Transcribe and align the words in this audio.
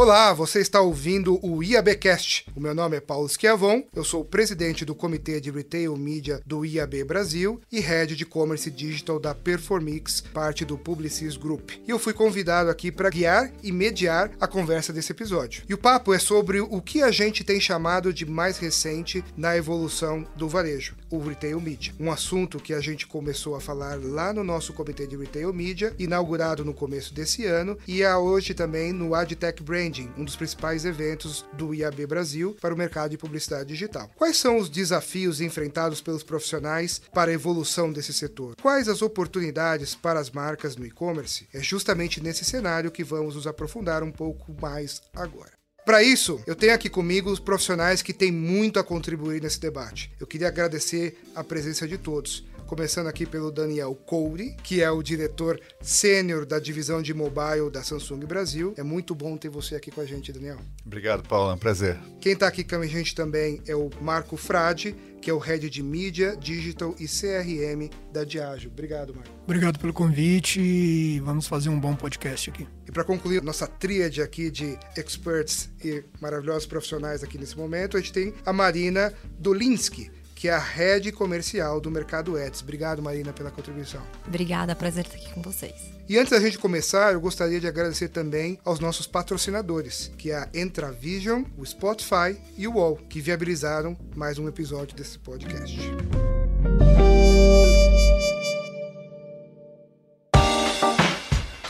Olá, 0.00 0.32
você 0.32 0.60
está 0.60 0.80
ouvindo 0.80 1.38
o 1.46 1.62
IABcast. 1.62 2.46
O 2.56 2.60
meu 2.60 2.74
nome 2.74 2.96
é 2.96 3.02
Paulo 3.02 3.28
Schiavon, 3.28 3.82
eu 3.94 4.02
sou 4.02 4.22
o 4.22 4.24
presidente 4.24 4.82
do 4.82 4.94
Comitê 4.94 5.42
de 5.42 5.50
Retail 5.50 5.94
Media 5.94 6.40
do 6.46 6.64
IAB 6.64 7.04
Brasil 7.04 7.60
e 7.70 7.80
Head 7.80 8.16
de 8.16 8.24
Commerce 8.24 8.70
Digital 8.70 9.20
da 9.20 9.34
Performix, 9.34 10.22
parte 10.22 10.64
do 10.64 10.78
Publicis 10.78 11.36
Group. 11.36 11.72
E 11.86 11.90
eu 11.90 11.98
fui 11.98 12.14
convidado 12.14 12.70
aqui 12.70 12.90
para 12.90 13.10
guiar 13.10 13.52
e 13.62 13.70
mediar 13.70 14.30
a 14.40 14.48
conversa 14.48 14.90
desse 14.90 15.12
episódio. 15.12 15.64
E 15.68 15.74
o 15.74 15.78
papo 15.78 16.14
é 16.14 16.18
sobre 16.18 16.62
o 16.62 16.80
que 16.80 17.02
a 17.02 17.10
gente 17.10 17.44
tem 17.44 17.60
chamado 17.60 18.10
de 18.10 18.24
mais 18.24 18.56
recente 18.56 19.22
na 19.36 19.54
evolução 19.54 20.26
do 20.34 20.48
varejo, 20.48 20.96
o 21.10 21.18
Retail 21.18 21.60
Media. 21.60 21.92
Um 22.00 22.10
assunto 22.10 22.58
que 22.58 22.72
a 22.72 22.80
gente 22.80 23.06
começou 23.06 23.54
a 23.54 23.60
falar 23.60 24.00
lá 24.02 24.32
no 24.32 24.42
nosso 24.42 24.72
Comitê 24.72 25.06
de 25.06 25.14
Retail 25.14 25.52
Media, 25.52 25.94
inaugurado 25.98 26.64
no 26.64 26.72
começo 26.72 27.12
desse 27.12 27.44
ano, 27.44 27.76
e 27.86 28.02
a 28.02 28.18
hoje 28.18 28.54
também 28.54 28.94
no 28.94 29.14
AdTech 29.14 29.62
Brand 29.62 29.89
Branding, 29.90 30.12
um 30.16 30.24
dos 30.24 30.36
principais 30.36 30.84
eventos 30.84 31.44
do 31.54 31.74
IAB 31.74 32.06
Brasil 32.06 32.56
para 32.60 32.72
o 32.72 32.78
mercado 32.78 33.10
de 33.10 33.18
publicidade 33.18 33.68
digital. 33.68 34.08
Quais 34.16 34.36
são 34.36 34.56
os 34.56 34.70
desafios 34.70 35.40
enfrentados 35.40 36.00
pelos 36.00 36.22
profissionais 36.22 37.02
para 37.12 37.30
a 37.30 37.34
evolução 37.34 37.92
desse 37.92 38.12
setor? 38.12 38.54
Quais 38.62 38.88
as 38.88 39.02
oportunidades 39.02 39.94
para 39.94 40.20
as 40.20 40.30
marcas 40.30 40.76
no 40.76 40.86
e-commerce? 40.86 41.48
É 41.52 41.60
justamente 41.60 42.22
nesse 42.22 42.44
cenário 42.44 42.90
que 42.90 43.02
vamos 43.02 43.34
nos 43.34 43.46
aprofundar 43.46 44.02
um 44.02 44.12
pouco 44.12 44.54
mais 44.60 45.02
agora. 45.14 45.50
Para 45.84 46.02
isso, 46.02 46.40
eu 46.46 46.54
tenho 46.54 46.74
aqui 46.74 46.88
comigo 46.88 47.30
os 47.30 47.40
profissionais 47.40 48.02
que 48.02 48.12
têm 48.12 48.30
muito 48.30 48.78
a 48.78 48.84
contribuir 48.84 49.42
nesse 49.42 49.58
debate. 49.58 50.12
Eu 50.20 50.26
queria 50.26 50.46
agradecer 50.46 51.18
a 51.34 51.42
presença 51.42 51.88
de 51.88 51.98
todos 51.98 52.44
começando 52.70 53.08
aqui 53.08 53.26
pelo 53.26 53.50
Daniel 53.50 53.92
Couri, 53.96 54.54
que 54.62 54.80
é 54.80 54.88
o 54.88 55.02
diretor 55.02 55.60
sênior 55.82 56.46
da 56.46 56.60
divisão 56.60 57.02
de 57.02 57.12
mobile 57.12 57.68
da 57.68 57.82
Samsung 57.82 58.20
Brasil. 58.20 58.74
É 58.76 58.82
muito 58.84 59.12
bom 59.12 59.36
ter 59.36 59.48
você 59.48 59.74
aqui 59.74 59.90
com 59.90 60.00
a 60.00 60.06
gente, 60.06 60.30
Daniel. 60.30 60.60
Obrigado, 60.86 61.28
Paulo, 61.28 61.50
é 61.50 61.54
um 61.54 61.58
prazer. 61.58 61.98
Quem 62.20 62.34
está 62.34 62.46
aqui 62.46 62.62
com 62.62 62.76
a 62.76 62.86
gente 62.86 63.12
também 63.12 63.60
é 63.66 63.74
o 63.74 63.90
Marco 64.00 64.36
Frade, 64.36 64.94
que 65.20 65.28
é 65.28 65.34
o 65.34 65.38
head 65.38 65.68
de 65.68 65.82
mídia, 65.82 66.36
digital 66.36 66.94
e 67.00 67.06
CRM 67.06 67.90
da 68.12 68.22
Diageo. 68.22 68.70
Obrigado, 68.70 69.12
Marco. 69.16 69.30
Obrigado 69.42 69.80
pelo 69.80 69.92
convite 69.92 70.60
e 70.60 71.18
vamos 71.24 71.48
fazer 71.48 71.70
um 71.70 71.80
bom 71.80 71.96
podcast 71.96 72.50
aqui. 72.50 72.68
E 72.86 72.92
para 72.92 73.02
concluir 73.02 73.42
nossa 73.42 73.66
tríade 73.66 74.22
aqui 74.22 74.48
de 74.48 74.78
experts 74.96 75.68
e 75.84 76.04
maravilhosos 76.20 76.66
profissionais 76.66 77.24
aqui 77.24 77.36
nesse 77.36 77.58
momento, 77.58 77.96
a 77.96 78.00
gente 78.00 78.12
tem 78.12 78.32
a 78.46 78.52
Marina 78.52 79.12
Dolinski 79.40 80.19
que 80.40 80.48
é 80.48 80.54
a 80.54 80.58
head 80.58 81.12
comercial 81.12 81.82
do 81.82 81.90
Mercado 81.90 82.38
Eds. 82.38 82.62
Obrigado, 82.62 83.02
Marina, 83.02 83.30
pela 83.30 83.50
contribuição. 83.50 84.00
Obrigada, 84.26 84.74
prazer 84.74 85.04
estar 85.04 85.18
aqui 85.18 85.30
com 85.34 85.42
vocês. 85.42 85.74
E 86.08 86.16
antes 86.16 86.30
da 86.30 86.40
gente 86.40 86.58
começar, 86.58 87.12
eu 87.12 87.20
gostaria 87.20 87.60
de 87.60 87.68
agradecer 87.68 88.08
também 88.08 88.58
aos 88.64 88.80
nossos 88.80 89.06
patrocinadores, 89.06 90.10
que 90.16 90.30
é 90.30 90.36
a 90.36 90.48
Entravision, 90.54 91.44
o 91.58 91.66
Spotify 91.66 92.40
e 92.56 92.66
o 92.66 92.76
UOL, 92.76 92.96
que 92.96 93.20
viabilizaram 93.20 93.94
mais 94.16 94.38
um 94.38 94.48
episódio 94.48 94.96
desse 94.96 95.18
podcast. 95.18 95.78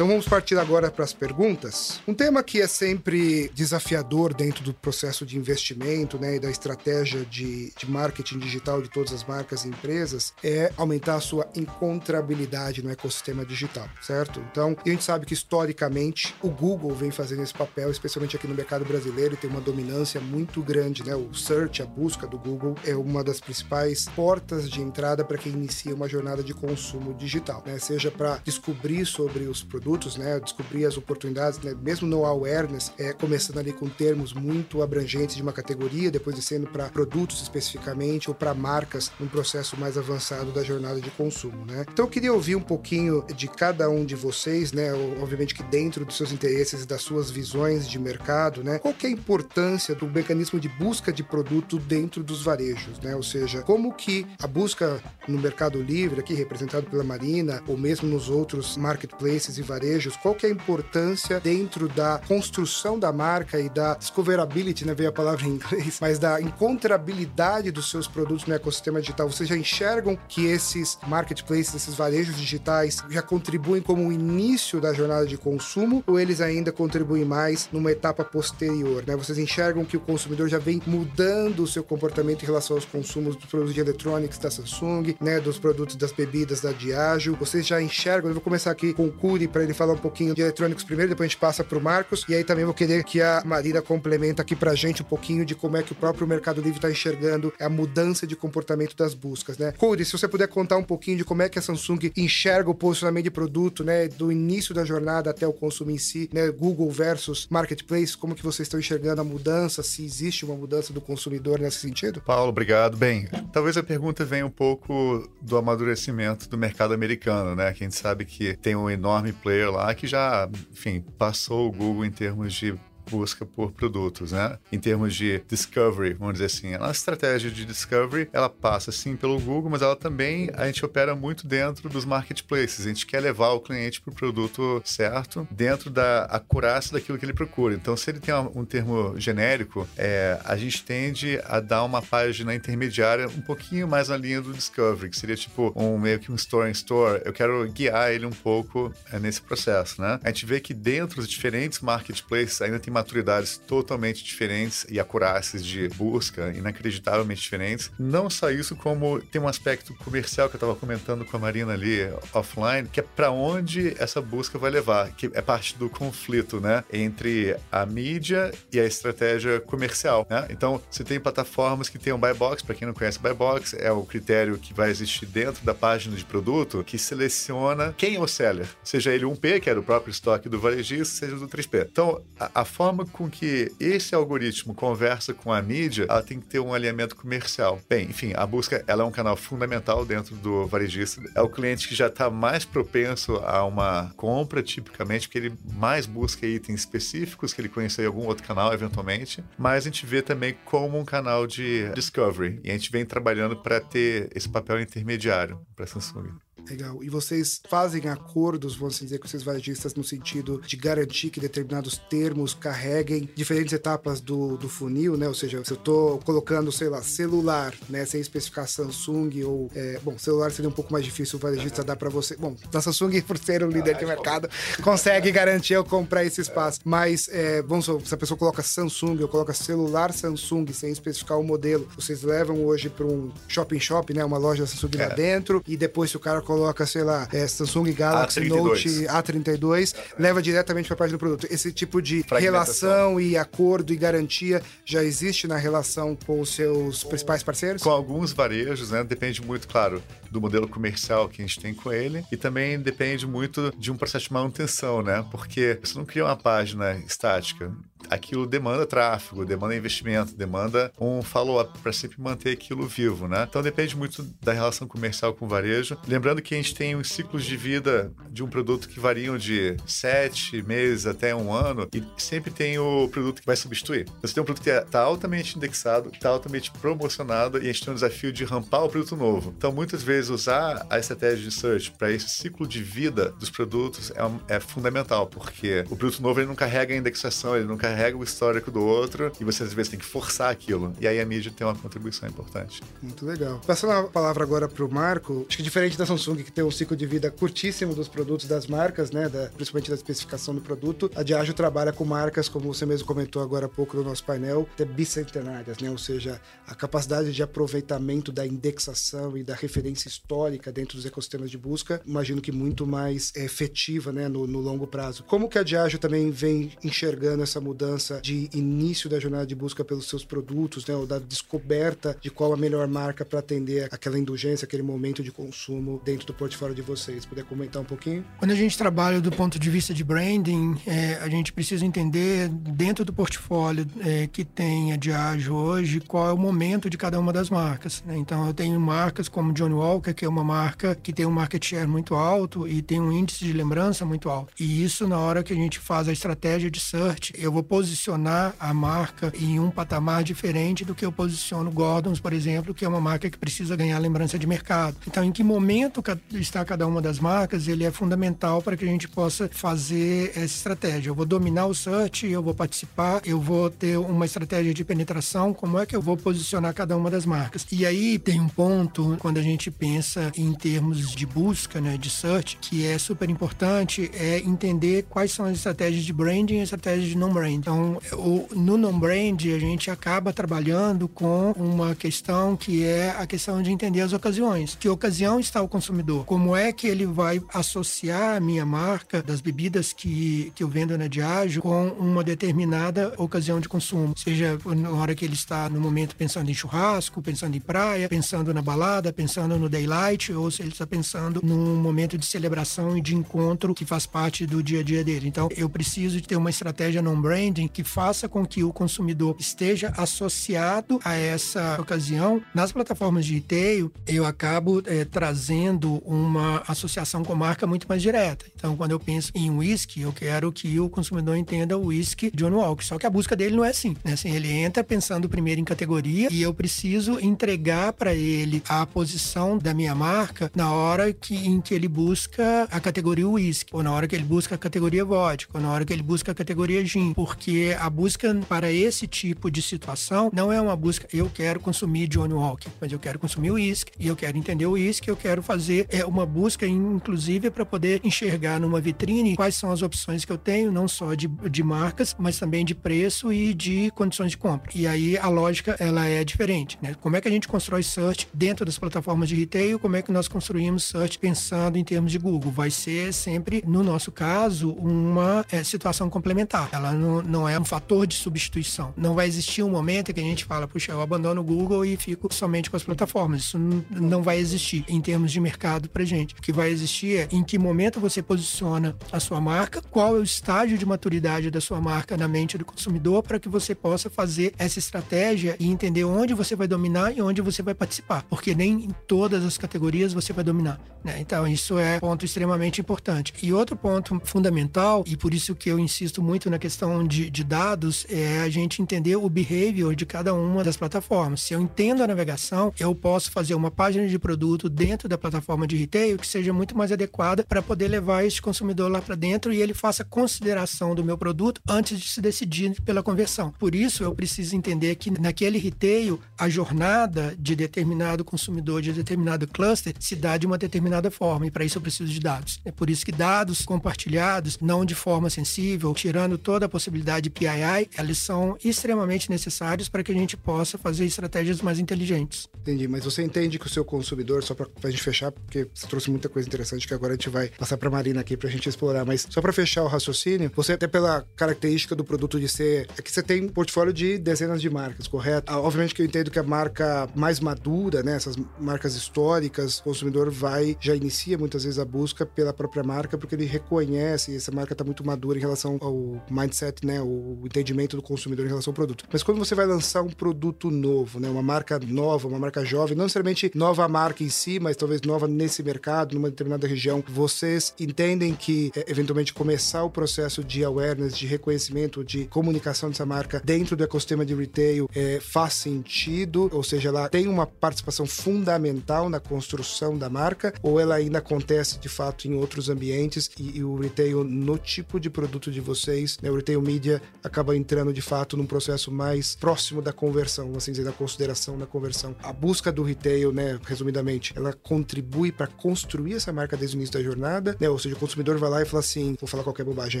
Então 0.00 0.08
vamos 0.08 0.26
partir 0.26 0.58
agora 0.58 0.90
para 0.90 1.04
as 1.04 1.12
perguntas. 1.12 2.00
Um 2.08 2.14
tema 2.14 2.42
que 2.42 2.58
é 2.58 2.66
sempre 2.66 3.50
desafiador 3.52 4.32
dentro 4.32 4.64
do 4.64 4.72
processo 4.72 5.26
de 5.26 5.36
investimento 5.36 6.18
né, 6.18 6.36
e 6.36 6.40
da 6.40 6.50
estratégia 6.50 7.22
de, 7.26 7.70
de 7.76 7.86
marketing 7.86 8.38
digital 8.38 8.80
de 8.80 8.88
todas 8.88 9.12
as 9.12 9.22
marcas 9.24 9.66
e 9.66 9.68
empresas 9.68 10.32
é 10.42 10.72
aumentar 10.78 11.16
a 11.16 11.20
sua 11.20 11.46
encontrabilidade 11.54 12.82
no 12.82 12.90
ecossistema 12.90 13.44
digital, 13.44 13.90
certo? 14.00 14.42
Então, 14.50 14.74
a 14.82 14.88
gente 14.88 15.04
sabe 15.04 15.26
que 15.26 15.34
historicamente 15.34 16.34
o 16.40 16.48
Google 16.48 16.94
vem 16.94 17.10
fazendo 17.10 17.42
esse 17.42 17.52
papel, 17.52 17.90
especialmente 17.90 18.34
aqui 18.34 18.48
no 18.48 18.54
mercado 18.54 18.86
brasileiro, 18.86 19.34
e 19.34 19.36
tem 19.36 19.50
uma 19.50 19.60
dominância 19.60 20.18
muito 20.18 20.62
grande, 20.62 21.04
né? 21.04 21.14
O 21.14 21.34
search, 21.34 21.82
a 21.82 21.86
busca 21.86 22.26
do 22.26 22.38
Google 22.38 22.74
é 22.86 22.96
uma 22.96 23.22
das 23.22 23.38
principais 23.38 24.06
portas 24.16 24.70
de 24.70 24.80
entrada 24.80 25.26
para 25.26 25.36
quem 25.36 25.52
inicia 25.52 25.94
uma 25.94 26.08
jornada 26.08 26.42
de 26.42 26.54
consumo 26.54 27.12
digital, 27.12 27.62
né? 27.66 27.78
Seja 27.78 28.10
para 28.10 28.40
descobrir 28.42 29.04
sobre 29.04 29.44
os 29.44 29.62
produtos 29.62 29.89
produtos, 29.90 30.16
né? 30.16 30.38
Descobrir 30.38 30.84
as 30.84 30.96
oportunidades, 30.96 31.58
né? 31.60 31.74
mesmo 31.82 32.06
no 32.06 32.24
awareness, 32.24 32.92
é, 32.98 33.12
começando 33.12 33.58
ali 33.58 33.72
com 33.72 33.88
termos 33.88 34.32
muito 34.32 34.82
abrangentes 34.82 35.36
de 35.36 35.42
uma 35.42 35.52
categoria, 35.52 36.10
depois 36.10 36.36
descendo 36.36 36.66
para 36.66 36.88
produtos 36.88 37.42
especificamente 37.42 38.28
ou 38.28 38.34
para 38.34 38.54
marcas 38.54 39.10
num 39.18 39.26
processo 39.26 39.78
mais 39.78 39.98
avançado 39.98 40.52
da 40.52 40.62
jornada 40.62 41.00
de 41.00 41.10
consumo, 41.10 41.64
né? 41.66 41.84
Então 41.92 42.04
eu 42.04 42.10
queria 42.10 42.32
ouvir 42.32 42.54
um 42.54 42.60
pouquinho 42.60 43.24
de 43.34 43.48
cada 43.48 43.90
um 43.90 44.04
de 44.04 44.14
vocês, 44.14 44.72
né? 44.72 44.92
Obviamente 45.20 45.54
que 45.54 45.62
dentro 45.64 46.04
dos 46.04 46.16
seus 46.16 46.32
interesses 46.32 46.84
e 46.84 46.86
das 46.86 47.02
suas 47.02 47.30
visões 47.30 47.88
de 47.88 47.98
mercado, 47.98 48.62
né? 48.62 48.78
Qual 48.78 48.94
é 49.02 49.06
a 49.06 49.10
importância 49.10 49.94
do 49.94 50.06
mecanismo 50.06 50.60
de 50.60 50.68
busca 50.68 51.12
de 51.12 51.22
produto 51.22 51.78
dentro 51.78 52.22
dos 52.22 52.42
varejos, 52.42 53.00
né? 53.00 53.16
Ou 53.16 53.22
seja, 53.22 53.62
como 53.62 53.92
que 53.92 54.26
a 54.40 54.46
busca 54.46 55.02
no 55.26 55.38
mercado 55.38 55.82
livre, 55.82 56.20
aqui 56.20 56.34
representado 56.34 56.86
pela 56.86 57.02
Marina, 57.02 57.62
ou 57.66 57.76
mesmo 57.76 58.08
nos 58.08 58.28
outros 58.28 58.76
marketplaces 58.76 59.58
e 59.58 59.62
varejos 59.62 59.79
varejos, 59.80 60.16
qual 60.16 60.34
que 60.34 60.44
é 60.44 60.50
a 60.50 60.52
importância 60.52 61.40
dentro 61.40 61.88
da 61.88 62.20
construção 62.28 62.98
da 62.98 63.10
marca 63.10 63.58
e 63.58 63.70
da 63.70 63.94
discoverability, 63.94 64.84
né, 64.84 64.94
veio 64.94 65.08
a 65.08 65.12
palavra 65.12 65.46
em 65.46 65.52
inglês, 65.52 65.98
mas 66.00 66.18
da 66.18 66.40
encontrabilidade 66.40 67.70
dos 67.70 67.90
seus 67.90 68.06
produtos 68.06 68.44
no 68.44 68.54
ecossistema 68.54 69.00
digital. 69.00 69.30
Vocês 69.30 69.48
já 69.48 69.56
enxergam 69.56 70.18
que 70.28 70.44
esses 70.44 70.98
marketplaces, 71.06 71.74
esses 71.74 71.94
varejos 71.94 72.36
digitais 72.36 73.02
já 73.08 73.22
contribuem 73.22 73.80
como 73.80 74.06
o 74.06 74.12
início 74.12 74.80
da 74.80 74.92
jornada 74.92 75.26
de 75.26 75.38
consumo 75.38 76.04
ou 76.06 76.20
eles 76.20 76.42
ainda 76.42 76.70
contribuem 76.70 77.24
mais 77.24 77.68
numa 77.72 77.90
etapa 77.90 78.22
posterior, 78.22 79.02
né? 79.06 79.16
Vocês 79.16 79.38
enxergam 79.38 79.84
que 79.84 79.96
o 79.96 80.00
consumidor 80.00 80.48
já 80.48 80.58
vem 80.58 80.82
mudando 80.86 81.62
o 81.62 81.66
seu 81.66 81.82
comportamento 81.82 82.42
em 82.42 82.46
relação 82.46 82.76
aos 82.76 82.84
consumos 82.84 83.34
dos 83.34 83.46
produtos 83.46 83.74
de 83.74 83.80
eletrônicos 83.80 84.36
da 84.38 84.50
Samsung, 84.50 85.16
né, 85.20 85.40
dos 85.40 85.58
produtos 85.58 85.96
das 85.96 86.12
bebidas 86.12 86.60
da 86.60 86.72
Diageo. 86.72 87.34
Vocês 87.36 87.66
já 87.66 87.80
enxergam, 87.80 88.30
eu 88.30 88.34
vou 88.34 88.42
começar 88.42 88.70
aqui 88.70 88.92
com 88.92 89.06
o 89.06 89.12
Curi 89.12 89.48
para 89.48 89.59
ele 89.62 89.74
falar 89.74 89.94
um 89.94 89.98
pouquinho 89.98 90.34
de 90.34 90.42
eletrônicos 90.42 90.84
primeiro, 90.84 91.10
depois 91.10 91.26
a 91.26 91.28
gente 91.28 91.38
passa 91.38 91.62
para 91.64 91.78
o 91.78 91.80
Marcos. 91.80 92.24
E 92.28 92.34
aí 92.34 92.44
também 92.44 92.64
vou 92.64 92.74
querer 92.74 93.04
que 93.04 93.20
a 93.20 93.42
Marina 93.44 93.82
complementa 93.82 94.42
aqui 94.42 94.54
para 94.54 94.72
a 94.72 94.74
gente 94.74 95.02
um 95.02 95.04
pouquinho 95.04 95.44
de 95.44 95.54
como 95.54 95.76
é 95.76 95.82
que 95.82 95.92
o 95.92 95.94
próprio 95.94 96.26
Mercado 96.26 96.60
Livre 96.60 96.78
está 96.78 96.90
enxergando 96.90 97.52
a 97.60 97.68
mudança 97.68 98.26
de 98.26 98.36
comportamento 98.36 98.96
das 98.96 99.14
buscas, 99.14 99.58
né? 99.58 99.72
Cody, 99.76 100.04
se 100.04 100.12
você 100.12 100.28
puder 100.28 100.48
contar 100.48 100.76
um 100.76 100.82
pouquinho 100.82 101.18
de 101.18 101.24
como 101.24 101.42
é 101.42 101.48
que 101.48 101.58
a 101.58 101.62
Samsung 101.62 102.12
enxerga 102.16 102.70
o 102.70 102.74
posicionamento 102.74 103.24
de 103.24 103.30
produto, 103.30 103.84
né? 103.84 104.08
Do 104.08 104.30
início 104.30 104.74
da 104.74 104.84
jornada 104.84 105.30
até 105.30 105.46
o 105.46 105.52
consumo 105.52 105.90
em 105.90 105.98
si, 105.98 106.28
né? 106.32 106.50
Google 106.50 106.90
versus 106.90 107.46
Marketplace, 107.50 108.16
como 108.16 108.34
que 108.34 108.42
vocês 108.42 108.66
estão 108.66 108.80
enxergando 108.80 109.20
a 109.20 109.24
mudança, 109.24 109.82
se 109.82 110.04
existe 110.04 110.44
uma 110.44 110.54
mudança 110.54 110.92
do 110.92 111.00
consumidor 111.00 111.58
nesse 111.58 111.78
sentido? 111.78 112.20
Paulo, 112.20 112.50
obrigado. 112.50 112.96
Bem, 112.96 113.28
talvez 113.52 113.76
a 113.76 113.82
pergunta 113.82 114.24
venha 114.24 114.46
um 114.46 114.50
pouco 114.50 115.28
do 115.40 115.56
amadurecimento 115.56 116.48
do 116.48 116.56
mercado 116.56 116.94
americano, 116.94 117.54
né? 117.54 117.72
Que 117.72 117.84
a 117.84 117.88
gente 117.88 117.96
sabe 117.96 118.24
que 118.24 118.56
tem 118.56 118.76
um 118.76 118.88
enorme 118.88 119.32
player 119.32 119.49
player 119.50 119.68
lá 119.68 119.92
que 119.92 120.06
já, 120.06 120.48
enfim, 120.70 121.04
passou 121.18 121.68
o 121.68 121.72
Google 121.72 122.04
em 122.04 122.10
termos 122.10 122.54
de 122.54 122.78
busca 123.10 123.44
por 123.44 123.72
produtos, 123.72 124.32
né? 124.32 124.58
Em 124.70 124.78
termos 124.78 125.14
de 125.14 125.42
discovery, 125.48 126.14
vamos 126.14 126.34
dizer 126.34 126.46
assim. 126.46 126.74
A 126.74 126.90
estratégia 126.90 127.50
de 127.50 127.64
discovery, 127.64 128.28
ela 128.32 128.48
passa 128.48 128.92
sim 128.92 129.16
pelo 129.16 129.38
Google, 129.40 129.70
mas 129.70 129.82
ela 129.82 129.96
também, 129.96 130.50
a 130.54 130.66
gente 130.66 130.84
opera 130.84 131.14
muito 131.14 131.46
dentro 131.46 131.88
dos 131.88 132.04
marketplaces. 132.04 132.86
A 132.86 132.88
gente 132.88 133.06
quer 133.06 133.20
levar 133.20 133.50
o 133.50 133.60
cliente 133.60 134.00
para 134.00 134.12
o 134.12 134.14
produto 134.14 134.80
certo, 134.84 135.46
dentro 135.50 135.90
da 135.90 136.24
acurácia 136.24 136.92
daquilo 136.92 137.18
que 137.18 137.24
ele 137.24 137.32
procura. 137.32 137.74
Então, 137.74 137.96
se 137.96 138.10
ele 138.10 138.20
tem 138.20 138.34
um 138.54 138.64
termo 138.64 139.18
genérico, 139.18 139.88
é, 139.96 140.38
a 140.44 140.56
gente 140.56 140.84
tende 140.84 141.40
a 141.44 141.60
dar 141.60 141.84
uma 141.84 142.02
página 142.02 142.54
intermediária 142.54 143.26
um 143.28 143.40
pouquinho 143.40 143.88
mais 143.88 144.08
na 144.08 144.16
linha 144.16 144.40
do 144.40 144.52
discovery, 144.52 145.10
que 145.10 145.18
seria 145.18 145.36
tipo 145.36 145.72
um 145.74 145.98
meio 145.98 146.18
que 146.18 146.30
um 146.30 146.34
store 146.34 146.68
in 146.68 146.72
store. 146.72 147.22
Eu 147.24 147.32
quero 147.32 147.66
guiar 147.70 148.12
ele 148.12 148.26
um 148.26 148.30
pouco 148.30 148.92
é, 149.12 149.18
nesse 149.18 149.40
processo, 149.40 150.00
né? 150.00 150.20
A 150.22 150.28
gente 150.28 150.46
vê 150.46 150.60
que 150.60 150.74
dentro 150.74 151.16
dos 151.16 151.28
diferentes 151.28 151.80
marketplaces 151.80 152.60
ainda 152.62 152.78
tem 152.78 152.92
maturidades 153.00 153.56
totalmente 153.56 154.22
diferentes 154.22 154.86
e 154.88 155.00
acurácias 155.00 155.64
de 155.64 155.88
busca 155.88 156.52
inacreditavelmente 156.54 157.40
diferentes. 157.40 157.90
Não 157.98 158.28
só 158.28 158.50
isso, 158.50 158.76
como 158.76 159.20
tem 159.20 159.40
um 159.40 159.48
aspecto 159.48 159.94
comercial 159.94 160.48
que 160.48 160.56
eu 160.56 160.58
estava 160.58 160.76
comentando 160.76 161.24
com 161.24 161.36
a 161.36 161.40
Marina 161.40 161.72
ali 161.72 162.00
offline, 162.32 162.88
que 162.88 163.00
é 163.00 163.02
para 163.02 163.30
onde 163.30 163.94
essa 163.98 164.20
busca 164.20 164.58
vai 164.58 164.70
levar, 164.70 165.10
que 165.12 165.30
é 165.32 165.40
parte 165.40 165.76
do 165.78 165.88
conflito, 165.88 166.60
né, 166.60 166.84
entre 166.92 167.56
a 167.72 167.86
mídia 167.86 168.52
e 168.72 168.78
a 168.78 168.84
estratégia 168.84 169.60
comercial, 169.60 170.26
né? 170.28 170.46
Então, 170.50 170.80
você 170.90 171.02
tem 171.02 171.18
plataformas 171.18 171.88
que 171.88 171.98
tem 171.98 172.12
um 172.12 172.18
buy 172.18 172.34
box, 172.34 172.62
para 172.62 172.74
quem 172.74 172.86
não 172.86 172.94
conhece 172.94 173.18
buy 173.18 173.32
box, 173.32 173.74
é 173.78 173.90
o 173.90 174.02
critério 174.02 174.58
que 174.58 174.74
vai 174.74 174.90
existir 174.90 175.26
dentro 175.26 175.64
da 175.64 175.74
página 175.74 176.14
de 176.16 176.24
produto 176.24 176.84
que 176.84 176.98
seleciona 176.98 177.94
quem 177.96 178.16
é 178.16 178.20
o 178.20 178.26
seller, 178.26 178.68
seja 178.84 179.12
ele 179.12 179.24
um 179.24 179.34
P, 179.34 179.60
que 179.60 179.70
era 179.70 179.80
o 179.80 179.82
próprio 179.82 180.10
estoque 180.10 180.48
do 180.48 180.60
varejista, 180.60 181.26
seja 181.26 181.36
do 181.36 181.48
3P. 181.48 181.88
Então, 181.90 182.20
a, 182.38 182.60
a 182.60 182.64
forma 182.64 182.89
forma 182.90 183.06
com 183.06 183.30
que 183.30 183.72
esse 183.78 184.14
algoritmo 184.14 184.74
conversa 184.74 185.32
com 185.32 185.52
a 185.52 185.62
mídia, 185.62 186.06
ela 186.08 186.22
tem 186.22 186.40
que 186.40 186.46
ter 186.46 186.58
um 186.58 186.74
alinhamento 186.74 187.14
comercial. 187.14 187.80
Bem, 187.88 188.06
enfim, 188.10 188.32
a 188.34 188.44
busca 188.44 188.84
ela 188.86 189.04
é 189.04 189.06
um 189.06 189.10
canal 189.12 189.36
fundamental 189.36 190.04
dentro 190.04 190.34
do 190.36 190.66
varejista. 190.66 191.22
É 191.34 191.40
o 191.40 191.48
cliente 191.48 191.86
que 191.86 191.94
já 191.94 192.08
está 192.08 192.28
mais 192.28 192.64
propenso 192.64 193.36
a 193.36 193.64
uma 193.64 194.12
compra, 194.16 194.62
tipicamente, 194.62 195.28
porque 195.28 195.38
ele 195.38 195.54
mais 195.72 196.04
busca 196.04 196.46
itens 196.46 196.80
específicos 196.80 197.52
que 197.52 197.60
ele 197.60 197.68
conheceu 197.68 198.04
em 198.04 198.08
algum 198.08 198.26
outro 198.26 198.44
canal, 198.44 198.72
eventualmente. 198.74 199.44
Mas 199.56 199.84
a 199.84 199.90
gente 199.90 200.04
vê 200.04 200.20
também 200.20 200.56
como 200.64 200.98
um 200.98 201.04
canal 201.04 201.46
de 201.46 201.88
discovery. 201.94 202.60
E 202.64 202.70
a 202.70 202.72
gente 202.72 202.90
vem 202.90 203.04
trabalhando 203.04 203.56
para 203.56 203.80
ter 203.80 204.30
esse 204.34 204.48
papel 204.48 204.80
intermediário 204.80 205.60
para 205.76 205.84
a 205.84 205.88
Samsung. 205.88 206.30
Legal. 206.68 207.02
E 207.02 207.08
vocês 207.08 207.60
fazem 207.68 208.08
acordos, 208.08 208.76
vamos 208.76 208.98
dizer, 208.98 209.18
com 209.18 209.26
esses 209.26 209.42
varejistas 209.42 209.94
no 209.94 210.04
sentido 210.04 210.60
de 210.66 210.76
garantir 210.76 211.30
que 211.30 211.40
determinados 211.40 211.98
termos 212.08 212.54
carreguem 212.54 213.28
diferentes 213.34 213.72
etapas 213.72 214.20
do, 214.20 214.56
do 214.56 214.68
funil, 214.68 215.16
né? 215.16 215.28
Ou 215.28 215.34
seja, 215.34 215.62
se 215.64 215.72
eu 215.72 215.76
estou 215.76 216.18
colocando, 216.18 216.70
sei 216.70 216.88
lá, 216.88 217.02
celular, 217.02 217.74
né? 217.88 218.04
Sem 218.04 218.20
especificar 218.20 218.68
Samsung 218.68 219.42
ou... 219.44 219.70
É, 219.74 219.98
bom, 220.02 220.18
celular 220.18 220.50
seria 220.52 220.68
um 220.68 220.72
pouco 220.72 220.92
mais 220.92 221.04
difícil 221.04 221.38
o 221.38 221.42
varejista 221.42 221.82
dar 221.82 221.96
para 221.96 222.08
você. 222.08 222.36
Bom, 222.36 222.56
da 222.70 222.80
Samsung, 222.80 223.20
por 223.22 223.38
ser 223.38 223.62
o 223.62 223.70
líder 223.70 223.96
de 223.96 224.06
mercado, 224.06 224.48
consegue 224.82 225.30
garantir 225.30 225.74
eu 225.74 225.84
comprar 225.84 226.24
esse 226.24 226.40
espaço. 226.40 226.80
Mas, 226.84 227.28
é, 227.28 227.62
vamos 227.62 227.86
se 228.04 228.14
a 228.14 228.16
pessoa 228.16 228.38
coloca 228.38 228.62
Samsung 228.62 229.22
ou 229.22 229.28
coloca 229.28 229.52
celular 229.52 230.12
Samsung 230.12 230.72
sem 230.72 230.90
especificar 230.90 231.38
o 231.38 231.44
modelo, 231.44 231.88
vocês 231.96 232.22
levam 232.22 232.64
hoje 232.64 232.88
para 232.88 233.04
um 233.04 233.30
shopping 233.48 233.80
shop, 233.80 234.14
né? 234.14 234.24
Uma 234.24 234.38
loja 234.38 234.62
da 234.62 234.66
Samsung 234.66 234.90
é. 234.98 235.06
lá 235.06 235.14
dentro 235.14 235.62
e 235.66 235.76
depois 235.76 236.10
se 236.10 236.16
o 236.16 236.20
cara 236.20 236.40
coloca, 236.50 236.84
sei 236.84 237.04
lá, 237.04 237.28
é, 237.32 237.46
Samsung 237.46 237.92
Galaxy 237.92 238.40
A32. 238.40 238.48
Note 238.48 238.88
A32, 239.06 239.94
leva 240.18 240.42
diretamente 240.42 240.88
para 240.88 240.94
a 240.94 240.98
parte 240.98 241.12
do 241.12 241.18
produto. 241.18 241.46
Esse 241.48 241.72
tipo 241.72 242.02
de 242.02 242.24
relação 242.28 243.20
e 243.20 243.36
acordo 243.36 243.92
e 243.92 243.96
garantia 243.96 244.60
já 244.84 245.04
existe 245.04 245.46
na 245.46 245.56
relação 245.56 246.16
com 246.26 246.40
os 246.40 246.52
seus 246.52 247.04
principais 247.04 247.44
parceiros? 247.44 247.82
Com 247.82 247.90
alguns 247.90 248.32
varejos, 248.32 248.90
né? 248.90 249.04
Depende 249.04 249.40
muito, 249.40 249.68
claro, 249.68 250.02
do 250.30 250.40
modelo 250.40 250.68
comercial 250.68 251.28
que 251.28 251.42
a 251.42 251.46
gente 251.46 251.60
tem 251.60 251.74
com 251.74 251.92
ele 251.92 252.24
e 252.30 252.36
também 252.36 252.78
depende 252.78 253.26
muito 253.26 253.72
de 253.76 253.90
um 253.90 253.96
processo 253.96 254.26
de 254.26 254.32
manutenção, 254.32 255.02
né? 255.02 255.24
Porque 255.30 255.78
você 255.82 255.98
não 255.98 256.04
cria 256.04 256.24
uma 256.24 256.36
página 256.36 256.96
estática 257.06 257.72
aquilo 258.08 258.46
demanda 258.46 258.86
tráfego, 258.86 259.44
demanda 259.44 259.74
investimento, 259.74 260.34
demanda 260.34 260.92
um 260.98 261.22
follow-up 261.22 261.78
para 261.78 261.92
sempre 261.92 262.20
manter 262.20 262.50
aquilo 262.50 262.86
vivo, 262.86 263.28
né? 263.28 263.46
Então 263.48 263.62
depende 263.62 263.96
muito 263.96 264.22
da 264.42 264.52
relação 264.52 264.86
comercial 264.86 265.34
com 265.34 265.44
o 265.44 265.48
varejo. 265.48 265.96
Lembrando 266.06 266.42
que 266.42 266.54
a 266.54 266.56
gente 266.56 266.74
tem 266.74 266.96
os 266.96 267.08
ciclos 267.08 267.44
de 267.44 267.56
vida 267.56 268.12
de 268.30 268.42
um 268.42 268.48
produto 268.48 268.88
que 268.88 269.00
variam 269.00 269.36
de 269.36 269.76
sete 269.86 270.62
meses 270.62 271.06
até 271.06 271.34
um 271.34 271.52
ano 271.52 271.88
e 271.94 272.02
sempre 272.16 272.50
tem 272.50 272.78
o 272.78 273.08
produto 273.08 273.40
que 273.40 273.46
vai 273.46 273.56
substituir. 273.56 274.02
Então, 274.02 274.14
você 274.22 274.34
tem 274.34 274.42
um 274.42 274.46
produto 274.46 274.64
que 274.64 274.70
está 274.70 275.00
altamente 275.00 275.56
indexado, 275.56 276.10
está 276.12 276.28
altamente 276.28 276.70
promocionado 276.70 277.58
e 277.58 277.62
a 277.62 277.72
gente 277.72 277.84
tem 277.84 277.92
um 277.92 277.94
desafio 277.94 278.32
de 278.32 278.44
rampar 278.44 278.84
o 278.84 278.88
produto 278.88 279.16
novo. 279.16 279.54
Então 279.56 279.72
muitas 279.72 280.02
vezes 280.02 280.19
usar 280.28 280.86
a 280.90 280.98
estratégia 280.98 281.48
de 281.48 281.50
search 281.50 281.92
para 281.92 282.10
esse 282.10 282.28
ciclo 282.28 282.66
de 282.66 282.82
vida 282.82 283.30
dos 283.38 283.50
produtos 283.50 284.10
é, 284.10 284.56
é 284.56 284.60
fundamental, 284.60 285.26
porque 285.26 285.84
o 285.90 285.96
produto 285.96 286.20
novo 286.22 286.40
ele 286.40 286.46
não 286.46 286.54
carrega 286.54 286.94
a 286.94 286.96
indexação, 286.96 287.56
ele 287.56 287.66
não 287.66 287.76
carrega 287.76 288.16
o 288.16 288.22
histórico 288.24 288.70
do 288.70 288.80
outro 288.84 289.32
e 289.40 289.44
você 289.44 289.62
às 289.62 289.72
vezes 289.72 289.90
tem 289.90 289.98
que 289.98 290.04
forçar 290.04 290.50
aquilo. 290.50 290.92
E 291.00 291.06
aí 291.06 291.20
a 291.20 291.24
mídia 291.24 291.52
tem 291.54 291.66
uma 291.66 291.74
contribuição 291.74 292.28
importante. 292.28 292.82
Muito 293.02 293.24
legal. 293.24 293.60
Passando 293.66 293.92
a 293.92 294.02
palavra 294.04 294.42
agora 294.44 294.68
para 294.68 294.84
o 294.84 294.92
Marco, 294.92 295.46
acho 295.48 295.56
que 295.56 295.62
diferente 295.62 295.96
da 295.96 296.04
Samsung, 296.04 296.42
que 296.42 296.52
tem 296.52 296.64
um 296.64 296.70
ciclo 296.70 296.96
de 296.96 297.06
vida 297.06 297.30
curtíssimo 297.30 297.94
dos 297.94 298.08
produtos 298.08 298.46
das 298.46 298.66
marcas, 298.66 299.10
né, 299.10 299.28
da, 299.28 299.48
principalmente 299.48 299.88
da 299.88 299.96
especificação 299.96 300.54
do 300.54 300.60
produto, 300.60 301.10
a 301.14 301.22
Diageo 301.22 301.54
trabalha 301.54 301.92
com 301.92 302.04
marcas, 302.04 302.48
como 302.48 302.72
você 302.72 302.84
mesmo 302.84 303.06
comentou 303.06 303.42
agora 303.42 303.66
há 303.66 303.68
pouco 303.68 303.96
no 303.96 304.04
nosso 304.04 304.24
painel, 304.24 304.68
até 304.74 304.84
bicentenárias, 304.84 305.78
né, 305.78 305.90
ou 305.90 305.98
seja, 305.98 306.40
a 306.66 306.74
capacidade 306.74 307.32
de 307.32 307.42
aproveitamento 307.42 308.32
da 308.32 308.46
indexação 308.46 309.36
e 309.36 309.42
da 309.42 309.54
referência 309.54 310.08
histórica 310.10 310.72
dentro 310.72 310.96
dos 310.96 311.06
ecossistemas 311.06 311.50
de 311.50 311.56
busca, 311.56 312.02
imagino 312.04 312.40
que 312.40 312.52
muito 312.52 312.86
mais 312.86 313.32
efetiva, 313.36 314.12
né, 314.12 314.28
no, 314.28 314.46
no 314.46 314.60
longo 314.60 314.86
prazo. 314.86 315.24
Como 315.24 315.48
que 315.48 315.58
a 315.58 315.62
Diageo 315.62 315.98
também 315.98 316.30
vem 316.30 316.72
enxergando 316.82 317.42
essa 317.42 317.60
mudança 317.60 318.20
de 318.20 318.50
início 318.52 319.08
da 319.08 319.18
jornada 319.18 319.46
de 319.46 319.54
busca 319.54 319.84
pelos 319.84 320.08
seus 320.08 320.24
produtos, 320.24 320.86
né, 320.86 320.94
ou 320.94 321.06
da 321.06 321.18
descoberta 321.18 322.16
de 322.20 322.30
qual 322.30 322.52
a 322.52 322.56
melhor 322.56 322.86
marca 322.88 323.24
para 323.24 323.38
atender 323.38 323.88
aquela 323.92 324.18
indulgência, 324.18 324.64
aquele 324.64 324.82
momento 324.82 325.22
de 325.22 325.30
consumo 325.30 326.00
dentro 326.04 326.26
do 326.26 326.34
portfólio 326.34 326.74
de 326.74 326.82
vocês. 326.82 327.24
Puder 327.24 327.44
comentar 327.44 327.80
um 327.80 327.84
pouquinho? 327.84 328.24
Quando 328.38 328.50
a 328.50 328.56
gente 328.56 328.76
trabalha 328.76 329.20
do 329.20 329.30
ponto 329.30 329.58
de 329.58 329.70
vista 329.70 329.94
de 329.94 330.02
branding, 330.02 330.76
é, 330.86 331.14
a 331.14 331.28
gente 331.28 331.52
precisa 331.52 331.84
entender 331.84 332.48
dentro 332.48 333.04
do 333.04 333.12
portfólio 333.12 333.86
é, 334.00 334.26
que 334.26 334.44
tem 334.44 334.92
a 334.92 334.96
Diageo 334.96 335.54
hoje 335.54 336.00
qual 336.00 336.28
é 336.28 336.32
o 336.32 336.38
momento 336.38 336.90
de 336.90 336.96
cada 336.96 337.18
uma 337.18 337.32
das 337.32 337.50
marcas. 337.50 338.02
Né? 338.04 338.16
Então 338.16 338.46
eu 338.46 338.54
tenho 338.54 338.78
marcas 338.80 339.28
como 339.28 339.52
John 339.52 339.72
Walker, 340.00 340.14
que 340.14 340.24
é 340.24 340.28
uma 340.28 340.42
marca 340.42 340.94
que 340.94 341.12
tem 341.12 341.26
um 341.26 341.30
market 341.30 341.64
share 341.64 341.86
muito 341.86 342.14
alto 342.14 342.66
e 342.66 342.80
tem 342.80 343.00
um 343.00 343.12
índice 343.12 343.44
de 343.44 343.52
lembrança 343.52 344.04
muito 344.04 344.30
alto. 344.30 344.52
E 344.58 344.82
isso 344.82 345.06
na 345.06 345.18
hora 345.18 345.42
que 345.42 345.52
a 345.52 345.56
gente 345.56 345.78
faz 345.78 346.08
a 346.08 346.12
estratégia 346.12 346.70
de 346.70 346.80
search, 346.80 347.32
eu 347.36 347.52
vou 347.52 347.62
posicionar 347.62 348.54
a 348.58 348.72
marca 348.72 349.32
em 349.38 349.60
um 349.60 349.70
patamar 349.70 350.24
diferente 350.24 350.84
do 350.84 350.94
que 350.94 351.04
eu 351.04 351.12
posiciono 351.12 351.70
Gordons, 351.70 352.18
por 352.18 352.32
exemplo, 352.32 352.72
que 352.72 352.84
é 352.84 352.88
uma 352.88 353.00
marca 353.00 353.28
que 353.28 353.38
precisa 353.38 353.76
ganhar 353.76 353.98
lembrança 353.98 354.38
de 354.38 354.46
mercado. 354.46 354.96
Então, 355.06 355.22
em 355.22 355.30
que 355.30 355.44
momento 355.44 356.02
está 356.32 356.64
cada 356.64 356.86
uma 356.86 357.02
das 357.02 357.18
marcas, 357.18 357.68
ele 357.68 357.84
é 357.84 357.90
fundamental 357.90 358.62
para 358.62 358.76
que 358.76 358.84
a 358.84 358.88
gente 358.88 359.06
possa 359.06 359.50
fazer 359.52 360.30
essa 360.30 360.44
estratégia. 360.44 361.10
Eu 361.10 361.14
vou 361.14 361.26
dominar 361.26 361.66
o 361.66 361.74
search, 361.74 362.26
eu 362.26 362.42
vou 362.42 362.54
participar, 362.54 363.20
eu 363.26 363.40
vou 363.40 363.68
ter 363.68 363.98
uma 363.98 364.24
estratégia 364.24 364.72
de 364.72 364.84
penetração, 364.84 365.52
como 365.52 365.78
é 365.78 365.84
que 365.84 365.94
eu 365.94 366.00
vou 366.00 366.16
posicionar 366.16 366.72
cada 366.72 366.96
uma 366.96 367.10
das 367.10 367.26
marcas. 367.26 367.66
E 367.70 367.84
aí 367.84 368.18
tem 368.18 368.40
um 368.40 368.48
ponto, 368.48 369.16
quando 369.18 369.38
a 369.38 369.42
gente 369.42 369.70
pensa 369.70 369.89
em 370.36 370.52
termos 370.52 371.10
de 371.10 371.26
busca, 371.26 371.80
né, 371.80 371.96
de 371.96 372.10
search, 372.10 372.58
que 372.60 372.86
é 372.86 372.98
super 372.98 373.28
importante, 373.28 374.10
é 374.14 374.38
entender 374.38 375.04
quais 375.08 375.32
são 375.32 375.46
as 375.46 375.56
estratégias 375.56 376.04
de 376.04 376.12
branding 376.12 376.58
e 376.58 376.62
estratégias 376.62 377.08
de 377.08 377.16
non-branding. 377.16 377.54
Então, 377.54 378.00
o, 378.12 378.46
no 378.54 378.76
non-brand, 378.76 379.40
a 379.54 379.58
gente 379.58 379.90
acaba 379.90 380.32
trabalhando 380.32 381.08
com 381.08 381.52
uma 381.52 381.94
questão 381.94 382.56
que 382.56 382.84
é 382.84 383.10
a 383.10 383.26
questão 383.26 383.62
de 383.62 383.70
entender 383.70 384.00
as 384.00 384.12
ocasiões. 384.12 384.76
Que 384.78 384.88
ocasião 384.88 385.40
está 385.40 385.60
o 385.62 385.68
consumidor? 385.68 386.24
Como 386.24 386.54
é 386.54 386.72
que 386.72 386.86
ele 386.86 387.06
vai 387.06 387.42
associar 387.52 388.36
a 388.36 388.40
minha 388.40 388.66
marca 388.66 389.22
das 389.22 389.40
bebidas 389.40 389.92
que, 389.92 390.52
que 390.54 390.62
eu 390.62 390.68
vendo 390.68 390.96
na 390.96 391.06
Diageo 391.06 391.62
com 391.62 391.88
uma 391.88 392.22
determinada 392.22 393.14
ocasião 393.16 393.60
de 393.60 393.68
consumo? 393.68 394.14
Seja 394.16 394.58
na 394.64 394.90
hora 394.90 395.14
que 395.14 395.24
ele 395.24 395.34
está 395.34 395.68
no 395.68 395.80
momento 395.80 396.16
pensando 396.16 396.50
em 396.50 396.54
churrasco, 396.54 397.22
pensando 397.22 397.56
em 397.56 397.60
praia, 397.60 398.08
pensando 398.08 398.52
na 398.52 398.62
balada, 398.62 399.12
pensando 399.12 399.58
no 399.58 399.68
daylight, 399.80 400.32
ou 400.32 400.50
se 400.50 400.62
ele 400.62 400.70
está 400.70 400.86
pensando 400.86 401.40
num 401.42 401.76
momento 401.76 402.16
de 402.16 402.26
celebração 402.26 402.96
e 402.96 403.00
de 403.00 403.14
encontro 403.14 403.74
que 403.74 403.84
faz 403.84 404.06
parte 404.06 404.46
do 404.46 404.62
dia 404.62 404.80
a 404.80 404.82
dia 404.82 405.02
dele. 405.02 405.28
Então, 405.28 405.48
eu 405.56 405.68
preciso 405.68 406.20
de 406.20 406.28
ter 406.28 406.36
uma 406.36 406.50
estratégia 406.50 407.02
non-brand 407.02 407.30
branding 407.30 407.68
que 407.68 407.84
faça 407.84 408.28
com 408.28 408.44
que 408.44 408.64
o 408.64 408.72
consumidor 408.72 409.36
esteja 409.38 409.92
associado 409.96 411.00
a 411.04 411.14
essa 411.14 411.80
ocasião. 411.80 412.42
Nas 412.52 412.72
plataformas 412.72 413.24
de 413.24 413.34
retail, 413.34 413.92
eu 414.06 414.26
acabo 414.26 414.82
é, 414.84 415.04
trazendo 415.04 416.02
uma 416.04 416.62
associação 416.66 417.24
com 417.24 417.34
marca 417.34 417.66
muito 417.66 417.88
mais 417.88 418.02
direta. 418.02 418.46
Então, 418.56 418.76
quando 418.76 418.90
eu 418.90 418.98
penso 418.98 419.30
em 419.34 419.48
whisky, 419.50 420.02
eu 420.02 420.12
quero 420.12 420.50
que 420.50 420.80
o 420.80 420.88
consumidor 420.88 421.36
entenda 421.36 421.78
o 421.78 421.86
whisky 421.86 422.32
John 422.34 422.52
Walker. 422.52 422.84
Só 422.84 422.98
que 422.98 423.06
a 423.06 423.10
busca 423.10 423.36
dele 423.36 423.56
não 423.56 423.64
é 423.64 423.70
assim. 423.70 423.96
Né? 424.04 424.14
assim 424.14 424.30
ele 424.34 424.50
entra 424.50 424.82
pensando 424.82 425.28
primeiro 425.28 425.60
em 425.60 425.64
categoria 425.64 426.28
e 426.30 426.42
eu 426.42 426.52
preciso 426.52 427.20
entregar 427.20 427.92
para 427.92 428.12
ele 428.12 428.62
a 428.68 428.84
posição 428.84 429.56
da 429.60 429.74
minha 429.74 429.94
marca 429.94 430.50
na 430.54 430.72
hora 430.72 431.12
que, 431.12 431.34
em 431.34 431.60
que 431.60 431.74
ele 431.74 431.88
busca 431.88 432.68
a 432.70 432.80
categoria 432.80 433.28
whisky, 433.28 433.70
ou 433.74 433.82
na 433.82 433.92
hora 433.92 434.08
que 434.08 434.14
ele 434.14 434.24
busca 434.24 434.54
a 434.54 434.58
categoria 434.58 435.04
vodka, 435.04 435.50
ou 435.56 435.60
na 435.60 435.70
hora 435.70 435.84
que 435.84 435.92
ele 435.92 436.02
busca 436.02 436.32
a 436.32 436.34
categoria 436.34 436.84
gin. 436.84 437.12
Porque 437.12 437.76
a 437.78 437.88
busca 437.88 438.34
para 438.48 438.70
esse 438.72 439.06
tipo 439.06 439.50
de 439.50 439.62
situação 439.62 440.30
não 440.32 440.52
é 440.52 440.60
uma 440.60 440.76
busca, 440.76 441.06
eu 441.12 441.30
quero 441.32 441.60
consumir 441.60 442.08
Johnny 442.08 442.34
Walker, 442.34 442.68
mas 442.80 442.92
eu 442.92 442.98
quero 442.98 443.18
consumir 443.18 443.50
uísque, 443.50 443.92
e 443.98 444.06
eu 444.06 444.16
quero 444.16 444.36
entender 444.36 444.66
o 444.66 444.72
uísque, 444.72 445.08
eu 445.08 445.16
quero 445.16 445.42
fazer 445.42 445.86
é, 445.90 446.04
uma 446.04 446.24
busca, 446.24 446.66
inclusive, 446.66 447.50
para 447.50 447.64
poder 447.64 448.00
enxergar 448.04 448.60
numa 448.60 448.80
vitrine 448.80 449.36
quais 449.36 449.54
são 449.54 449.70
as 449.70 449.82
opções 449.82 450.24
que 450.24 450.32
eu 450.32 450.38
tenho, 450.38 450.72
não 450.72 450.88
só 450.88 451.14
de, 451.14 451.28
de 451.28 451.62
marcas, 451.62 452.14
mas 452.18 452.38
também 452.38 452.64
de 452.64 452.74
preço 452.74 453.32
e 453.32 453.54
de 453.54 453.90
condições 453.92 454.32
de 454.32 454.38
compra. 454.38 454.70
E 454.74 454.86
aí 454.86 455.18
a 455.18 455.28
lógica, 455.28 455.76
ela 455.78 456.06
é 456.06 456.24
diferente, 456.24 456.78
né? 456.80 456.94
Como 457.00 457.16
é 457.16 457.20
que 457.20 457.28
a 457.28 457.30
gente 457.30 457.48
constrói 457.48 457.82
search 457.82 458.28
dentro 458.32 458.64
das 458.64 458.78
plataformas 458.78 459.28
de 459.28 459.36
retail, 459.50 459.80
como 459.80 459.96
é 459.96 460.02
que 460.02 460.12
nós 460.12 460.28
construímos 460.28 460.84
search 460.84 461.18
pensando 461.18 461.76
em 461.76 461.82
termos 461.82 462.12
de 462.12 462.18
Google? 462.18 462.52
Vai 462.52 462.70
ser 462.70 463.12
sempre, 463.12 463.64
no 463.66 463.82
nosso 463.82 464.12
caso, 464.12 464.70
uma 464.74 465.44
é, 465.50 465.64
situação 465.64 466.08
complementar. 466.08 466.68
Ela 466.70 466.92
não, 466.92 467.20
não 467.20 467.48
é 467.48 467.58
um 467.58 467.64
fator 467.64 468.06
de 468.06 468.14
substituição. 468.14 468.94
Não 468.96 469.14
vai 469.14 469.26
existir 469.26 469.64
um 469.64 469.70
momento 469.70 470.10
em 470.10 470.14
que 470.14 470.20
a 470.20 470.24
gente 470.24 470.44
fala, 470.44 470.68
puxa, 470.68 470.92
eu 470.92 471.00
abandono 471.00 471.40
o 471.40 471.44
Google 471.44 471.84
e 471.84 471.96
fico 471.96 472.32
somente 472.32 472.70
com 472.70 472.76
as 472.76 472.84
plataformas. 472.84 473.42
Isso 473.42 473.58
não 473.90 474.22
vai 474.22 474.38
existir 474.38 474.84
em 474.88 475.00
termos 475.00 475.32
de 475.32 475.40
mercado 475.40 475.88
para 475.88 476.04
gente. 476.04 476.34
O 476.34 476.42
que 476.42 476.52
vai 476.52 476.70
existir 476.70 477.16
é 477.16 477.28
em 477.32 477.42
que 477.42 477.58
momento 477.58 477.98
você 477.98 478.22
posiciona 478.22 478.96
a 479.10 479.18
sua 479.18 479.40
marca, 479.40 479.82
qual 479.90 480.16
é 480.16 480.20
o 480.20 480.22
estágio 480.22 480.78
de 480.78 480.86
maturidade 480.86 481.50
da 481.50 481.60
sua 481.60 481.80
marca 481.80 482.16
na 482.16 482.28
mente 482.28 482.56
do 482.56 482.64
consumidor 482.64 483.22
para 483.22 483.40
que 483.40 483.48
você 483.48 483.74
possa 483.74 484.08
fazer 484.08 484.54
essa 484.58 484.78
estratégia 484.78 485.56
e 485.58 485.68
entender 485.68 486.04
onde 486.04 486.34
você 486.34 486.54
vai 486.54 486.68
dominar 486.68 487.16
e 487.16 487.20
onde 487.20 487.40
você 487.40 487.62
vai 487.62 487.74
participar, 487.74 488.22
porque 488.30 488.54
nem 488.54 488.84
em 488.84 488.94
todas 489.40 489.46
as 489.46 489.58
categorias 489.58 490.12
você 490.12 490.32
vai 490.32 490.44
dominar. 490.44 490.78
Né? 491.02 491.16
Então, 491.18 491.46
isso 491.46 491.78
é 491.78 491.96
um 491.96 492.00
ponto 492.00 492.24
extremamente 492.24 492.80
importante. 492.80 493.32
E 493.42 493.52
outro 493.52 493.74
ponto 493.74 494.20
fundamental, 494.24 495.02
e 495.06 495.16
por 495.16 495.32
isso 495.32 495.54
que 495.54 495.70
eu 495.70 495.78
insisto 495.78 496.22
muito 496.22 496.50
na 496.50 496.58
questão 496.58 497.06
de, 497.06 497.30
de 497.30 497.42
dados, 497.42 498.06
é 498.10 498.40
a 498.40 498.48
gente 498.50 498.82
entender 498.82 499.16
o 499.16 499.28
behavior 499.28 499.94
de 499.94 500.04
cada 500.04 500.34
uma 500.34 500.62
das 500.62 500.76
plataformas. 500.76 501.40
Se 501.40 501.54
eu 501.54 501.60
entendo 501.60 502.02
a 502.02 502.06
navegação, 502.06 502.72
eu 502.78 502.94
posso 502.94 503.30
fazer 503.30 503.54
uma 503.54 503.70
página 503.70 504.06
de 504.06 504.18
produto 504.18 504.68
dentro 504.68 505.08
da 505.08 505.16
plataforma 505.16 505.66
de 505.66 505.76
retail 505.76 506.18
que 506.18 506.26
seja 506.26 506.52
muito 506.52 506.76
mais 506.76 506.92
adequada 506.92 507.44
para 507.44 507.62
poder 507.62 507.88
levar 507.88 508.24
esse 508.24 508.42
consumidor 508.42 508.90
lá 508.90 509.00
para 509.00 509.14
dentro 509.14 509.52
e 509.52 509.62
ele 509.62 509.72
faça 509.72 510.04
consideração 510.04 510.94
do 510.94 511.04
meu 511.04 511.16
produto 511.16 511.62
antes 511.68 511.98
de 511.98 512.08
se 512.08 512.20
decidir 512.20 512.80
pela 512.82 513.02
conversão. 513.02 513.52
Por 513.58 513.74
isso, 513.74 514.02
eu 514.02 514.14
preciso 514.14 514.54
entender 514.54 514.94
que 514.96 515.10
naquele 515.10 515.58
retail, 515.58 516.20
a 516.38 516.48
jornada 516.48 517.34
de 517.38 517.56
determinado 517.56 518.24
consumidor, 518.24 518.82
de 518.82 518.92
determinado 518.92 519.29
cluster, 519.46 519.94
se 519.98 520.16
dá 520.16 520.36
de 520.36 520.46
uma 520.46 520.58
determinada 520.58 521.10
forma. 521.10 521.46
E 521.46 521.50
para 521.50 521.64
isso 521.64 521.78
eu 521.78 521.82
preciso 521.82 522.12
de 522.12 522.20
dados. 522.20 522.60
É 522.64 522.70
por 522.70 522.88
isso 522.90 523.04
que 523.04 523.12
dados 523.12 523.62
compartilhados, 523.62 524.58
não 524.60 524.84
de 524.84 524.94
forma 524.94 525.30
sensível, 525.30 525.92
tirando 525.94 526.38
toda 526.38 526.66
a 526.66 526.68
possibilidade 526.68 527.24
de 527.24 527.30
PII, 527.30 527.88
eles 527.98 528.18
são 528.18 528.56
extremamente 528.64 529.30
necessários 529.30 529.88
para 529.88 530.02
que 530.02 530.12
a 530.12 530.14
gente 530.14 530.36
possa 530.36 530.78
fazer 530.78 531.04
estratégias 531.04 531.60
mais 531.60 531.78
inteligentes. 531.78 532.48
Entendi, 532.60 532.86
mas 532.88 533.04
você 533.04 533.22
entende 533.22 533.58
que 533.58 533.66
o 533.66 533.70
seu 533.70 533.84
consumidor, 533.84 534.42
só 534.42 534.54
para 534.54 534.68
a 534.84 534.90
gente 534.90 535.02
fechar, 535.02 535.32
porque 535.32 535.66
você 535.74 535.86
trouxe 535.86 536.10
muita 536.10 536.28
coisa 536.28 536.48
interessante 536.48 536.86
que 536.86 536.94
agora 536.94 537.12
a 537.12 537.16
gente 537.16 537.28
vai 537.28 537.48
passar 537.48 537.76
para 537.76 537.90
Marina 537.90 538.20
aqui 538.20 538.36
para 538.36 538.48
a 538.48 538.50
gente 538.50 538.68
explorar, 538.68 539.04
mas 539.04 539.26
só 539.28 539.40
para 539.40 539.52
fechar 539.52 539.82
o 539.82 539.86
raciocínio, 539.86 540.50
você 540.54 540.72
até 540.72 540.86
pela 540.86 541.26
característica 541.36 541.94
do 541.94 542.04
produto 542.04 542.38
de 542.38 542.48
ser, 542.48 542.88
é 542.96 543.02
que 543.02 543.10
você 543.10 543.22
tem 543.22 543.44
um 543.44 543.48
portfólio 543.48 543.92
de 543.92 544.18
dezenas 544.18 544.60
de 544.60 544.70
marcas, 544.70 545.06
correto? 545.06 545.50
Ah, 545.52 545.58
obviamente 545.58 545.94
que 545.94 546.02
eu 546.02 546.06
entendo 546.06 546.30
que 546.30 546.38
a 546.38 546.42
marca 546.42 547.08
mais 547.14 547.40
madura, 547.40 548.02
né, 548.02 548.16
essas 548.16 548.36
marcas 548.58 548.94
históricas, 548.94 549.19
o 549.20 549.82
consumidor 549.82 550.30
vai, 550.30 550.76
já 550.80 550.94
inicia 550.94 551.36
muitas 551.36 551.64
vezes 551.64 551.78
a 551.78 551.84
busca 551.84 552.24
pela 552.24 552.52
própria 552.52 552.82
marca, 552.82 553.18
porque 553.18 553.34
ele 553.34 553.44
reconhece, 553.44 554.34
essa 554.34 554.50
marca 554.52 554.72
está 554.72 554.84
muito 554.84 555.04
madura 555.04 555.38
em 555.38 555.40
relação 555.40 555.78
ao 555.80 556.22
mindset, 556.30 556.86
né, 556.86 557.00
o 557.00 557.38
entendimento 557.44 557.96
do 557.96 558.02
consumidor 558.02 558.46
em 558.46 558.48
relação 558.48 558.70
ao 558.70 558.74
produto. 558.74 559.04
Mas 559.12 559.22
quando 559.22 559.38
você 559.38 559.54
vai 559.54 559.66
lançar 559.66 560.02
um 560.02 560.08
produto 560.08 560.70
novo, 560.70 561.20
né, 561.20 561.28
uma 561.28 561.42
marca 561.42 561.78
nova, 561.78 562.28
uma 562.28 562.38
marca 562.38 562.64
jovem, 562.64 562.96
não 562.96 563.04
necessariamente 563.04 563.50
nova 563.54 563.86
marca 563.88 564.22
em 564.22 564.28
si, 564.28 564.58
mas 564.58 564.76
talvez 564.76 565.02
nova 565.02 565.28
nesse 565.28 565.62
mercado, 565.62 566.14
numa 566.14 566.30
determinada 566.30 566.66
região, 566.66 567.02
vocês 567.08 567.74
entendem 567.78 568.34
que 568.34 568.70
é, 568.74 568.86
eventualmente 568.88 569.34
começar 569.34 569.84
o 569.84 569.90
processo 569.90 570.42
de 570.42 570.64
awareness, 570.64 571.16
de 571.16 571.26
reconhecimento, 571.26 572.04
de 572.04 572.26
comunicação 572.26 572.88
dessa 572.88 573.04
marca 573.04 573.42
dentro 573.44 573.76
do 573.76 573.84
ecossistema 573.84 574.24
de 574.24 574.34
retail 574.34 574.88
é, 574.94 575.20
faz 575.20 575.54
sentido, 575.54 576.48
ou 576.52 576.62
seja, 576.62 576.88
ela 576.88 577.08
tem 577.08 577.28
uma 577.28 577.46
participação 577.46 578.06
fundamental 578.06 579.09
na 579.10 579.20
construção 579.20 579.98
da 579.98 580.08
marca, 580.08 580.54
ou 580.62 580.80
ela 580.80 580.94
ainda 580.94 581.18
acontece 581.18 581.78
de 581.78 581.88
fato 581.88 582.26
em 582.26 582.34
outros 582.34 582.68
ambientes 582.68 583.30
e, 583.38 583.58
e 583.58 583.64
o 583.64 583.76
retail 583.76 584.24
no 584.24 584.56
tipo 584.56 584.98
de 584.98 585.10
produto 585.10 585.50
de 585.50 585.60
vocês, 585.60 586.18
né, 586.22 586.30
o 586.30 586.36
retail 586.36 586.62
media 586.62 587.02
acaba 587.22 587.56
entrando 587.56 587.92
de 587.92 588.00
fato 588.00 588.36
num 588.36 588.46
processo 588.46 588.90
mais 588.90 589.34
próximo 589.34 589.82
da 589.82 589.92
conversão, 589.92 590.52
assim 590.56 590.72
dizer, 590.72 590.84
da 590.84 590.92
consideração 590.92 591.58
da 591.58 591.66
conversão. 591.66 592.14
A 592.22 592.32
busca 592.32 592.72
do 592.72 592.82
retail, 592.82 593.32
né, 593.32 593.58
resumidamente, 593.64 594.32
ela 594.36 594.52
contribui 594.52 595.32
para 595.32 595.46
construir 595.46 596.14
essa 596.14 596.32
marca 596.32 596.56
desde 596.56 596.76
o 596.76 596.78
início 596.78 596.94
da 596.94 597.02
jornada, 597.02 597.56
né, 597.60 597.68
ou 597.68 597.78
seja, 597.78 597.94
o 597.94 597.98
consumidor 597.98 598.38
vai 598.38 598.50
lá 598.50 598.62
e 598.62 598.64
fala 598.64 598.80
assim, 598.80 599.16
vou 599.20 599.28
falar 599.28 599.42
qualquer 599.42 599.64
bobagem 599.64 600.00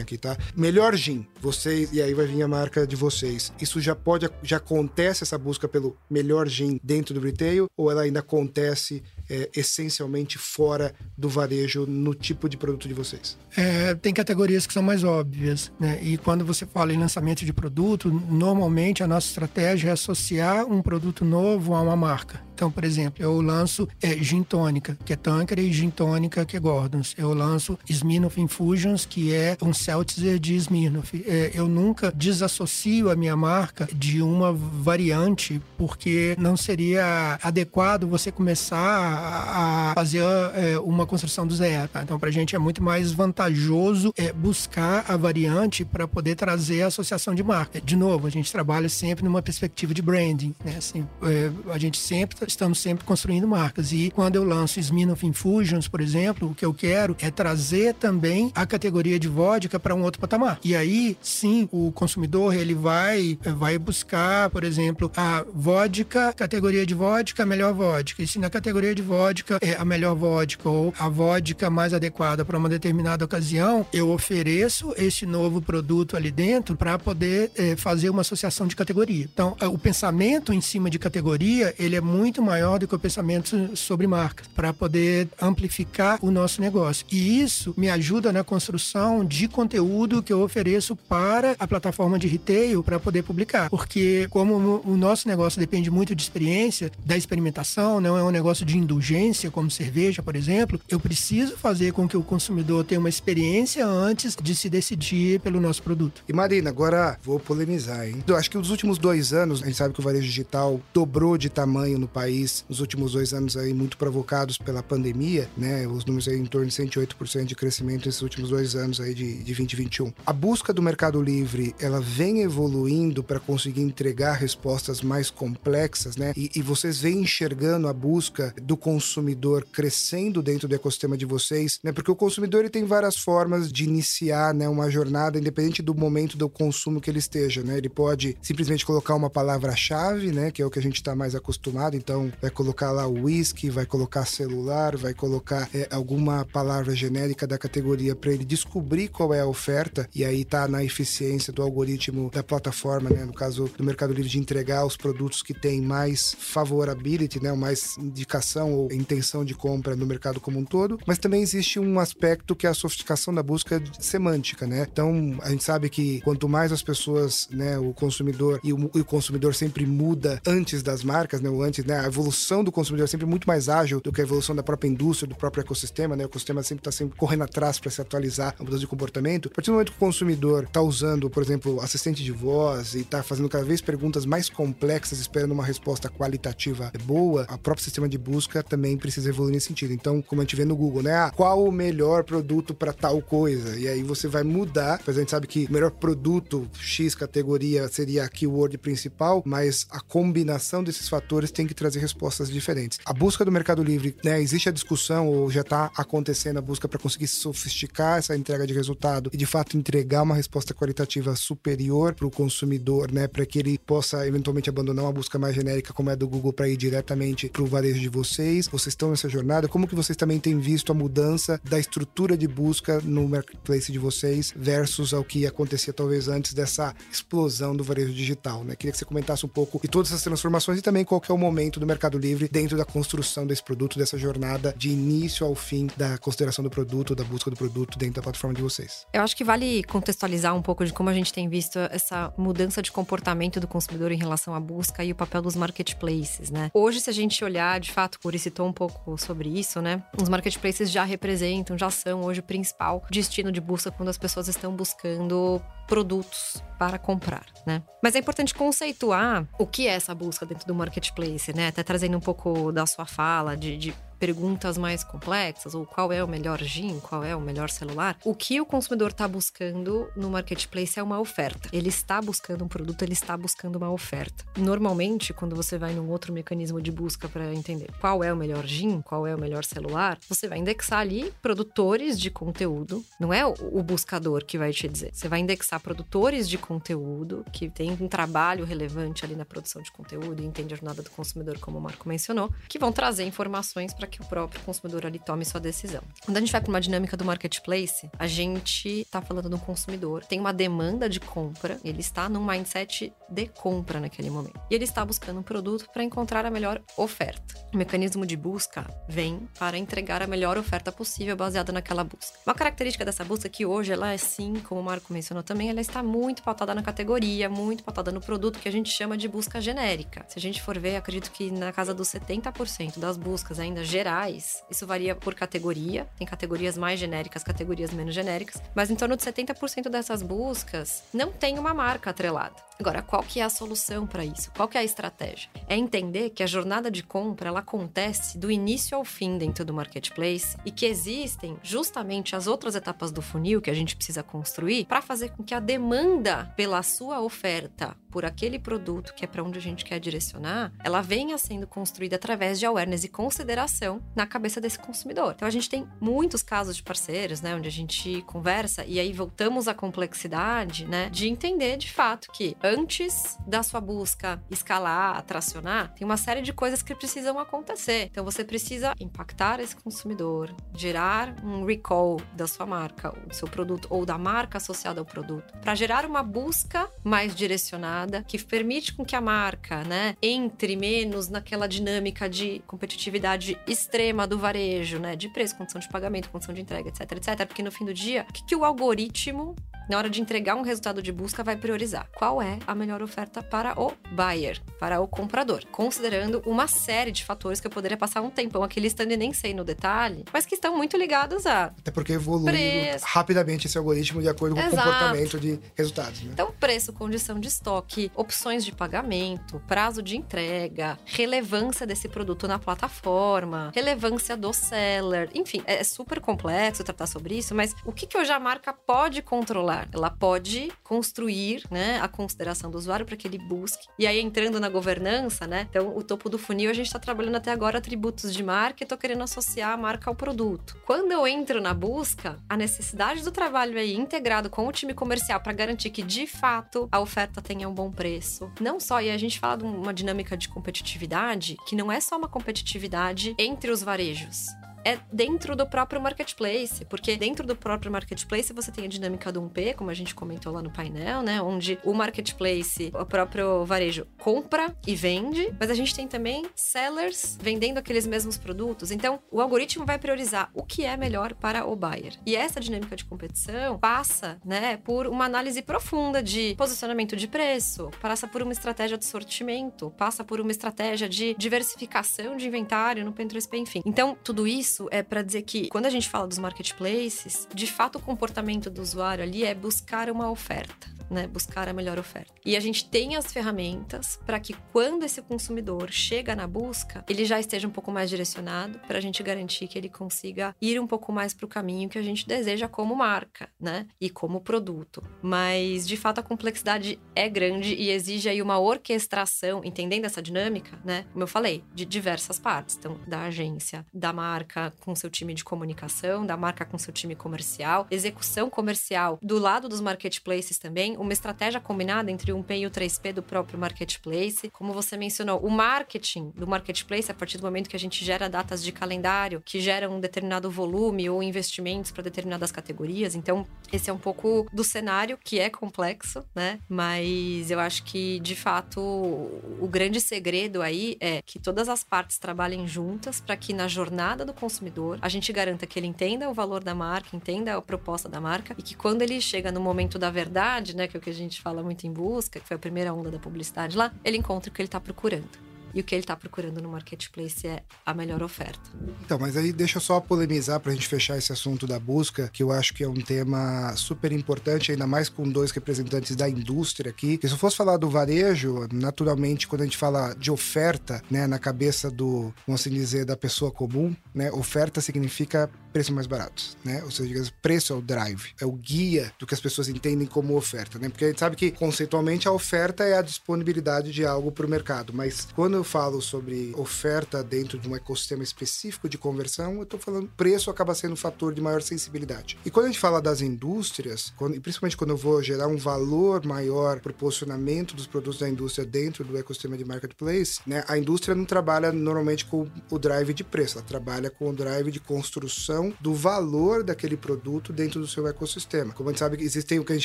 aqui, 0.00 0.16
tá? 0.16 0.36
Melhor 0.56 0.94
gin, 0.94 1.26
vocês, 1.40 1.92
e 1.92 2.00
aí 2.00 2.14
vai 2.14 2.26
vir 2.26 2.42
a 2.42 2.48
marca 2.48 2.86
de 2.86 2.96
vocês. 2.96 3.52
Isso 3.60 3.80
já 3.80 3.94
pode, 3.94 4.28
já 4.42 4.58
acontece 4.58 5.24
essa 5.24 5.36
busca 5.36 5.68
pelo 5.68 5.96
melhor 6.08 6.48
gin 6.48 6.80
dentro 6.82 7.14
do 7.14 7.20
retail, 7.20 7.66
ou 7.76 7.90
ela 7.90 8.02
ainda 8.02 8.20
acontece 8.20 8.99
é, 9.30 9.48
essencialmente 9.54 10.36
fora 10.36 10.92
do 11.16 11.28
varejo 11.28 11.86
no 11.86 12.12
tipo 12.14 12.48
de 12.48 12.56
produto 12.56 12.88
de 12.88 12.94
vocês? 12.94 13.38
É, 13.56 13.94
tem 13.94 14.12
categorias 14.12 14.66
que 14.66 14.72
são 14.72 14.82
mais 14.82 15.04
óbvias, 15.04 15.70
né? 15.78 16.00
E 16.02 16.18
quando 16.18 16.44
você 16.44 16.66
fala 16.66 16.92
em 16.92 16.98
lançamento 16.98 17.44
de 17.44 17.52
produto, 17.52 18.10
normalmente 18.10 19.02
a 19.02 19.06
nossa 19.06 19.28
estratégia 19.28 19.90
é 19.90 19.92
associar 19.92 20.66
um 20.66 20.82
produto 20.82 21.24
novo 21.24 21.74
a 21.74 21.80
uma 21.80 21.96
marca. 21.96 22.49
Então, 22.60 22.70
por 22.70 22.84
exemplo, 22.84 23.24
eu 23.24 23.40
lanço 23.40 23.88
é, 24.02 24.18
gin 24.18 24.42
tônica, 24.42 24.94
que 25.02 25.14
é 25.14 25.16
Tanqueray, 25.16 25.70
e 25.70 25.72
gin 25.72 25.88
tônica, 25.88 26.44
que 26.44 26.58
é 26.58 26.60
Gordons. 26.60 27.14
Eu 27.16 27.32
lanço 27.32 27.78
Smirnoff 27.88 28.38
Infusions, 28.38 29.06
que 29.06 29.32
é 29.32 29.56
um 29.62 29.72
Seltzer 29.72 30.38
de 30.38 30.56
Smirnoff. 30.56 31.24
É, 31.26 31.52
eu 31.54 31.66
nunca 31.66 32.12
desassocio 32.14 33.10
a 33.10 33.16
minha 33.16 33.34
marca 33.34 33.88
de 33.94 34.20
uma 34.20 34.52
variante, 34.52 35.58
porque 35.78 36.36
não 36.38 36.54
seria 36.54 37.38
adequado 37.42 38.06
você 38.06 38.30
começar 38.30 38.76
a 38.76 39.94
fazer 39.94 40.22
é, 40.54 40.78
uma 40.80 41.06
construção 41.06 41.46
do 41.46 41.56
zero. 41.56 41.88
Tá? 41.88 42.02
Então, 42.02 42.18
para 42.18 42.28
a 42.28 42.32
gente 42.32 42.54
é 42.54 42.58
muito 42.58 42.82
mais 42.82 43.10
vantajoso 43.10 44.12
é, 44.18 44.34
buscar 44.34 45.06
a 45.08 45.16
variante 45.16 45.82
para 45.82 46.06
poder 46.06 46.34
trazer 46.34 46.82
a 46.82 46.88
associação 46.88 47.34
de 47.34 47.42
marca. 47.42 47.80
De 47.80 47.96
novo, 47.96 48.26
a 48.26 48.30
gente 48.30 48.52
trabalha 48.52 48.90
sempre 48.90 49.24
numa 49.24 49.40
perspectiva 49.40 49.94
de 49.94 50.02
branding. 50.02 50.54
Né? 50.62 50.74
Assim, 50.76 51.08
é, 51.22 51.50
a 51.72 51.78
gente 51.78 51.96
sempre 51.96 52.49
estamos 52.50 52.78
sempre 52.78 53.04
construindo 53.04 53.46
marcas. 53.46 53.92
E 53.92 54.10
quando 54.10 54.36
eu 54.36 54.44
lanço 54.44 54.80
Smirnoff 54.80 55.26
Infusions, 55.26 55.88
por 55.88 56.00
exemplo, 56.00 56.50
o 56.50 56.54
que 56.54 56.64
eu 56.64 56.74
quero 56.74 57.16
é 57.20 57.30
trazer 57.30 57.94
também 57.94 58.52
a 58.54 58.66
categoria 58.66 59.18
de 59.18 59.28
vodka 59.28 59.78
para 59.78 59.94
um 59.94 60.02
outro 60.02 60.20
patamar. 60.20 60.58
E 60.64 60.76
aí, 60.76 61.16
sim, 61.22 61.68
o 61.72 61.90
consumidor 61.92 62.54
ele 62.54 62.74
vai, 62.74 63.38
vai 63.56 63.78
buscar, 63.78 64.50
por 64.50 64.64
exemplo, 64.64 65.10
a 65.16 65.44
vodka, 65.52 66.32
categoria 66.32 66.84
de 66.84 66.94
vodka, 66.94 67.42
a 67.42 67.46
melhor 67.46 67.72
vodka. 67.72 68.22
E 68.22 68.26
se 68.26 68.38
na 68.38 68.50
categoria 68.50 68.94
de 68.94 69.02
vodka 69.02 69.58
é 69.60 69.74
a 69.74 69.84
melhor 69.84 70.14
vodka 70.14 70.68
ou 70.68 70.92
a 70.98 71.08
vodka 71.08 71.70
mais 71.70 71.94
adequada 71.94 72.44
para 72.44 72.58
uma 72.58 72.68
determinada 72.68 73.24
ocasião, 73.24 73.86
eu 73.92 74.10
ofereço 74.10 74.94
esse 74.96 75.24
novo 75.24 75.60
produto 75.60 76.16
ali 76.16 76.30
dentro 76.30 76.76
para 76.76 76.98
poder 76.98 77.50
é, 77.56 77.76
fazer 77.76 78.10
uma 78.10 78.20
associação 78.20 78.66
de 78.66 78.76
categoria. 78.76 79.24
Então, 79.32 79.56
o 79.72 79.78
pensamento 79.78 80.52
em 80.52 80.60
cima 80.60 80.90
de 80.90 80.98
categoria, 80.98 81.74
ele 81.78 81.96
é 81.96 82.00
muito 82.00 82.29
muito 82.30 82.42
maior 82.42 82.78
do 82.78 82.86
que 82.86 82.94
o 82.94 82.98
pensamento 82.98 83.76
sobre 83.76 84.06
marcas, 84.06 84.46
para 84.54 84.72
poder 84.72 85.26
amplificar 85.42 86.16
o 86.22 86.30
nosso 86.30 86.60
negócio. 86.60 87.04
E 87.10 87.42
isso 87.42 87.74
me 87.76 87.90
ajuda 87.90 88.32
na 88.32 88.44
construção 88.44 89.24
de 89.24 89.48
conteúdo 89.48 90.22
que 90.22 90.32
eu 90.32 90.40
ofereço 90.40 90.94
para 90.94 91.56
a 91.58 91.66
plataforma 91.66 92.20
de 92.20 92.28
retail 92.28 92.84
para 92.84 93.00
poder 93.00 93.24
publicar. 93.24 93.68
Porque 93.68 94.28
como 94.30 94.80
o 94.84 94.96
nosso 94.96 95.26
negócio 95.26 95.58
depende 95.58 95.90
muito 95.90 96.14
de 96.14 96.22
experiência, 96.22 96.92
da 97.04 97.16
experimentação, 97.16 98.00
não 98.00 98.16
é 98.16 98.22
um 98.22 98.30
negócio 98.30 98.64
de 98.64 98.78
indulgência, 98.78 99.50
como 99.50 99.68
cerveja, 99.68 100.22
por 100.22 100.36
exemplo, 100.36 100.80
eu 100.88 101.00
preciso 101.00 101.56
fazer 101.56 101.92
com 101.92 102.06
que 102.06 102.16
o 102.16 102.22
consumidor 102.22 102.84
tenha 102.84 103.00
uma 103.00 103.08
experiência 103.08 103.84
antes 103.84 104.36
de 104.40 104.54
se 104.54 104.70
decidir 104.70 105.40
pelo 105.40 105.60
nosso 105.60 105.82
produto. 105.82 106.22
E 106.28 106.32
Marina, 106.32 106.70
agora 106.70 107.18
vou 107.24 107.40
polemizar, 107.40 108.06
hein? 108.06 108.22
Eu 108.24 108.36
acho 108.36 108.48
que 108.48 108.56
nos 108.56 108.70
últimos 108.70 108.98
dois 108.98 109.32
anos, 109.32 109.64
a 109.64 109.66
gente 109.66 109.76
sabe 109.76 109.92
que 109.92 110.00
o 110.00 110.04
varejo 110.04 110.26
digital 110.26 110.80
dobrou 110.94 111.36
de 111.36 111.48
tamanho 111.48 111.98
no 111.98 112.06
país 112.06 112.19
país 112.20 112.66
nos 112.68 112.80
últimos 112.80 113.12
dois 113.12 113.32
anos 113.32 113.56
aí 113.56 113.72
muito 113.72 113.96
provocados 113.96 114.58
pela 114.58 114.82
pandemia, 114.82 115.48
né? 115.56 115.86
Os 115.86 116.04
números 116.04 116.28
aí 116.28 116.38
em 116.38 116.44
torno 116.44 116.66
de 116.66 116.72
108% 116.74 117.44
de 117.44 117.54
crescimento 117.54 118.04
nesses 118.04 118.20
últimos 118.20 118.50
dois 118.50 118.76
anos 118.76 119.00
aí 119.00 119.14
de, 119.14 119.38
de 119.38 119.54
2021. 119.54 120.12
A 120.26 120.32
busca 120.32 120.70
do 120.72 120.82
Mercado 120.82 121.22
Livre, 121.22 121.74
ela 121.80 121.98
vem 121.98 122.42
evoluindo 122.42 123.22
para 123.24 123.40
conseguir 123.40 123.80
entregar 123.80 124.34
respostas 124.34 125.00
mais 125.00 125.30
complexas, 125.30 126.16
né? 126.16 126.34
E, 126.36 126.50
e 126.54 126.60
vocês 126.60 127.00
vêm 127.00 127.20
enxergando 127.20 127.88
a 127.88 127.92
busca 127.92 128.54
do 128.62 128.76
consumidor 128.76 129.66
crescendo 129.72 130.42
dentro 130.42 130.68
do 130.68 130.74
ecossistema 130.74 131.16
de 131.16 131.24
vocês, 131.24 131.80
né? 131.82 131.90
Porque 131.90 132.10
o 132.10 132.16
consumidor 132.16 132.60
ele 132.60 132.70
tem 132.70 132.84
várias 132.84 133.16
formas 133.16 133.72
de 133.72 133.84
iniciar, 133.84 134.52
né, 134.52 134.68
uma 134.68 134.90
jornada 134.90 135.38
independente 135.38 135.80
do 135.80 135.94
momento 135.94 136.36
do 136.36 136.48
consumo 136.50 137.00
que 137.00 137.08
ele 137.10 137.18
esteja, 137.18 137.62
né? 137.62 137.78
Ele 137.78 137.88
pode 137.88 138.36
simplesmente 138.42 138.84
colocar 138.84 139.14
uma 139.14 139.30
palavra-chave, 139.30 140.32
né, 140.32 140.50
que 140.50 140.60
é 140.60 140.66
o 140.66 140.70
que 140.70 140.78
a 140.78 140.82
gente 140.82 140.96
está 140.96 141.16
mais 141.16 141.34
acostumado, 141.34 141.96
então 141.96 142.09
então, 142.10 142.32
vai 142.42 142.50
colocar 142.50 142.90
lá 142.90 143.06
whisky, 143.06 143.70
vai 143.70 143.86
colocar 143.86 144.24
celular, 144.26 144.96
vai 144.96 145.14
colocar 145.14 145.70
é, 145.72 145.86
alguma 145.92 146.44
palavra 146.44 146.92
genérica 146.92 147.46
da 147.46 147.56
categoria 147.56 148.16
para 148.16 148.32
ele 148.32 148.44
descobrir 148.44 149.06
qual 149.06 149.32
é 149.32 149.38
a 149.38 149.46
oferta 149.46 150.08
e 150.12 150.24
aí 150.24 150.44
tá 150.44 150.66
na 150.66 150.82
eficiência 150.82 151.52
do 151.52 151.62
algoritmo 151.62 152.28
da 152.28 152.42
plataforma, 152.42 153.10
né? 153.10 153.24
No 153.24 153.32
caso 153.32 153.70
do 153.78 153.84
Mercado 153.84 154.12
Livre 154.12 154.28
de 154.28 154.40
entregar 154.40 154.84
os 154.84 154.96
produtos 154.96 155.40
que 155.40 155.54
têm 155.54 155.80
mais 155.80 156.34
favorability, 156.36 157.40
né? 157.40 157.52
Mais 157.52 157.96
indicação 157.96 158.72
ou 158.72 158.90
intenção 158.90 159.44
de 159.44 159.54
compra 159.54 159.94
no 159.94 160.04
mercado 160.04 160.40
como 160.40 160.58
um 160.58 160.64
todo, 160.64 160.98
mas 161.06 161.16
também 161.16 161.42
existe 161.42 161.78
um 161.78 162.00
aspecto 162.00 162.56
que 162.56 162.66
é 162.66 162.70
a 162.70 162.74
sofisticação 162.74 163.32
da 163.32 163.42
busca 163.42 163.80
semântica, 164.00 164.66
né? 164.66 164.84
Então, 164.90 165.38
a 165.42 165.50
gente 165.50 165.62
sabe 165.62 165.88
que 165.88 166.20
quanto 166.22 166.48
mais 166.48 166.72
as 166.72 166.82
pessoas, 166.82 167.46
né, 167.52 167.78
o 167.78 167.94
consumidor 167.94 168.58
e 168.64 168.72
o, 168.72 168.90
e 168.96 169.00
o 169.00 169.04
consumidor 169.04 169.54
sempre 169.54 169.86
muda 169.86 170.42
antes 170.44 170.82
das 170.82 171.04
marcas, 171.04 171.40
né, 171.40 171.48
ou 171.48 171.62
antes, 171.62 171.84
né, 171.84 171.99
a 172.00 172.06
evolução 172.06 172.64
do 172.64 172.72
consumidor 172.72 173.04
é 173.04 173.06
sempre 173.08 173.26
muito 173.26 173.46
mais 173.46 173.68
ágil 173.68 174.00
do 174.00 174.12
que 174.12 174.20
a 174.20 174.24
evolução 174.24 174.54
da 174.54 174.62
própria 174.62 174.88
indústria, 174.88 175.28
do 175.28 175.34
próprio 175.34 175.62
ecossistema, 175.62 176.16
né? 176.16 176.24
O 176.24 176.26
ecossistema 176.26 176.62
sempre 176.62 176.80
está 176.80 176.92
sempre 176.92 177.16
correndo 177.16 177.44
atrás 177.44 177.78
para 177.78 177.90
se 177.90 178.00
atualizar 178.00 178.54
a 178.58 178.62
mudança 178.62 178.80
de 178.80 178.86
comportamento. 178.86 179.48
A 179.48 179.54
partir 179.54 179.70
do 179.70 179.74
momento 179.74 179.92
que 179.92 179.96
o 179.96 180.00
consumidor 180.00 180.64
está 180.64 180.80
usando, 180.80 181.28
por 181.28 181.42
exemplo, 181.42 181.80
assistente 181.80 182.22
de 182.22 182.32
voz 182.32 182.94
e 182.94 183.00
está 183.00 183.22
fazendo 183.22 183.48
cada 183.48 183.64
vez 183.64 183.80
perguntas 183.80 184.24
mais 184.24 184.48
complexas, 184.48 185.18
esperando 185.18 185.52
uma 185.52 185.64
resposta 185.64 186.08
qualitativa 186.08 186.92
boa, 187.04 187.44
a 187.48 187.58
próprio 187.58 187.84
sistema 187.84 188.08
de 188.08 188.18
busca 188.18 188.62
também 188.62 188.96
precisa 188.96 189.28
evoluir 189.28 189.54
nesse 189.54 189.68
sentido. 189.68 189.92
Então, 189.92 190.22
como 190.22 190.40
a 190.40 190.44
gente 190.44 190.56
vê 190.56 190.64
no 190.64 190.76
Google, 190.76 191.02
né? 191.02 191.14
Ah, 191.14 191.32
qual 191.34 191.64
o 191.64 191.72
melhor 191.72 192.24
produto 192.24 192.74
para 192.74 192.92
tal 192.92 193.20
coisa? 193.20 193.78
E 193.78 193.88
aí 193.88 194.02
você 194.02 194.28
vai 194.28 194.42
mudar, 194.42 195.00
pois 195.04 195.16
a 195.16 195.20
gente 195.20 195.30
sabe 195.30 195.46
que 195.46 195.66
o 195.66 195.72
melhor 195.72 195.90
produto 195.90 196.68
X 196.78 197.14
categoria 197.14 197.88
seria 197.88 198.24
a 198.24 198.28
keyword 198.28 198.78
principal, 198.78 199.42
mas 199.44 199.86
a 199.90 200.00
combinação 200.00 200.82
desses 200.82 201.08
fatores 201.08 201.50
tem 201.50 201.66
que 201.66 201.74
trazer 201.74 201.89
respostas 201.98 202.50
diferentes. 202.50 202.98
A 203.04 203.12
busca 203.12 203.44
do 203.44 203.52
Mercado 203.52 203.82
Livre, 203.82 204.16
né? 204.24 204.40
Existe 204.40 204.68
a 204.68 204.72
discussão 204.72 205.28
ou 205.28 205.50
já 205.50 205.62
está 205.62 205.90
acontecendo 205.96 206.58
a 206.58 206.62
busca 206.62 206.88
para 206.88 206.98
conseguir 206.98 207.28
sofisticar 207.28 208.18
essa 208.18 208.36
entrega 208.36 208.66
de 208.66 208.74
resultado 208.74 209.30
e 209.32 209.36
de 209.36 209.46
fato 209.46 209.76
entregar 209.76 210.22
uma 210.22 210.34
resposta 210.34 210.74
qualitativa 210.74 211.34
superior 211.34 212.14
para 212.14 212.26
o 212.26 212.30
consumidor, 212.30 213.10
né? 213.12 213.26
Para 213.26 213.44
que 213.44 213.58
ele 213.58 213.78
possa 213.78 214.26
eventualmente 214.26 214.70
abandonar 214.70 215.04
uma 215.04 215.12
busca 215.12 215.38
mais 215.38 215.54
genérica 215.54 215.92
como 215.92 216.10
é 216.10 216.12
a 216.12 216.16
do 216.16 216.28
Google 216.28 216.52
para 216.52 216.68
ir 216.68 216.76
diretamente 216.76 217.48
para 217.48 217.62
o 217.62 217.66
varejo 217.66 218.00
de 218.00 218.08
vocês. 218.08 218.68
Vocês 218.68 218.92
estão 218.92 219.10
nessa 219.10 219.28
jornada. 219.28 219.68
Como 219.68 219.88
que 219.88 219.94
vocês 219.94 220.16
também 220.16 220.38
têm 220.38 220.58
visto 220.58 220.92
a 220.92 220.94
mudança 220.94 221.60
da 221.64 221.78
estrutura 221.78 222.36
de 222.36 222.46
busca 222.46 223.00
no 223.00 223.28
marketplace 223.28 223.90
de 223.90 223.98
vocês 223.98 224.52
versus 224.54 225.12
ao 225.12 225.24
que 225.24 225.46
acontecia 225.46 225.92
talvez 225.92 226.28
antes 226.28 226.52
dessa 226.52 226.94
explosão 227.10 227.74
do 227.74 227.82
varejo 227.82 228.12
digital, 228.12 228.64
né? 228.64 228.76
Queria 228.76 228.92
que 228.92 228.98
você 228.98 229.04
comentasse 229.04 229.44
um 229.44 229.48
pouco 229.48 229.80
de 229.80 229.88
todas 229.88 230.10
essas 230.10 230.22
transformações 230.22 230.78
e 230.78 230.82
também 230.82 231.04
qual 231.04 231.22
é 231.28 231.32
o 231.32 231.38
momento 231.38 231.79
do 231.80 231.86
Mercado 231.86 232.18
Livre 232.18 232.48
dentro 232.48 232.76
da 232.76 232.84
construção 232.84 233.46
desse 233.46 233.62
produto, 233.62 233.98
dessa 233.98 234.16
jornada 234.18 234.74
de 234.76 234.90
início 234.90 235.46
ao 235.46 235.54
fim 235.54 235.88
da 235.96 236.18
consideração 236.18 236.62
do 236.62 236.70
produto, 236.70 237.14
da 237.14 237.24
busca 237.24 237.50
do 237.50 237.56
produto 237.56 237.98
dentro 237.98 238.16
da 238.16 238.22
plataforma 238.22 238.54
de 238.54 238.62
vocês. 238.62 239.06
Eu 239.12 239.22
acho 239.22 239.36
que 239.36 239.42
vale 239.42 239.82
contextualizar 239.84 240.54
um 240.54 240.62
pouco 240.62 240.84
de 240.84 240.92
como 240.92 241.08
a 241.08 241.14
gente 241.14 241.32
tem 241.32 241.48
visto 241.48 241.78
essa 241.78 242.32
mudança 242.36 242.82
de 242.82 242.92
comportamento 242.92 243.58
do 243.58 243.66
consumidor 243.66 244.12
em 244.12 244.16
relação 244.18 244.54
à 244.54 244.60
busca 244.60 245.02
e 245.02 245.12
o 245.12 245.14
papel 245.14 245.42
dos 245.42 245.56
marketplaces, 245.56 246.50
né? 246.50 246.70
Hoje, 246.74 247.00
se 247.00 247.10
a 247.10 247.12
gente 247.12 247.42
olhar, 247.44 247.80
de 247.80 247.90
fato, 247.90 248.20
Curi 248.20 248.38
citou 248.38 248.66
um 248.66 248.72
pouco 248.72 249.16
sobre 249.18 249.48
isso, 249.48 249.80
né? 249.80 250.02
Os 250.20 250.28
marketplaces 250.28 250.90
já 250.90 251.04
representam, 251.04 251.78
já 251.78 251.90
são 251.90 252.22
hoje 252.22 252.40
o 252.40 252.42
principal 252.42 253.04
destino 253.10 253.50
de 253.50 253.60
busca 253.60 253.90
quando 253.90 254.08
as 254.08 254.18
pessoas 254.18 254.48
estão 254.48 254.74
buscando 254.74 255.60
produtos 255.90 256.62
para 256.78 256.98
comprar, 256.98 257.46
né? 257.66 257.82
Mas 258.00 258.14
é 258.14 258.20
importante 258.20 258.54
conceituar 258.54 259.44
o 259.58 259.66
que 259.66 259.88
é 259.88 259.90
essa 259.90 260.14
busca 260.14 260.46
dentro 260.46 260.64
do 260.64 260.72
marketplace, 260.72 261.52
né? 261.52 261.66
Até 261.66 261.82
trazendo 261.82 262.16
um 262.16 262.20
pouco 262.20 262.70
da 262.70 262.86
sua 262.86 263.04
fala 263.04 263.56
de, 263.56 263.76
de 263.76 263.94
perguntas 264.20 264.76
mais 264.76 265.02
complexas, 265.02 265.74
ou 265.74 265.86
qual 265.86 266.12
é 266.12 266.22
o 266.22 266.28
melhor 266.28 266.62
gin, 266.62 267.00
qual 267.00 267.24
é 267.24 267.34
o 267.34 267.40
melhor 267.40 267.70
celular, 267.70 268.18
o 268.22 268.34
que 268.34 268.60
o 268.60 268.66
consumidor 268.66 269.10
está 269.10 269.26
buscando 269.26 270.08
no 270.14 270.28
marketplace 270.28 270.98
é 270.98 271.02
uma 271.02 271.18
oferta. 271.18 271.70
Ele 271.72 271.88
está 271.88 272.20
buscando 272.20 272.62
um 272.62 272.68
produto, 272.68 273.02
ele 273.02 273.14
está 273.14 273.34
buscando 273.36 273.76
uma 273.76 273.90
oferta. 273.90 274.44
Normalmente, 274.58 275.32
quando 275.32 275.56
você 275.56 275.78
vai 275.78 275.94
num 275.94 276.10
outro 276.10 276.32
mecanismo 276.32 276.82
de 276.82 276.92
busca 276.92 277.28
para 277.28 277.54
entender 277.54 277.90
qual 277.98 278.22
é 278.22 278.30
o 278.30 278.36
melhor 278.36 278.66
gin, 278.66 279.00
qual 279.00 279.26
é 279.26 279.34
o 279.34 279.40
melhor 279.40 279.64
celular, 279.64 280.18
você 280.28 280.46
vai 280.46 280.58
indexar 280.58 281.00
ali 281.00 281.32
produtores 281.40 282.20
de 282.20 282.30
conteúdo, 282.30 283.02
não 283.18 283.32
é 283.32 283.46
o 283.46 283.82
buscador 283.82 284.44
que 284.44 284.58
vai 284.58 284.70
te 284.70 284.86
dizer. 284.86 285.10
Você 285.14 285.28
vai 285.28 285.40
indexar 285.40 285.80
produtores 285.80 286.46
de 286.46 286.58
conteúdo 286.58 287.42
que 287.50 287.70
tem 287.70 287.92
um 287.92 288.08
trabalho 288.08 288.66
relevante 288.66 289.24
ali 289.24 289.34
na 289.34 289.46
produção 289.46 289.80
de 289.80 289.90
conteúdo 289.90 290.42
e 290.42 290.46
entende 290.46 290.74
a 290.74 290.76
jornada 290.76 291.02
do 291.02 291.10
consumidor, 291.10 291.58
como 291.58 291.78
o 291.78 291.80
Marco 291.80 292.06
mencionou, 292.06 292.52
que 292.68 292.78
vão 292.78 292.92
trazer 292.92 293.24
informações 293.24 293.94
para 293.94 294.09
que 294.10 294.20
o 294.20 294.24
próprio 294.24 294.60
consumidor 294.62 295.06
ali 295.06 295.18
tome 295.18 295.44
sua 295.44 295.60
decisão. 295.60 296.02
Quando 296.24 296.36
a 296.36 296.40
gente 296.40 296.52
vai 296.52 296.60
para 296.60 296.68
uma 296.68 296.80
dinâmica 296.80 297.16
do 297.16 297.24
marketplace, 297.24 298.10
a 298.18 298.26
gente 298.26 299.00
está 299.00 299.22
falando 299.22 299.48
do 299.48 299.58
consumidor, 299.58 300.24
tem 300.24 300.38
uma 300.38 300.52
demanda 300.52 301.08
de 301.08 301.20
compra, 301.20 301.78
ele 301.84 302.00
está 302.00 302.28
num 302.28 302.44
mindset 302.44 303.12
de 303.28 303.46
compra 303.46 304.00
naquele 304.00 304.28
momento. 304.28 304.60
E 304.70 304.74
ele 304.74 304.84
está 304.84 305.04
buscando 305.04 305.40
um 305.40 305.42
produto 305.42 305.88
para 305.92 306.02
encontrar 306.02 306.44
a 306.44 306.50
melhor 306.50 306.82
oferta. 306.96 307.54
O 307.72 307.76
mecanismo 307.76 308.26
de 308.26 308.36
busca 308.36 308.86
vem 309.08 309.48
para 309.58 309.78
entregar 309.78 310.22
a 310.22 310.26
melhor 310.26 310.58
oferta 310.58 310.90
possível 310.90 311.36
baseada 311.36 311.72
naquela 311.72 312.04
busca. 312.04 312.38
Uma 312.44 312.54
característica 312.54 313.04
dessa 313.04 313.24
busca 313.24 313.46
é 313.46 313.50
que 313.50 313.64
hoje 313.64 313.92
ela 313.92 314.12
é 314.12 314.16
sim, 314.16 314.54
como 314.64 314.80
o 314.80 314.84
Marco 314.84 315.12
mencionou 315.12 315.42
também, 315.42 315.70
ela 315.70 315.80
está 315.80 316.02
muito 316.02 316.42
pautada 316.42 316.74
na 316.74 316.82
categoria, 316.82 317.48
muito 317.48 317.84
pautada 317.84 318.10
no 318.10 318.20
produto 318.20 318.58
que 318.58 318.68
a 318.68 318.72
gente 318.72 318.90
chama 318.90 319.16
de 319.16 319.28
busca 319.28 319.60
genérica. 319.60 320.24
Se 320.28 320.38
a 320.38 320.42
gente 320.42 320.60
for 320.60 320.78
ver, 320.78 320.96
acredito 320.96 321.30
que 321.30 321.50
na 321.50 321.72
casa 321.72 321.94
dos 321.94 322.08
70% 322.08 322.98
das 322.98 323.16
buscas 323.16 323.58
ainda 323.58 323.84
gerais, 324.00 324.64
isso 324.70 324.86
varia 324.86 325.14
por 325.14 325.34
categoria, 325.34 326.08
tem 326.16 326.26
categorias 326.26 326.78
mais 326.78 326.98
genéricas, 326.98 327.44
categorias 327.44 327.92
menos 327.92 328.14
genéricas, 328.14 328.62
mas 328.74 328.90
em 328.90 328.96
torno 328.96 329.14
de 329.14 329.22
70% 329.22 329.90
dessas 329.90 330.22
buscas 330.22 331.04
não 331.12 331.30
tem 331.30 331.58
uma 331.58 331.74
marca 331.74 332.08
atrelada. 332.08 332.56
Agora, 332.78 333.02
qual 333.02 333.22
que 333.22 333.40
é 333.40 333.42
a 333.42 333.50
solução 333.50 334.06
para 334.06 334.24
isso? 334.24 334.50
Qual 334.56 334.66
que 334.66 334.78
é 334.78 334.80
a 334.80 334.84
estratégia? 334.84 335.50
É 335.68 335.76
entender 335.76 336.30
que 336.30 336.42
a 336.42 336.46
jornada 336.46 336.90
de 336.90 337.02
compra 337.02 337.50
ela 337.50 337.60
acontece 337.60 338.38
do 338.38 338.50
início 338.50 338.96
ao 338.96 339.04
fim 339.04 339.36
dentro 339.36 339.66
do 339.66 339.74
marketplace 339.74 340.56
e 340.64 340.70
que 340.70 340.86
existem 340.86 341.58
justamente 341.62 342.34
as 342.34 342.46
outras 342.46 342.74
etapas 342.74 343.12
do 343.12 343.20
funil 343.20 343.60
que 343.60 343.68
a 343.68 343.74
gente 343.74 343.94
precisa 343.94 344.22
construir 344.22 344.86
para 344.86 345.02
fazer 345.02 345.28
com 345.28 345.44
que 345.44 345.52
a 345.52 345.60
demanda 345.60 346.50
pela 346.56 346.82
sua 346.82 347.20
oferta 347.20 347.94
por 348.10 348.24
aquele 348.24 348.58
produto 348.58 349.14
que 349.14 349.24
é 349.24 349.28
para 349.28 349.42
onde 349.42 349.58
a 349.58 349.62
gente 349.62 349.84
quer 349.84 350.00
direcionar, 350.00 350.72
ela 350.82 351.00
venha 351.00 351.38
sendo 351.38 351.66
construída 351.66 352.16
através 352.16 352.58
de 352.58 352.66
awareness 352.66 353.04
e 353.04 353.08
consideração 353.08 354.02
na 354.14 354.26
cabeça 354.26 354.60
desse 354.60 354.78
consumidor. 354.78 355.32
Então 355.36 355.46
a 355.46 355.50
gente 355.50 355.68
tem 355.68 355.86
muitos 356.00 356.42
casos 356.42 356.76
de 356.76 356.82
parceiros, 356.82 357.40
né, 357.40 357.54
onde 357.54 357.68
a 357.68 357.72
gente 357.72 358.22
conversa 358.22 358.84
e 358.84 358.98
aí 358.98 359.12
voltamos 359.12 359.68
à 359.68 359.74
complexidade, 359.74 360.86
né, 360.86 361.08
de 361.10 361.28
entender 361.28 361.76
de 361.76 361.90
fato 361.90 362.30
que 362.32 362.56
antes 362.62 363.38
da 363.46 363.62
sua 363.62 363.80
busca 363.80 364.42
escalar, 364.50 365.16
atracionar, 365.16 365.92
tem 365.94 366.04
uma 366.04 366.16
série 366.16 366.42
de 366.42 366.52
coisas 366.52 366.82
que 366.82 366.94
precisam 366.94 367.38
acontecer. 367.38 368.08
Então 368.10 368.24
você 368.24 368.44
precisa 368.44 368.94
impactar 368.98 369.60
esse 369.60 369.76
consumidor, 369.76 370.54
gerar 370.74 371.34
um 371.44 371.64
recall 371.64 372.20
da 372.34 372.46
sua 372.46 372.66
marca, 372.66 373.10
do 373.10 373.34
seu 373.34 373.48
produto 373.48 373.86
ou 373.90 374.04
da 374.04 374.18
marca 374.18 374.58
associada 374.58 375.00
ao 375.00 375.06
produto, 375.06 375.52
para 375.60 375.74
gerar 375.74 376.04
uma 376.04 376.22
busca 376.22 376.90
mais 377.04 377.34
direcionada 377.34 377.99
que 378.26 378.38
permite 378.42 378.92
com 378.92 379.04
que 379.04 379.16
a 379.16 379.20
marca, 379.20 379.82
né, 379.84 380.16
entre 380.22 380.76
menos 380.76 381.28
naquela 381.28 381.66
dinâmica 381.66 382.28
de 382.28 382.62
competitividade 382.66 383.58
extrema 383.66 384.26
do 384.26 384.38
varejo, 384.38 384.98
né, 384.98 385.16
de 385.16 385.28
preço, 385.28 385.56
condição 385.56 385.80
de 385.80 385.88
pagamento, 385.88 386.30
condição 386.30 386.54
de 386.54 386.60
entrega, 386.60 386.88
etc, 386.88 387.12
etc, 387.12 387.46
porque 387.46 387.62
no 387.62 387.72
fim 387.72 387.84
do 387.84 387.94
dia, 387.94 388.26
o 388.28 388.32
que, 388.32 388.44
que 388.44 388.56
o 388.56 388.64
algoritmo 388.64 389.54
na 389.90 389.98
hora 389.98 390.08
de 390.08 390.22
entregar 390.22 390.54
um 390.54 390.62
resultado 390.62 391.02
de 391.02 391.10
busca, 391.10 391.42
vai 391.42 391.56
priorizar 391.56 392.08
qual 392.14 392.40
é 392.40 392.60
a 392.64 392.76
melhor 392.76 393.02
oferta 393.02 393.42
para 393.42 393.74
o 393.76 393.92
buyer, 394.12 394.62
para 394.78 395.00
o 395.00 395.08
comprador, 395.08 395.66
considerando 395.72 396.40
uma 396.46 396.68
série 396.68 397.10
de 397.10 397.24
fatores 397.24 397.60
que 397.60 397.66
eu 397.66 397.70
poderia 397.72 397.96
passar 397.96 398.20
um 398.22 398.30
tempão 398.30 398.62
aqui 398.62 398.78
listando 398.78 399.12
e 399.12 399.16
nem 399.16 399.32
sei 399.32 399.52
no 399.52 399.64
detalhe, 399.64 400.24
mas 400.32 400.46
que 400.46 400.54
estão 400.54 400.76
muito 400.76 400.96
ligados 400.96 401.44
a. 401.44 401.64
Até 401.64 401.90
porque 401.90 402.12
evolui 402.12 402.52
Preço. 402.52 403.04
rapidamente 403.04 403.66
esse 403.66 403.76
algoritmo 403.76 404.22
de 404.22 404.28
acordo 404.28 404.54
com 404.54 404.60
Exato. 404.60 404.76
o 404.76 404.92
comportamento 404.92 405.40
de 405.40 405.58
resultados. 405.74 406.22
Né? 406.22 406.30
Então, 406.34 406.54
preço, 406.60 406.92
condição 406.92 407.40
de 407.40 407.48
estoque, 407.48 408.12
opções 408.14 408.64
de 408.64 408.70
pagamento, 408.70 409.60
prazo 409.66 410.04
de 410.04 410.16
entrega, 410.16 411.00
relevância 411.04 411.84
desse 411.84 412.08
produto 412.08 412.46
na 412.46 412.60
plataforma, 412.60 413.72
relevância 413.74 414.36
do 414.36 414.52
seller, 414.52 415.28
enfim, 415.34 415.64
é 415.66 415.82
super 415.82 416.20
complexo 416.20 416.84
tratar 416.84 417.08
sobre 417.08 417.36
isso, 417.36 417.56
mas 417.56 417.74
o 417.84 417.90
que, 417.90 418.06
que 418.06 418.16
hoje 418.16 418.30
a 418.30 418.38
marca 418.38 418.72
pode 418.72 419.20
controlar? 419.20 419.79
Ela 419.92 420.10
pode 420.10 420.72
construir 420.82 421.64
né, 421.70 422.00
a 422.00 422.08
consideração 422.08 422.70
do 422.70 422.78
usuário 422.78 423.06
para 423.06 423.16
que 423.16 423.26
ele 423.26 423.38
busque. 423.38 423.86
E 423.98 424.06
aí, 424.06 424.20
entrando 424.20 424.60
na 424.60 424.68
governança, 424.68 425.46
né? 425.46 425.66
Então, 425.68 425.96
o 425.96 426.02
topo 426.02 426.28
do 426.28 426.38
funil, 426.38 426.70
a 426.70 426.74
gente 426.74 426.86
está 426.86 426.98
trabalhando 426.98 427.36
até 427.36 427.50
agora 427.50 427.78
atributos 427.78 428.32
de 428.34 428.42
marca 428.42 428.82
e 428.82 428.84
estou 428.84 428.98
querendo 428.98 429.22
associar 429.22 429.72
a 429.72 429.76
marca 429.76 430.10
ao 430.10 430.14
produto. 430.14 430.76
Quando 430.84 431.12
eu 431.12 431.26
entro 431.26 431.60
na 431.60 431.74
busca, 431.74 432.36
a 432.48 432.56
necessidade 432.56 433.22
do 433.22 433.30
trabalho 433.30 433.78
aí 433.78 433.94
integrado 433.94 434.50
com 434.50 434.66
o 434.66 434.72
time 434.72 434.94
comercial 434.94 435.40
para 435.40 435.52
garantir 435.52 435.90
que, 435.90 436.02
de 436.02 436.26
fato, 436.26 436.88
a 436.90 437.00
oferta 437.00 437.40
tenha 437.40 437.68
um 437.68 437.74
bom 437.74 437.90
preço. 437.90 438.50
Não 438.60 438.78
só, 438.80 439.00
e 439.00 439.10
a 439.10 439.18
gente 439.18 439.38
fala 439.38 439.58
de 439.58 439.64
uma 439.64 439.94
dinâmica 439.94 440.36
de 440.36 440.48
competitividade, 440.48 441.56
que 441.66 441.76
não 441.76 441.90
é 441.90 442.00
só 442.00 442.16
uma 442.16 442.28
competitividade 442.28 443.34
entre 443.38 443.70
os 443.70 443.82
varejos 443.82 444.59
é 444.84 444.98
dentro 445.12 445.54
do 445.54 445.66
próprio 445.66 446.00
marketplace, 446.00 446.84
porque 446.84 447.16
dentro 447.16 447.46
do 447.46 447.56
próprio 447.56 447.90
marketplace 447.90 448.52
você 448.52 448.70
tem 448.70 448.84
a 448.84 448.88
dinâmica 448.88 449.30
do 449.32 449.42
1P, 449.42 449.74
como 449.74 449.90
a 449.90 449.94
gente 449.94 450.14
comentou 450.14 450.52
lá 450.52 450.62
no 450.62 450.70
painel, 450.70 451.22
né? 451.22 451.40
Onde 451.42 451.78
o 451.84 451.92
marketplace, 451.92 452.92
o 452.94 453.04
próprio 453.04 453.64
varejo, 453.64 454.06
compra 454.18 454.74
e 454.86 454.94
vende, 454.94 455.52
mas 455.58 455.70
a 455.70 455.74
gente 455.74 455.94
tem 455.94 456.06
também 456.06 456.46
sellers 456.54 457.38
vendendo 457.40 457.78
aqueles 457.78 458.06
mesmos 458.06 458.36
produtos. 458.36 458.90
Então, 458.90 459.20
o 459.30 459.40
algoritmo 459.40 459.84
vai 459.84 459.98
priorizar 459.98 460.50
o 460.54 460.62
que 460.62 460.84
é 460.84 460.96
melhor 460.96 461.34
para 461.34 461.66
o 461.66 461.76
buyer. 461.76 462.18
E 462.24 462.36
essa 462.36 462.60
dinâmica 462.60 462.96
de 462.96 463.04
competição 463.04 463.78
passa, 463.78 464.40
né, 464.44 464.76
por 464.78 465.06
uma 465.06 465.24
análise 465.24 465.62
profunda 465.62 466.22
de 466.22 466.54
posicionamento 466.56 467.16
de 467.16 467.28
preço, 467.28 467.90
passa 468.00 468.26
por 468.26 468.42
uma 468.42 468.52
estratégia 468.52 468.96
de 468.96 469.04
sortimento, 469.04 469.90
passa 469.96 470.24
por 470.24 470.40
uma 470.40 470.50
estratégia 470.50 471.08
de 471.08 471.34
diversificação 471.34 472.36
de 472.36 472.46
inventário 472.46 473.04
no 473.04 473.12
Pinterest, 473.12 473.48
enfim. 473.56 473.82
Então, 473.84 474.16
tudo 474.22 474.46
isso 474.46 474.69
é 474.90 475.02
para 475.02 475.22
dizer 475.22 475.42
que 475.42 475.68
quando 475.68 475.86
a 475.86 475.90
gente 475.90 476.08
fala 476.08 476.26
dos 476.26 476.38
marketplaces, 476.38 477.46
de 477.54 477.66
fato 477.66 477.98
o 477.98 478.00
comportamento 478.00 478.70
do 478.70 478.82
usuário 478.82 479.24
ali 479.24 479.44
é 479.44 479.54
buscar 479.54 480.10
uma 480.10 480.30
oferta 480.30 480.99
né, 481.10 481.26
buscar 481.26 481.68
a 481.68 481.72
melhor 481.72 481.98
oferta. 481.98 482.32
E 482.44 482.56
a 482.56 482.60
gente 482.60 482.88
tem 482.88 483.16
as 483.16 483.32
ferramentas 483.32 484.18
para 484.24 484.40
que 484.40 484.54
quando 484.72 485.04
esse 485.04 485.20
consumidor 485.20 485.90
chega 485.90 486.36
na 486.36 486.46
busca, 486.46 487.04
ele 487.08 487.24
já 487.24 487.38
esteja 487.38 487.66
um 487.66 487.70
pouco 487.70 487.90
mais 487.90 488.08
direcionado 488.08 488.78
para 488.86 488.98
a 488.98 489.00
gente 489.00 489.22
garantir 489.22 489.66
que 489.66 489.76
ele 489.76 489.88
consiga 489.88 490.54
ir 490.60 490.80
um 490.80 490.86
pouco 490.86 491.12
mais 491.12 491.34
para 491.34 491.46
o 491.46 491.48
caminho 491.48 491.88
que 491.88 491.98
a 491.98 492.02
gente 492.02 492.26
deseja 492.26 492.68
como 492.68 492.94
marca, 492.94 493.48
né, 493.60 493.86
e 494.00 494.08
como 494.08 494.40
produto. 494.40 495.02
Mas 495.22 495.86
de 495.86 495.96
fato 495.96 496.18
a 496.18 496.22
complexidade 496.22 496.98
é 497.14 497.28
grande 497.28 497.74
e 497.74 497.90
exige 497.90 498.28
aí 498.28 498.40
uma 498.40 498.58
orquestração, 498.58 499.62
entendendo 499.64 500.04
essa 500.04 500.22
dinâmica, 500.22 500.78
né? 500.84 501.04
Como 501.12 501.22
eu 501.22 501.28
falei, 501.28 501.64
de 501.74 501.84
diversas 501.84 502.38
partes, 502.38 502.76
então 502.76 503.00
da 503.06 503.22
agência, 503.22 503.84
da 503.92 504.12
marca 504.12 504.72
com 504.80 504.94
seu 504.94 505.10
time 505.10 505.34
de 505.34 505.44
comunicação, 505.44 506.24
da 506.24 506.36
marca 506.36 506.64
com 506.64 506.78
seu 506.78 506.92
time 506.92 507.14
comercial, 507.14 507.86
execução 507.90 508.48
comercial 508.48 509.18
do 509.22 509.38
lado 509.38 509.68
dos 509.68 509.80
marketplaces 509.80 510.58
também, 510.58 510.96
uma 511.00 511.12
estratégia 511.12 511.60
combinada 511.60 512.10
entre 512.10 512.32
o 512.32 512.38
1P 512.42 512.60
e 512.60 512.66
o 512.66 512.70
3P 512.70 513.12
do 513.14 513.22
próprio 513.22 513.58
marketplace. 513.58 514.50
Como 514.50 514.72
você 514.72 514.96
mencionou, 514.96 515.40
o 515.40 515.50
marketing 515.50 516.30
do 516.36 516.46
marketplace, 516.46 517.10
a 517.10 517.14
partir 517.14 517.38
do 517.38 517.44
momento 517.44 517.68
que 517.68 517.76
a 517.76 517.78
gente 517.78 518.04
gera 518.04 518.28
datas 518.28 518.62
de 518.62 518.72
calendário, 518.72 519.42
que 519.44 519.60
geram 519.60 519.96
um 519.96 520.00
determinado 520.00 520.50
volume 520.50 521.08
ou 521.08 521.22
investimentos 521.22 521.90
para 521.90 522.02
determinadas 522.02 522.52
categorias. 522.52 523.14
Então, 523.14 523.46
esse 523.72 523.88
é 523.88 523.92
um 523.92 523.98
pouco 523.98 524.46
do 524.52 524.62
cenário 524.62 525.18
que 525.22 525.38
é 525.38 525.48
complexo, 525.48 526.24
né? 526.34 526.58
Mas 526.68 527.50
eu 527.50 527.58
acho 527.58 527.84
que, 527.84 528.20
de 528.20 528.36
fato, 528.36 528.80
o 528.80 529.68
grande 529.68 530.00
segredo 530.00 530.62
aí 530.62 530.96
é 531.00 531.22
que 531.22 531.38
todas 531.38 531.68
as 531.68 531.82
partes 531.82 532.18
trabalhem 532.18 532.66
juntas 532.66 533.20
para 533.20 533.36
que 533.36 533.52
na 533.52 533.68
jornada 533.68 534.24
do 534.24 534.32
consumidor 534.32 534.98
a 535.00 535.08
gente 535.08 535.32
garanta 535.32 535.66
que 535.66 535.78
ele 535.78 535.86
entenda 535.86 536.28
o 536.28 536.34
valor 536.34 536.62
da 536.62 536.74
marca, 536.74 537.16
entenda 537.16 537.56
a 537.56 537.62
proposta 537.62 538.08
da 538.08 538.20
marca 538.20 538.54
e 538.58 538.62
que 538.62 538.74
quando 538.74 539.02
ele 539.02 539.20
chega 539.20 539.50
no 539.52 539.60
momento 539.60 539.98
da 539.98 540.10
verdade, 540.10 540.76
né, 540.76 540.88
que 540.90 540.96
é 540.96 541.00
o 541.00 541.02
que 541.02 541.10
a 541.10 541.14
gente 541.14 541.40
fala 541.40 541.62
muito 541.62 541.86
em 541.86 541.92
busca, 541.92 542.40
que 542.40 542.46
foi 542.46 542.56
a 542.56 542.60
primeira 542.60 542.92
onda 542.92 543.10
da 543.10 543.18
publicidade 543.18 543.76
lá, 543.76 543.92
ele 544.04 544.16
encontra 544.16 544.50
o 544.50 544.52
que 544.52 544.60
ele 544.60 544.68
está 544.68 544.80
procurando 544.80 545.50
e 545.74 545.80
o 545.80 545.84
que 545.84 545.94
ele 545.94 546.02
está 546.02 546.16
procurando 546.16 546.60
no 546.60 546.68
marketplace 546.68 547.46
é 547.46 547.62
a 547.84 547.94
melhor 547.94 548.22
oferta. 548.22 548.60
Então, 549.04 549.18
mas 549.18 549.36
aí 549.36 549.52
deixa 549.52 549.78
eu 549.78 549.80
só 549.80 550.00
polemizar 550.00 550.60
para 550.60 550.72
a 550.72 550.74
gente 550.74 550.86
fechar 550.86 551.16
esse 551.16 551.32
assunto 551.32 551.66
da 551.66 551.78
busca, 551.78 552.28
que 552.32 552.42
eu 552.42 552.52
acho 552.52 552.74
que 552.74 552.84
é 552.84 552.88
um 552.88 552.94
tema 552.94 553.74
super 553.76 554.12
importante, 554.12 554.72
ainda 554.72 554.86
mais 554.86 555.08
com 555.08 555.28
dois 555.28 555.50
representantes 555.50 556.16
da 556.16 556.28
indústria 556.28 556.90
aqui. 556.90 557.16
Que 557.16 557.28
se 557.28 557.34
eu 557.34 557.38
fosse 557.38 557.56
falar 557.56 557.76
do 557.76 557.88
varejo, 557.88 558.66
naturalmente, 558.72 559.46
quando 559.46 559.62
a 559.62 559.64
gente 559.64 559.76
fala 559.76 560.14
de 560.14 560.30
oferta, 560.30 561.02
né, 561.10 561.26
na 561.26 561.38
cabeça 561.38 561.90
do, 561.90 562.32
vamos 562.46 562.60
assim 562.60 562.70
dizer, 562.70 563.04
da 563.04 563.16
pessoa 563.16 563.50
comum, 563.50 563.94
né, 564.14 564.30
oferta 564.32 564.80
significa 564.80 565.50
preço 565.72 565.92
mais 565.92 566.06
barato, 566.06 566.42
né? 566.64 566.82
Ou 566.84 566.90
seja, 566.90 567.30
preço 567.40 567.72
é 567.72 567.76
o 567.76 567.80
drive, 567.80 568.32
é 568.40 568.46
o 568.46 568.52
guia 568.52 569.12
do 569.18 569.26
que 569.26 569.34
as 569.34 569.40
pessoas 569.40 569.68
entendem 569.68 570.06
como 570.06 570.36
oferta, 570.36 570.78
né? 570.78 570.88
Porque 570.88 571.04
a 571.04 571.08
gente 571.08 571.20
sabe 571.20 571.36
que 571.36 571.50
conceitualmente 571.50 572.28
a 572.28 572.32
oferta 572.32 572.84
é 572.84 572.98
a 572.98 573.02
disponibilidade 573.02 573.92
de 573.92 574.04
algo 574.04 574.32
para 574.32 574.46
o 574.46 574.48
mercado, 574.48 574.92
mas 574.92 575.28
quando 575.34 575.54
eu 575.56 575.64
falo 575.64 576.00
sobre 576.00 576.52
oferta 576.56 577.22
dentro 577.22 577.58
de 577.58 577.68
um 577.68 577.76
ecossistema 577.76 578.22
específico 578.22 578.88
de 578.88 578.98
conversão, 578.98 579.56
eu 579.56 579.62
estou 579.62 579.78
falando 579.78 580.10
preço 580.16 580.50
acaba 580.50 580.74
sendo 580.74 580.92
um 580.92 580.96
fator 580.96 581.32
de 581.32 581.40
maior 581.40 581.62
sensibilidade. 581.62 582.38
E 582.44 582.50
quando 582.50 582.66
a 582.66 582.68
gente 582.68 582.80
fala 582.80 583.00
das 583.00 583.20
indústrias, 583.20 584.12
quando, 584.16 584.40
principalmente 584.40 584.76
quando 584.76 584.90
eu 584.90 584.96
vou 584.96 585.22
gerar 585.22 585.46
um 585.46 585.56
valor 585.56 586.24
maior 586.24 586.80
para 586.80 586.92
o 586.92 586.94
posicionamento 586.94 587.74
dos 587.74 587.86
produtos 587.86 588.18
da 588.18 588.28
indústria 588.28 588.66
dentro 588.66 589.04
do 589.04 589.16
ecossistema 589.16 589.56
de 589.56 589.64
marketplace, 589.64 590.40
né, 590.46 590.64
a 590.66 590.76
indústria 590.76 591.14
não 591.14 591.24
trabalha 591.24 591.72
normalmente 591.72 592.24
com 592.24 592.46
o 592.70 592.78
drive 592.78 593.14
de 593.14 593.24
preço, 593.24 593.58
ela 593.58 593.66
trabalha 593.66 594.10
com 594.10 594.28
o 594.28 594.32
drive 594.32 594.70
de 594.70 594.80
construção 594.80 595.59
do 595.80 595.94
valor 595.94 596.62
daquele 596.62 596.96
produto 596.96 597.52
dentro 597.52 597.80
do 597.80 597.86
seu 597.86 598.06
ecossistema. 598.06 598.72
Como 598.72 598.88
a 598.88 598.92
gente 598.92 599.00
sabe, 599.00 599.22
existem 599.22 599.58
o 599.58 599.64
que 599.64 599.72
a 599.72 599.74
gente 599.74 599.84